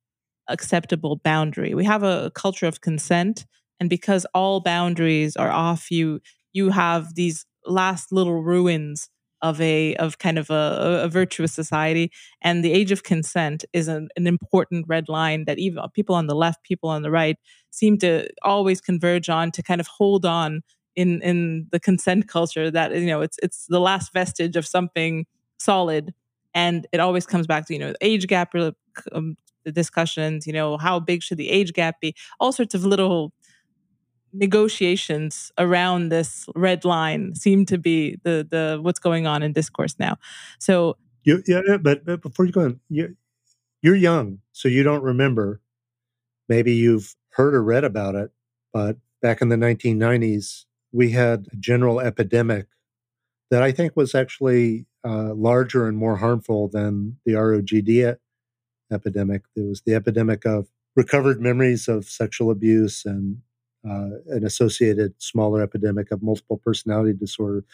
acceptable 0.49 1.17
boundary. 1.23 1.73
We 1.73 1.85
have 1.85 2.03
a 2.03 2.31
culture 2.35 2.67
of 2.67 2.81
consent 2.81 3.45
and 3.79 3.89
because 3.89 4.25
all 4.33 4.59
boundaries 4.61 5.35
are 5.35 5.51
off 5.51 5.91
you 5.91 6.21
you 6.53 6.69
have 6.69 7.15
these 7.15 7.45
last 7.65 8.11
little 8.11 8.41
ruins 8.43 9.09
of 9.41 9.59
a 9.59 9.93
of 9.95 10.19
kind 10.19 10.39
of 10.39 10.49
a, 10.49 11.01
a, 11.03 11.09
virtuous 11.09 11.51
society 11.51 12.09
and 12.41 12.63
the 12.63 12.71
age 12.71 12.91
of 12.91 13.03
consent 13.03 13.65
is 13.73 13.89
an, 13.89 14.07
an, 14.15 14.25
important 14.25 14.85
red 14.87 15.09
line 15.09 15.43
that 15.45 15.59
even 15.59 15.83
people 15.93 16.15
on 16.15 16.27
the 16.27 16.35
left 16.35 16.63
people 16.63 16.89
on 16.89 17.01
the 17.01 17.11
right 17.11 17.37
seem 17.69 17.97
to 17.97 18.25
always 18.43 18.79
converge 18.79 19.27
on 19.27 19.51
to 19.51 19.61
kind 19.61 19.81
of 19.81 19.87
hold 19.87 20.25
on 20.25 20.61
in 20.95 21.21
in 21.21 21.67
the 21.71 21.79
consent 21.79 22.29
culture 22.29 22.71
that 22.71 22.95
you 22.95 23.05
know 23.05 23.21
it's 23.21 23.37
it's 23.43 23.65
the 23.67 23.81
last 23.81 24.13
vestige 24.13 24.55
of 24.55 24.65
something 24.65 25.25
solid 25.59 26.13
and 26.55 26.87
it 26.91 26.99
always 26.99 27.25
comes 27.25 27.45
back 27.45 27.65
to 27.67 27.73
you 27.73 27.79
know 27.79 27.93
age 27.99 28.27
gap 28.27 28.53
um, 29.11 29.35
the 29.65 29.71
discussions 29.71 30.45
you 30.47 30.53
know 30.53 30.77
how 30.77 30.99
big 30.99 31.23
should 31.23 31.37
the 31.37 31.49
age 31.49 31.73
gap 31.73 31.99
be? 31.99 32.15
All 32.39 32.51
sorts 32.51 32.75
of 32.75 32.85
little 32.85 33.33
negotiations 34.33 35.51
around 35.57 36.09
this 36.09 36.47
red 36.55 36.83
line 36.83 37.35
seem 37.35 37.65
to 37.67 37.77
be 37.77 38.17
the 38.23 38.45
the 38.49 38.79
what's 38.81 38.99
going 38.99 39.27
on 39.27 39.43
in 39.43 39.53
discourse 39.53 39.95
now. 39.99 40.17
So 40.59 40.97
you, 41.23 41.41
yeah, 41.47 41.77
but, 41.81 42.05
but 42.05 42.21
before 42.21 42.45
you 42.45 42.51
go 42.51 42.61
on, 42.61 42.79
you, 42.89 43.15
you're 43.81 43.95
young, 43.95 44.39
so 44.51 44.67
you 44.67 44.83
don't 44.83 45.03
remember. 45.03 45.61
Maybe 46.49 46.73
you've 46.73 47.15
heard 47.31 47.55
or 47.55 47.63
read 47.63 47.83
about 47.83 48.15
it, 48.15 48.31
but 48.73 48.97
back 49.21 49.41
in 49.41 49.49
the 49.49 49.55
1990s, 49.55 50.65
we 50.91 51.11
had 51.11 51.47
a 51.51 51.55
general 51.55 51.99
epidemic 52.01 52.67
that 53.49 53.63
I 53.63 53.71
think 53.71 53.95
was 53.95 54.13
actually 54.13 54.85
uh, 55.05 55.33
larger 55.33 55.87
and 55.87 55.97
more 55.97 56.17
harmful 56.17 56.67
than 56.67 57.17
the 57.25 57.33
ROGD 57.33 58.17
epidemic. 58.91 59.43
There 59.55 59.65
was 59.65 59.81
the 59.85 59.95
epidemic 59.95 60.45
of 60.45 60.67
recovered 60.95 61.41
memories 61.41 61.87
of 61.87 62.05
sexual 62.05 62.51
abuse 62.51 63.05
and 63.05 63.37
uh, 63.87 64.09
an 64.27 64.45
associated 64.45 65.13
smaller 65.21 65.61
epidemic 65.61 66.11
of 66.11 66.23
multiple 66.23 66.57
personality 66.57 67.13
disorder. 67.13 67.65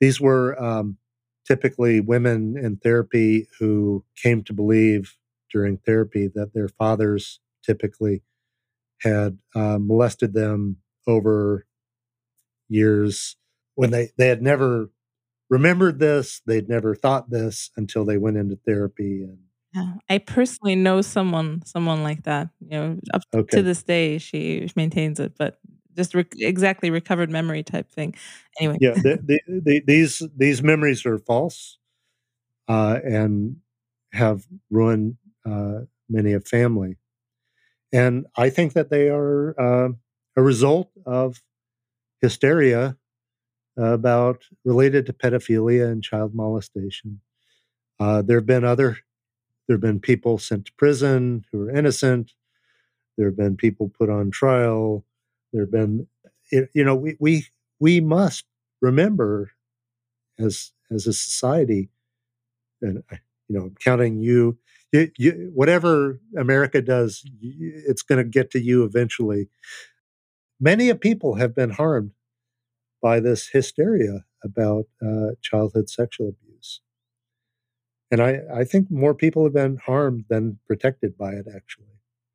These 0.00 0.20
were 0.20 0.60
um, 0.62 0.98
typically 1.46 2.00
women 2.00 2.56
in 2.56 2.76
therapy 2.76 3.48
who 3.58 4.04
came 4.16 4.42
to 4.44 4.52
believe 4.52 5.16
during 5.50 5.78
therapy 5.78 6.28
that 6.34 6.54
their 6.54 6.68
fathers 6.68 7.40
typically 7.64 8.22
had 9.02 9.38
uh, 9.54 9.78
molested 9.80 10.34
them 10.34 10.76
over 11.06 11.66
years 12.68 13.36
when 13.74 13.90
they, 13.90 14.10
they 14.16 14.28
had 14.28 14.42
never 14.42 14.90
remembered 15.48 15.98
this, 15.98 16.40
they'd 16.46 16.68
never 16.68 16.94
thought 16.94 17.30
this 17.30 17.70
until 17.76 18.04
they 18.04 18.16
went 18.16 18.36
into 18.36 18.56
therapy 18.66 19.22
and 19.22 19.38
yeah, 19.76 19.92
I 20.08 20.18
personally 20.18 20.74
know 20.74 21.02
someone 21.02 21.62
someone 21.66 22.02
like 22.02 22.22
that. 22.22 22.48
You 22.60 22.70
know, 22.70 22.98
up 23.12 23.22
okay. 23.34 23.58
to 23.58 23.62
this 23.62 23.82
day, 23.82 24.16
she 24.18 24.68
maintains 24.74 25.20
it, 25.20 25.34
but 25.38 25.58
just 25.94 26.14
re- 26.14 26.24
exactly 26.38 26.90
recovered 26.90 27.30
memory 27.30 27.62
type 27.62 27.90
thing. 27.90 28.14
Anyway, 28.58 28.78
yeah, 28.80 28.94
the, 28.94 29.18
the, 29.22 29.40
the, 29.60 29.82
these 29.86 30.22
these 30.34 30.62
memories 30.62 31.04
are 31.04 31.18
false, 31.18 31.78
uh, 32.68 33.00
and 33.04 33.56
have 34.12 34.46
ruined 34.70 35.18
uh, 35.44 35.80
many 36.08 36.32
a 36.32 36.40
family, 36.40 36.96
and 37.92 38.26
I 38.34 38.48
think 38.48 38.72
that 38.72 38.88
they 38.88 39.08
are 39.10 39.54
uh, 39.60 39.88
a 40.36 40.42
result 40.42 40.90
of 41.04 41.42
hysteria 42.22 42.96
about 43.76 44.42
related 44.64 45.04
to 45.04 45.12
pedophilia 45.12 45.92
and 45.92 46.02
child 46.02 46.34
molestation. 46.34 47.20
Uh, 48.00 48.22
there 48.22 48.38
have 48.38 48.46
been 48.46 48.64
other 48.64 48.98
there 49.66 49.76
have 49.76 49.82
been 49.82 50.00
people 50.00 50.38
sent 50.38 50.66
to 50.66 50.72
prison 50.78 51.44
who 51.52 51.62
are 51.62 51.70
innocent. 51.70 52.32
There 53.18 53.28
have 53.28 53.36
been 53.36 53.56
people 53.56 53.90
put 53.96 54.10
on 54.10 54.30
trial. 54.30 55.04
There 55.52 55.62
have 55.64 55.72
been, 55.72 56.06
you 56.50 56.84
know, 56.84 56.94
we 56.96 57.16
we 57.20 57.46
we 57.80 58.00
must 58.00 58.44
remember 58.80 59.52
as 60.38 60.72
as 60.90 61.06
a 61.06 61.12
society, 61.12 61.90
and 62.82 63.02
you 63.48 63.56
know, 63.58 63.62
I'm 63.66 63.76
counting 63.82 64.20
you. 64.20 64.58
You, 64.92 65.10
you, 65.18 65.50
whatever 65.54 66.20
America 66.38 66.82
does, 66.82 67.24
it's 67.42 68.02
going 68.02 68.18
to 68.24 68.28
get 68.30 68.50
to 68.52 68.60
you 68.60 68.84
eventually. 68.84 69.48
Many 70.60 70.92
people 70.94 71.36
have 71.36 71.54
been 71.54 71.70
harmed 71.70 72.12
by 73.02 73.20
this 73.20 73.48
hysteria 73.48 74.24
about 74.44 74.86
uh, 75.02 75.32
childhood 75.42 75.90
sexual 75.90 76.30
abuse. 76.30 76.45
And 78.10 78.22
I, 78.22 78.40
I 78.54 78.64
think 78.64 78.90
more 78.90 79.14
people 79.14 79.44
have 79.44 79.54
been 79.54 79.78
harmed 79.84 80.24
than 80.28 80.58
protected 80.66 81.16
by 81.18 81.32
it, 81.32 81.46
actually. 81.54 81.86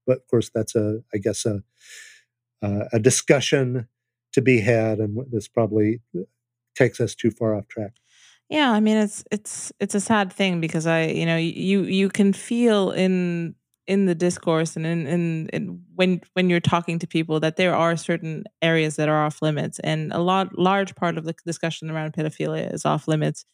But 0.06 0.18
of 0.18 0.28
course, 0.28 0.50
that's 0.54 0.76
a, 0.76 1.02
I 1.14 1.18
guess, 1.18 1.46
a, 1.46 1.64
uh, 2.62 2.86
a 2.92 3.00
discussion 3.00 3.88
to 4.34 4.42
be 4.42 4.62
had, 4.62 5.00
and 5.00 5.18
this 5.32 5.48
probably 5.48 6.02
takes 6.76 7.00
us 7.00 7.16
too 7.16 7.32
far 7.32 7.56
off 7.56 7.68
track. 7.68 7.94
Yeah, 8.50 8.72
I 8.72 8.82
mean, 8.82 8.98
it's 8.98 9.24
it's 9.32 9.72
it's 9.80 9.96
a 9.96 10.02
sad 10.02 10.32
thing 10.34 10.60
because 10.60 10.86
I, 10.86 11.04
you 11.04 11.26
know, 11.26 11.38
you 11.38 11.84
you 11.84 12.10
can 12.10 12.34
feel 12.34 12.92
in 12.92 13.56
in 13.88 14.06
the 14.06 14.16
discourse 14.16 14.76
and 14.76 14.86
in, 14.86 15.08
in, 15.08 15.50
in 15.50 15.82
when 15.96 16.22
when 16.34 16.50
you're 16.50 16.60
talking 16.60 17.00
to 17.00 17.08
people 17.08 17.40
that 17.40 17.56
there 17.56 17.76
are 17.76 17.98
certain 17.98 18.44
areas 18.62 18.96
that 18.98 19.10
are 19.10 19.26
off 19.26 19.42
limits, 19.42 19.80
and 19.80 20.12
a 20.12 20.20
lot 20.20 20.58
large 20.58 20.96
part 20.96 21.18
of 21.18 21.24
the 21.24 21.34
discussion 21.46 21.90
around 21.90 22.14
pedophilia 22.14 22.74
is 22.74 22.86
off 22.86 23.08
limits 23.08 23.46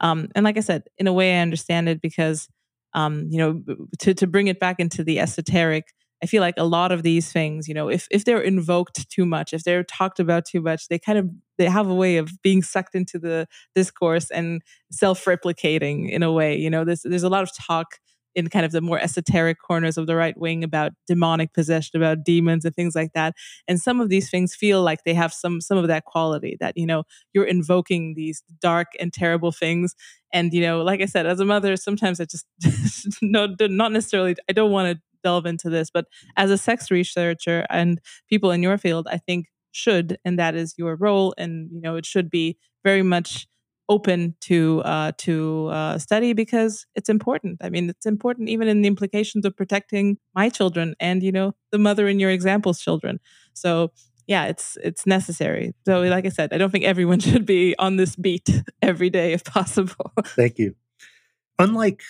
um, 0.00 0.28
and 0.34 0.44
like 0.44 0.56
I 0.56 0.60
said, 0.60 0.84
in 0.98 1.06
a 1.06 1.12
way, 1.12 1.36
I 1.36 1.42
understand 1.42 1.88
it 1.88 2.00
because, 2.00 2.48
um, 2.94 3.26
you 3.30 3.38
know, 3.38 3.62
to, 4.00 4.14
to 4.14 4.26
bring 4.26 4.48
it 4.48 4.60
back 4.60 4.80
into 4.80 5.04
the 5.04 5.18
esoteric, 5.20 5.92
I 6.22 6.26
feel 6.26 6.40
like 6.40 6.54
a 6.56 6.64
lot 6.64 6.90
of 6.92 7.02
these 7.02 7.30
things, 7.32 7.68
you 7.68 7.74
know, 7.74 7.88
if, 7.88 8.06
if 8.10 8.24
they're 8.24 8.40
invoked 8.40 9.10
too 9.10 9.26
much, 9.26 9.52
if 9.52 9.64
they're 9.64 9.84
talked 9.84 10.20
about 10.20 10.46
too 10.46 10.60
much, 10.62 10.88
they 10.88 10.98
kind 10.98 11.18
of 11.18 11.28
they 11.58 11.66
have 11.66 11.88
a 11.88 11.94
way 11.94 12.16
of 12.16 12.30
being 12.42 12.62
sucked 12.62 12.94
into 12.94 13.18
the 13.18 13.46
discourse 13.74 14.30
and 14.30 14.62
self-replicating 14.90 16.10
in 16.10 16.22
a 16.22 16.32
way. 16.32 16.56
You 16.56 16.70
know, 16.70 16.84
there's 16.84 17.02
there's 17.02 17.24
a 17.24 17.28
lot 17.28 17.42
of 17.42 17.50
talk 17.54 17.98
in 18.34 18.48
kind 18.48 18.64
of 18.66 18.72
the 18.72 18.80
more 18.80 18.98
esoteric 18.98 19.58
corners 19.60 19.96
of 19.96 20.06
the 20.06 20.16
right 20.16 20.36
wing 20.36 20.64
about 20.64 20.92
demonic 21.06 21.52
possession, 21.52 21.96
about 21.96 22.24
demons 22.24 22.64
and 22.64 22.74
things 22.74 22.94
like 22.94 23.12
that. 23.14 23.34
And 23.68 23.80
some 23.80 24.00
of 24.00 24.08
these 24.08 24.30
things 24.30 24.54
feel 24.54 24.82
like 24.82 25.04
they 25.04 25.14
have 25.14 25.32
some 25.32 25.60
some 25.60 25.78
of 25.78 25.88
that 25.88 26.04
quality 26.04 26.56
that 26.60 26.76
you 26.76 26.86
know 26.86 27.04
you're 27.32 27.44
invoking 27.44 28.14
these 28.14 28.42
dark 28.60 28.88
and 29.00 29.12
terrible 29.12 29.52
things. 29.52 29.94
And 30.32 30.52
you 30.52 30.60
know, 30.62 30.82
like 30.82 31.00
I 31.00 31.06
said, 31.06 31.26
as 31.26 31.40
a 31.40 31.44
mother, 31.44 31.76
sometimes 31.76 32.20
I 32.20 32.24
just 32.26 32.46
no, 33.22 33.54
not 33.60 33.92
necessarily. 33.92 34.36
I 34.48 34.52
don't 34.52 34.72
want 34.72 34.96
to 34.96 35.02
delve 35.22 35.46
into 35.46 35.70
this, 35.70 35.90
but 35.90 36.06
as 36.36 36.50
a 36.50 36.58
sex 36.58 36.90
researcher 36.90 37.66
and 37.70 38.00
people 38.28 38.50
in 38.50 38.62
your 38.62 38.76
field, 38.78 39.08
I 39.10 39.18
think 39.18 39.46
should, 39.72 40.18
and 40.24 40.38
that 40.38 40.54
is 40.54 40.74
your 40.76 40.96
role, 40.96 41.34
and 41.38 41.70
you 41.72 41.80
know, 41.80 41.96
it 41.96 42.06
should 42.06 42.30
be 42.30 42.56
very 42.84 43.02
much 43.02 43.46
open 43.88 44.34
to 44.40 44.80
uh, 44.84 45.12
to 45.18 45.68
uh, 45.68 45.98
study 45.98 46.32
because 46.32 46.86
it's 46.94 47.08
important. 47.08 47.58
I 47.62 47.68
mean, 47.70 47.90
it's 47.90 48.06
important 48.06 48.48
even 48.48 48.68
in 48.68 48.82
the 48.82 48.88
implications 48.88 49.44
of 49.44 49.56
protecting 49.56 50.18
my 50.34 50.48
children 50.48 50.94
and 51.00 51.22
you 51.22 51.32
know 51.32 51.54
the 51.70 51.78
mother 51.78 52.08
in 52.08 52.18
your 52.18 52.30
example's 52.30 52.80
children. 52.80 53.20
So 53.52 53.92
yeah, 54.26 54.46
it's 54.46 54.78
it's 54.82 55.06
necessary. 55.06 55.74
So 55.84 56.00
like 56.02 56.26
I 56.26 56.30
said, 56.30 56.52
I 56.52 56.58
don't 56.58 56.70
think 56.70 56.84
everyone 56.84 57.20
should 57.20 57.46
be 57.46 57.74
on 57.78 57.96
this 57.96 58.16
beat 58.16 58.48
every 58.82 59.10
day 59.10 59.32
if 59.32 59.44
possible. 59.44 60.12
Thank 60.24 60.58
you. 60.58 60.74
Unlike 61.58 62.02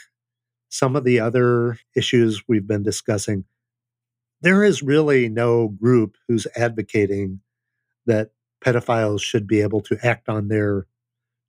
some 0.68 0.96
of 0.96 1.04
the 1.04 1.20
other 1.20 1.78
issues 1.94 2.42
we've 2.48 2.66
been 2.66 2.82
discussing, 2.82 3.44
there 4.40 4.64
is 4.64 4.82
really 4.82 5.28
no 5.28 5.68
group 5.68 6.16
who's 6.28 6.46
advocating 6.56 7.40
that 8.06 8.30
pedophiles 8.64 9.22
should 9.22 9.46
be 9.46 9.60
able 9.60 9.80
to 9.82 9.98
act 10.02 10.28
on 10.28 10.48
their 10.48 10.86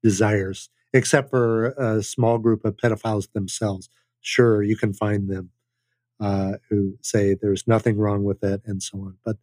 desires, 0.06 0.70
except 0.93 1.32
for 1.32 1.70
a 1.89 2.03
small 2.03 2.38
group 2.38 2.64
of 2.64 2.78
pedophiles 2.78 3.28
themselves. 3.34 3.89
Sure, 4.22 4.62
you 4.62 4.78
can 4.78 4.93
find 4.93 5.30
them 5.30 5.49
uh, 6.20 6.53
who 6.70 6.97
say 7.01 7.34
there's 7.34 7.68
nothing 7.68 7.97
wrong 7.97 8.24
with 8.24 8.43
it 8.43 8.62
and 8.66 8.84
so 8.84 8.99
on. 8.99 9.18
But 9.26 9.38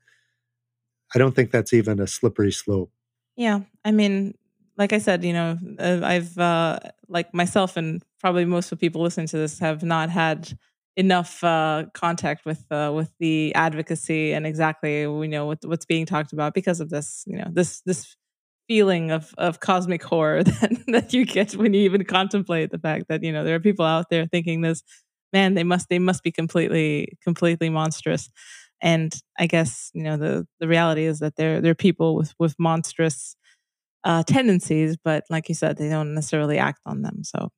I 1.15 1.19
don't 1.19 1.35
think 1.35 1.51
that's 1.51 1.73
even 1.73 1.99
a 1.99 2.07
slippery 2.07 2.53
slope. 2.53 2.93
Yeah. 3.37 3.61
I 3.85 3.91
mean, 3.91 4.35
like 4.79 4.93
I 4.93 4.99
said, 4.99 5.25
you 5.25 5.33
know, 5.33 5.59
uh, 5.79 6.01
I've, 6.03 6.39
uh, 6.39 6.79
like 7.09 7.35
myself 7.35 7.77
and 7.77 8.03
probably 8.21 8.45
most 8.45 8.73
of 8.73 8.79
the 8.79 8.87
people 8.87 9.03
listening 9.03 9.27
to 9.29 9.37
this 9.37 9.59
have 9.59 9.83
not 9.83 10.11
had 10.11 10.57
enough 10.97 11.43
uh, 11.43 11.85
contact 11.95 12.45
with 12.45 12.71
uh, 12.71 12.93
with 12.95 13.11
the 13.19 13.55
advocacy 13.55 14.33
and 14.35 14.47
exactly 14.47 15.01
you 15.01 15.29
know 15.29 15.47
what, 15.47 15.59
what's 15.65 15.87
being 15.87 16.05
talked 16.05 16.33
about 16.35 16.53
because 16.53 16.81
of 16.81 16.91
this 16.91 17.25
you 17.27 17.37
know 17.39 17.49
this 17.51 17.81
this 17.87 18.15
feeling 18.73 19.11
of 19.11 19.35
of 19.37 19.61
cosmic 19.61 20.03
horror 20.03 20.43
that 20.51 20.73
that 20.87 21.13
you 21.13 21.27
get 21.27 21.53
when 21.55 21.75
you 21.75 21.83
even 21.83 22.03
contemplate 22.07 22.71
the 22.71 22.79
fact 22.79 23.05
that 23.09 23.23
you 23.23 23.31
know 23.31 23.45
there 23.45 23.55
are 23.55 23.61
people 23.61 23.85
out 23.85 24.07
there 24.09 24.27
thinking 24.27 24.63
this 24.63 24.83
man 25.31 25.53
they 25.53 25.63
must 25.63 25.91
they 25.91 25.99
must 25.99 26.23
be 26.23 26.33
completely 26.33 27.19
completely 27.23 27.69
monstrous. 27.69 28.31
And 28.81 29.15
i 29.39 29.47
guess 29.47 29.91
you 29.93 30.03
know 30.05 30.17
the 30.17 30.47
the 30.59 30.69
reality 30.69 31.05
is 31.05 31.19
that 31.19 31.37
they're 31.37 31.61
they're 31.61 31.75
people 31.75 32.17
with 32.17 32.33
with 32.39 32.55
monstrous 32.59 33.37
uh, 34.05 34.23
tendencies 34.23 34.97
but 35.05 35.23
like 35.29 35.51
you 35.51 35.55
said 35.55 35.77
they 35.77 35.91
don't 35.91 36.15
necessarily 36.15 36.59
act 36.59 36.81
on 36.87 37.03
them. 37.03 37.25
So 37.25 37.51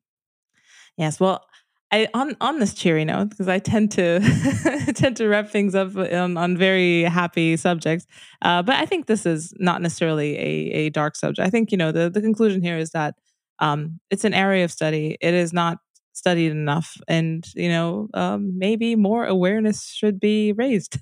yes 0.96 1.20
well 1.20 1.46
I 1.90 2.08
on 2.14 2.36
on 2.40 2.58
this 2.58 2.74
cheery 2.74 3.04
note 3.04 3.30
because 3.30 3.48
I 3.48 3.58
tend 3.58 3.92
to 3.92 4.20
tend 4.94 5.16
to 5.18 5.28
wrap 5.28 5.48
things 5.48 5.74
up 5.74 5.96
on, 5.96 6.36
on 6.36 6.56
very 6.56 7.02
happy 7.02 7.56
subjects, 7.56 8.06
uh, 8.42 8.62
but 8.62 8.76
I 8.76 8.86
think 8.86 9.06
this 9.06 9.26
is 9.26 9.52
not 9.58 9.80
necessarily 9.82 10.36
a, 10.36 10.72
a 10.86 10.90
dark 10.90 11.14
subject. 11.16 11.46
I 11.46 11.50
think 11.50 11.70
you 11.70 11.78
know 11.78 11.92
the 11.92 12.10
the 12.10 12.20
conclusion 12.20 12.62
here 12.62 12.78
is 12.78 12.90
that 12.90 13.14
um, 13.60 14.00
it's 14.10 14.24
an 14.24 14.34
area 14.34 14.64
of 14.64 14.72
study. 14.72 15.16
It 15.20 15.34
is 15.34 15.52
not 15.52 15.78
studied 16.14 16.52
enough, 16.52 16.96
and 17.06 17.44
you 17.54 17.68
know 17.68 18.08
um, 18.14 18.58
maybe 18.58 18.96
more 18.96 19.26
awareness 19.26 19.86
should 19.86 20.18
be 20.18 20.52
raised. 20.52 20.98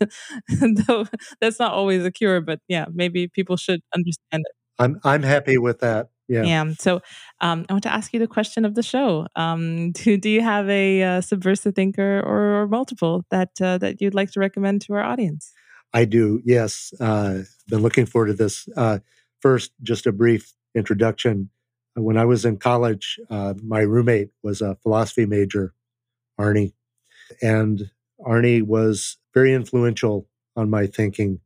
Though 0.86 1.06
that's 1.40 1.58
not 1.58 1.72
always 1.72 2.04
a 2.04 2.10
cure, 2.10 2.40
but 2.40 2.60
yeah, 2.68 2.86
maybe 2.92 3.28
people 3.28 3.56
should 3.56 3.80
understand 3.94 4.44
it. 4.46 4.52
I'm 4.78 5.00
I'm 5.04 5.22
happy 5.22 5.58
with 5.58 5.80
that. 5.80 6.10
Yeah. 6.32 6.44
Yeah. 6.44 6.72
So 6.78 7.02
um, 7.42 7.66
I 7.68 7.74
want 7.74 7.82
to 7.82 7.92
ask 7.92 8.14
you 8.14 8.18
the 8.18 8.26
question 8.26 8.64
of 8.64 8.74
the 8.74 8.82
show. 8.82 9.26
Um, 9.36 9.92
do, 9.92 10.16
do 10.16 10.30
you 10.30 10.40
have 10.40 10.68
a 10.68 11.02
uh, 11.02 11.20
subversive 11.20 11.74
thinker 11.74 12.20
or, 12.20 12.62
or 12.62 12.68
multiple 12.68 13.24
that 13.30 13.50
uh, 13.60 13.78
that 13.78 14.00
you'd 14.00 14.14
like 14.14 14.30
to 14.32 14.40
recommend 14.40 14.80
to 14.82 14.94
our 14.94 15.02
audience? 15.02 15.52
I 15.92 16.06
do. 16.06 16.40
Yes. 16.44 16.94
Uh, 16.98 17.40
been 17.68 17.82
looking 17.82 18.06
forward 18.06 18.28
to 18.28 18.32
this. 18.32 18.66
Uh, 18.76 19.00
first, 19.40 19.72
just 19.82 20.06
a 20.06 20.12
brief 20.12 20.54
introduction. 20.74 21.50
When 21.94 22.16
I 22.16 22.24
was 22.24 22.46
in 22.46 22.56
college, 22.56 23.20
uh, 23.28 23.52
my 23.62 23.80
roommate 23.80 24.30
was 24.42 24.62
a 24.62 24.76
philosophy 24.76 25.26
major, 25.26 25.74
Arnie, 26.40 26.72
and 27.42 27.90
Arnie 28.26 28.62
was 28.62 29.18
very 29.34 29.52
influential 29.52 30.26
on 30.56 30.70
my 30.70 30.86
thinking. 30.86 31.40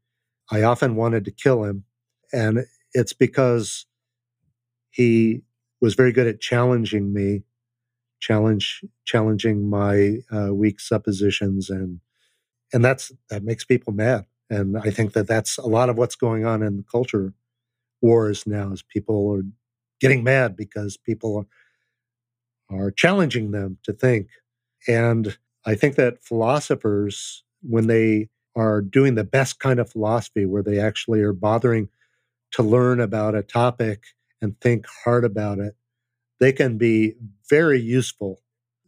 I 0.48 0.62
often 0.62 0.94
wanted 0.94 1.24
to 1.24 1.32
kill 1.32 1.64
him, 1.64 1.82
and 2.32 2.66
it's 2.92 3.12
because 3.12 3.86
he 4.96 5.42
was 5.82 5.94
very 5.94 6.10
good 6.10 6.26
at 6.26 6.40
challenging 6.40 7.12
me, 7.12 7.42
challenge 8.18 8.82
challenging 9.04 9.68
my 9.68 10.20
uh, 10.34 10.54
weak 10.54 10.80
suppositions, 10.80 11.68
and 11.68 12.00
and 12.72 12.82
that's 12.82 13.12
that 13.28 13.44
makes 13.44 13.62
people 13.62 13.92
mad. 13.92 14.24
And 14.48 14.78
I 14.78 14.90
think 14.90 15.12
that 15.12 15.26
that's 15.26 15.58
a 15.58 15.66
lot 15.66 15.90
of 15.90 15.98
what's 15.98 16.14
going 16.14 16.46
on 16.46 16.62
in 16.62 16.78
the 16.78 16.84
culture 16.90 17.34
wars 18.00 18.46
now. 18.46 18.72
Is 18.72 18.82
people 18.82 19.30
are 19.34 19.42
getting 20.00 20.24
mad 20.24 20.56
because 20.56 20.96
people 20.96 21.46
are, 22.70 22.78
are 22.84 22.90
challenging 22.90 23.50
them 23.50 23.76
to 23.82 23.92
think, 23.92 24.28
and 24.88 25.36
I 25.66 25.74
think 25.74 25.96
that 25.96 26.24
philosophers, 26.24 27.44
when 27.60 27.86
they 27.86 28.30
are 28.56 28.80
doing 28.80 29.14
the 29.14 29.24
best 29.24 29.60
kind 29.60 29.78
of 29.78 29.90
philosophy, 29.90 30.46
where 30.46 30.62
they 30.62 30.78
actually 30.78 31.20
are 31.20 31.34
bothering 31.34 31.90
to 32.52 32.62
learn 32.62 32.98
about 32.98 33.34
a 33.34 33.42
topic 33.42 34.04
and 34.42 34.60
think 34.60 34.86
hard 35.04 35.24
about 35.24 35.58
it, 35.58 35.74
they 36.40 36.52
can 36.52 36.78
be 36.78 37.14
very 37.48 37.80
useful. 37.80 38.40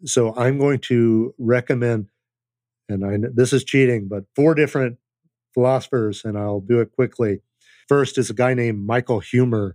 So 0.05 0.35
I'm 0.37 0.59
going 0.59 0.81
to 0.81 1.35
recommend, 1.39 2.09
and 2.89 3.05
I 3.05 3.19
this 3.35 3.53
is 3.53 3.65
cheating, 3.65 4.09
but 4.09 4.25
four 4.37 4.55
different 4.55 4.99
philosophers, 5.55 6.23
and 6.25 6.39
I'll 6.39 6.61
do 6.61 6.81
it 6.81 6.93
quickly. 6.93 7.41
First 7.89 8.19
is 8.19 8.31
a 8.31 8.35
guy 8.35 8.55
named 8.55 8.87
Michael 8.87 9.21
Huemer, 9.21 9.73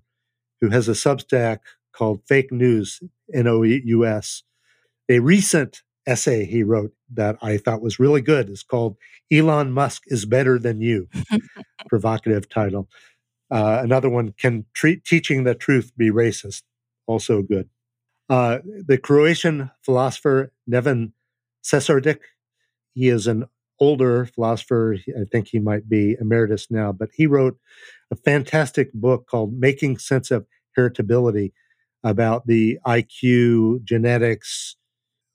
who 0.62 0.70
has 0.70 0.88
a 0.88 0.94
Substack 0.94 1.60
called 1.94 2.22
Fake 2.28 2.52
Nous, 2.52 3.02
N 3.34 3.48
O 3.48 3.64
U 3.64 4.06
S. 4.06 4.44
A 5.10 5.20
recent 5.20 5.82
essay 6.06 6.46
he 6.46 6.64
wrote 6.64 6.94
that 7.14 7.38
I 7.42 7.58
thought 7.58 7.82
was 7.82 8.00
really 8.00 8.22
good 8.22 8.50
is 8.50 8.64
called 8.64 8.98
Elon 9.32 9.72
Musk 9.72 10.04
is 10.08 10.26
Better 10.26 10.60
Than 10.60 10.82
You. 10.82 11.08
Provocative 11.90 12.50
title. 12.50 12.88
Uh, 13.54 13.80
another 13.84 14.10
one, 14.10 14.34
Can 14.36 14.66
treat, 14.74 15.06
Teaching 15.06 15.44
the 15.44 15.54
Truth 15.54 15.92
Be 15.96 16.10
Racist? 16.10 16.64
Also 17.06 17.44
good. 17.44 17.70
Uh, 18.28 18.60
the 18.66 18.98
Croatian 18.98 19.70
philosopher 19.84 20.52
Neven 20.68 21.12
Sesardić, 21.64 22.18
he 22.96 23.10
is 23.10 23.28
an 23.28 23.46
older 23.80 24.26
philosopher. 24.26 24.98
I 25.10 25.26
think 25.32 25.50
he 25.50 25.60
might 25.60 25.88
be 25.88 26.18
emeritus 26.20 26.72
now, 26.72 26.92
but 26.92 27.10
he 27.14 27.28
wrote 27.28 27.60
a 28.10 28.16
fantastic 28.16 28.92
book 28.92 29.28
called 29.28 29.54
Making 29.54 30.00
Sense 30.00 30.32
of 30.32 30.48
Heritability 30.76 31.52
about 32.04 32.48
the 32.48 32.80
IQ, 32.88 33.84
genetics, 33.84 34.78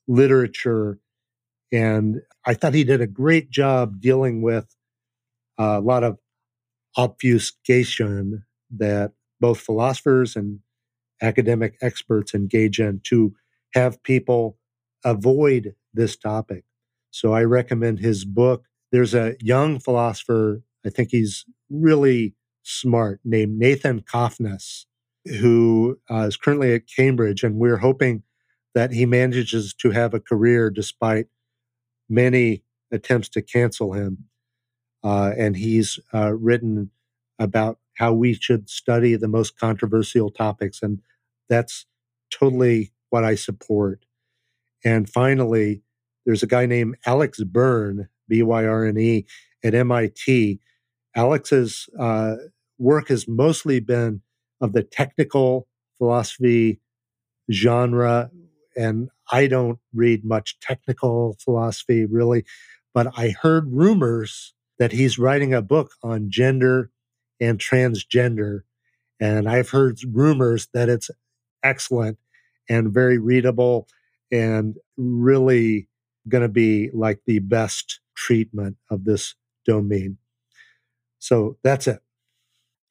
literature. 0.09 0.99
And 1.71 2.21
I 2.45 2.53
thought 2.53 2.73
he 2.73 2.83
did 2.83 2.99
a 2.99 3.07
great 3.07 3.49
job 3.49 4.01
dealing 4.01 4.41
with 4.41 4.75
a 5.57 5.79
lot 5.79 6.03
of 6.03 6.17
obfuscation 6.99 8.43
that 8.69 9.13
both 9.39 9.59
philosophers 9.61 10.35
and 10.35 10.59
academic 11.21 11.77
experts 11.81 12.33
engage 12.33 12.79
in 12.79 12.99
to 13.05 13.33
have 13.73 14.03
people 14.03 14.57
avoid 15.05 15.75
this 15.93 16.17
topic. 16.17 16.65
So 17.11 17.33
I 17.33 17.43
recommend 17.43 17.99
his 17.99 18.25
book. 18.25 18.65
There's 18.91 19.13
a 19.13 19.35
young 19.39 19.79
philosopher, 19.79 20.61
I 20.85 20.89
think 20.89 21.09
he's 21.11 21.45
really 21.69 22.35
smart, 22.63 23.21
named 23.23 23.57
Nathan 23.57 24.01
Cofnas, 24.01 24.85
who 25.25 25.99
uh, 26.11 26.27
is 26.27 26.35
currently 26.35 26.73
at 26.73 26.87
Cambridge, 26.93 27.43
and 27.43 27.55
we're 27.55 27.77
hoping 27.77 28.23
that 28.75 28.91
he 28.91 29.05
manages 29.05 29.73
to 29.75 29.91
have 29.91 30.13
a 30.13 30.19
career 30.19 30.69
despite 30.69 31.27
many 32.09 32.63
attempts 32.91 33.29
to 33.29 33.41
cancel 33.41 33.93
him. 33.93 34.25
Uh, 35.03 35.31
and 35.37 35.55
he's 35.55 35.99
uh, 36.13 36.33
written 36.33 36.91
about 37.37 37.79
how 37.95 38.13
we 38.13 38.33
should 38.33 38.69
study 38.69 39.15
the 39.15 39.27
most 39.27 39.57
controversial 39.57 40.29
topics. 40.29 40.81
And 40.81 41.01
that's 41.47 41.85
totally 42.31 42.91
what 43.09 43.23
I 43.23 43.35
support. 43.35 44.05
And 44.83 45.09
finally, 45.09 45.81
there's 46.25 46.43
a 46.43 46.47
guy 46.47 46.65
named 46.65 46.95
Alex 47.05 47.43
Byrne, 47.43 48.09
B 48.27 48.43
Y 48.43 48.65
R 48.65 48.85
N 48.85 48.97
E, 48.97 49.25
at 49.63 49.73
MIT. 49.73 50.59
Alex's 51.15 51.89
uh, 51.97 52.35
work 52.77 53.09
has 53.09 53.27
mostly 53.27 53.79
been 53.79 54.21
of 54.61 54.73
the 54.73 54.83
technical 54.83 55.67
philosophy 55.97 56.79
genre 57.51 58.29
and 58.75 59.09
I 59.31 59.47
don't 59.47 59.79
read 59.93 60.23
much 60.23 60.59
technical 60.59 61.35
philosophy 61.43 62.05
really, 62.05 62.45
but 62.93 63.07
I 63.17 63.29
heard 63.41 63.73
rumors 63.73 64.53
that 64.79 64.93
he's 64.93 65.19
writing 65.19 65.53
a 65.53 65.61
book 65.61 65.91
on 66.01 66.31
gender 66.31 66.89
and 67.39 67.59
transgender. 67.59 68.61
And 69.19 69.47
I've 69.47 69.69
heard 69.69 69.99
rumors 70.09 70.67
that 70.73 70.89
it's 70.89 71.11
excellent 71.61 72.17
and 72.69 72.93
very 72.93 73.17
readable 73.17 73.87
and 74.31 74.77
really 74.97 75.87
going 76.27 76.43
to 76.43 76.49
be 76.49 76.89
like 76.93 77.19
the 77.25 77.39
best 77.39 77.99
treatment 78.15 78.77
of 78.89 79.05
this 79.05 79.35
domain. 79.65 80.17
So 81.19 81.57
that's 81.63 81.87
it. 81.87 81.99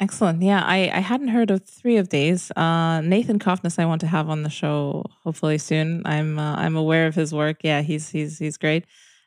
Excellent. 0.01 0.43
Yeah, 0.43 0.63
I, 0.65 0.91
I 0.95 1.01
hadn't 1.01 1.29
heard 1.29 1.51
of 1.51 1.65
three 1.65 1.97
of 1.97 2.11
these. 2.11 2.53
Uh, 2.53 3.01
Nathan 3.01 3.41
Cofnas, 3.41 3.81
I 3.81 3.87
want 3.87 4.01
to 4.03 4.07
have 4.07 4.29
on 4.29 4.43
the 4.43 4.51
show 4.51 5.05
hopefully 5.25 5.59
soon. 5.59 6.03
I'm 6.05 6.39
uh, 6.39 6.55
I'm 6.55 6.77
aware 6.77 7.09
of 7.09 7.17
his 7.17 7.35
work. 7.35 7.59
Yeah, 7.65 7.83
he's 7.83 8.09
he's 8.09 8.39
he's 8.39 8.57
great. 8.57 8.85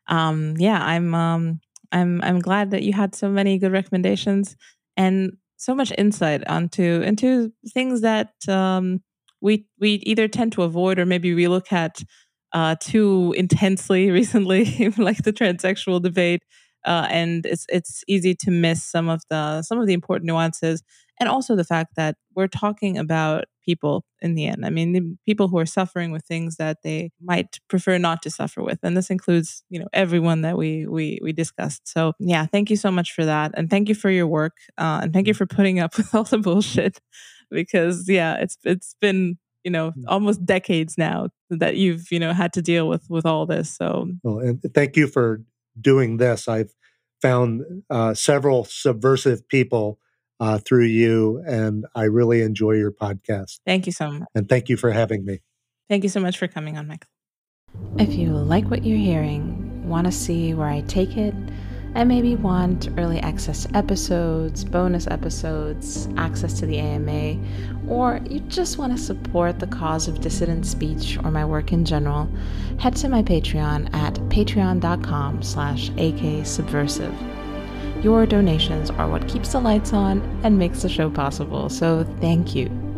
Um, 0.07 0.55
yeah, 0.57 0.81
I'm 0.81 1.13
um, 1.13 1.59
I'm 1.91 2.21
I'm 2.23 2.39
glad 2.39 2.71
that 2.71 2.83
you 2.83 2.93
had 2.93 3.15
so 3.15 3.29
many 3.29 3.57
good 3.57 3.71
recommendations 3.71 4.55
and 4.97 5.33
so 5.57 5.75
much 5.75 5.91
insight 5.97 6.47
onto 6.47 7.01
into 7.01 7.51
things 7.73 8.01
that 8.01 8.33
um, 8.47 9.01
we 9.41 9.65
we 9.79 9.95
either 10.03 10.27
tend 10.27 10.53
to 10.53 10.63
avoid 10.63 10.99
or 10.99 11.05
maybe 11.05 11.33
we 11.33 11.47
look 11.47 11.71
at 11.71 12.03
uh, 12.53 12.75
too 12.79 13.33
intensely 13.37 14.11
recently, 14.19 14.93
like 14.97 15.23
the 15.23 15.33
transsexual 15.33 16.01
debate 16.01 16.41
uh, 16.85 17.07
and 17.09 17.45
it's 17.45 17.65
it's 17.69 18.03
easy 18.07 18.35
to 18.35 18.51
miss 18.51 18.83
some 18.83 19.09
of 19.09 19.21
the 19.29 19.61
some 19.61 19.79
of 19.79 19.87
the 19.87 19.93
important 19.93 20.27
nuances, 20.27 20.83
and 21.21 21.29
also 21.29 21.55
the 21.55 21.63
fact 21.63 21.95
that 21.95 22.17
we're 22.35 22.47
talking 22.47 22.97
about 22.97 23.45
people 23.63 24.03
in 24.21 24.33
the 24.33 24.47
end. 24.47 24.65
I 24.65 24.71
mean, 24.71 25.19
people 25.23 25.47
who 25.47 25.59
are 25.59 25.67
suffering 25.67 26.11
with 26.11 26.25
things 26.25 26.55
that 26.55 26.79
they 26.83 27.11
might 27.21 27.59
prefer 27.69 27.99
not 27.99 28.23
to 28.23 28.31
suffer 28.31 28.63
with, 28.63 28.79
and 28.81 28.97
this 28.97 29.11
includes 29.11 29.63
you 29.69 29.79
know 29.79 29.87
everyone 29.93 30.41
that 30.41 30.57
we 30.57 30.87
we 30.87 31.19
we 31.21 31.31
discussed. 31.31 31.87
So 31.87 32.13
yeah, 32.19 32.47
thank 32.47 32.71
you 32.71 32.75
so 32.75 32.89
much 32.89 33.13
for 33.13 33.23
that, 33.23 33.51
and 33.53 33.69
thank 33.69 33.87
you 33.87 33.95
for 33.95 34.09
your 34.09 34.27
work, 34.27 34.57
uh, 34.79 35.01
and 35.03 35.13
thank 35.13 35.27
you 35.27 35.35
for 35.35 35.45
putting 35.45 35.79
up 35.79 35.95
with 35.97 36.13
all 36.13 36.23
the 36.23 36.39
bullshit, 36.39 36.99
because 37.51 38.09
yeah, 38.09 38.37
it's 38.37 38.57
it's 38.63 38.95
been 38.99 39.37
you 39.63 39.69
know 39.69 39.91
mm. 39.91 40.03
almost 40.07 40.43
decades 40.43 40.97
now 40.97 41.27
that 41.51 41.77
you've 41.77 42.11
you 42.11 42.19
know 42.19 42.33
had 42.33 42.51
to 42.53 42.63
deal 42.63 42.89
with 42.89 43.07
with 43.09 43.27
all 43.27 43.45
this 43.45 43.77
so 43.77 44.09
well 44.23 44.39
and 44.39 44.59
thank 44.73 44.97
you 44.97 45.05
for 45.05 45.43
doing 45.79 46.17
this, 46.17 46.47
I've 46.47 46.73
found 47.21 47.83
uh, 47.89 48.15
several 48.15 48.65
subversive 48.65 49.47
people 49.47 49.99
uh, 50.41 50.57
through 50.57 50.85
you, 50.85 51.41
and 51.45 51.85
I 51.93 52.05
really 52.05 52.41
enjoy 52.41 52.71
your 52.71 52.91
podcast. 52.91 53.59
Thank 53.65 53.85
you 53.85 53.91
so 53.93 54.11
much. 54.11 54.27
And 54.33 54.49
thank 54.49 54.67
you 54.67 54.75
for 54.75 54.91
having 54.91 55.23
me. 55.23 55.39
Thank 55.87 56.03
you 56.03 56.09
so 56.09 56.19
much 56.19 56.37
for 56.37 56.47
coming 56.47 56.77
on, 56.77 56.87
Michael. 56.87 57.07
If 57.99 58.15
you 58.15 58.31
like 58.31 58.69
what 58.69 58.83
you're 58.83 58.97
hearing, 58.97 59.87
want 59.87 60.07
to 60.07 60.11
see 60.11 60.53
where 60.55 60.67
I 60.67 60.81
take 60.81 61.15
it, 61.15 61.35
and 61.93 62.09
maybe 62.09 62.35
want 62.35 62.89
early 62.97 63.19
access 63.19 63.65
to 63.65 63.77
episodes, 63.77 64.63
bonus 64.63 65.05
episodes, 65.07 66.09
access 66.17 66.59
to 66.59 66.65
the 66.65 66.79
AMA, 66.79 67.37
or 67.87 68.19
you 68.27 68.39
just 68.41 68.79
want 68.79 68.97
to 68.97 69.01
support 69.01 69.59
the 69.59 69.67
cause 69.67 70.07
of 70.07 70.21
dissident 70.21 70.65
speech 70.65 71.19
or 71.23 71.29
my 71.29 71.45
work 71.45 71.71
in 71.71 71.85
general, 71.85 72.27
head 72.79 72.95
to 72.95 73.09
my 73.09 73.21
Patreon 73.21 73.93
at 73.93 74.15
patreon.com 74.29 75.43
slash 75.43 75.91
aksubversive. 75.91 77.40
Your 78.01 78.25
donations 78.25 78.89
are 78.89 79.07
what 79.07 79.27
keeps 79.27 79.51
the 79.51 79.59
lights 79.59 79.93
on 79.93 80.21
and 80.43 80.57
makes 80.57 80.81
the 80.81 80.89
show 80.89 81.09
possible, 81.09 81.69
so 81.69 82.03
thank 82.19 82.55
you. 82.55 82.90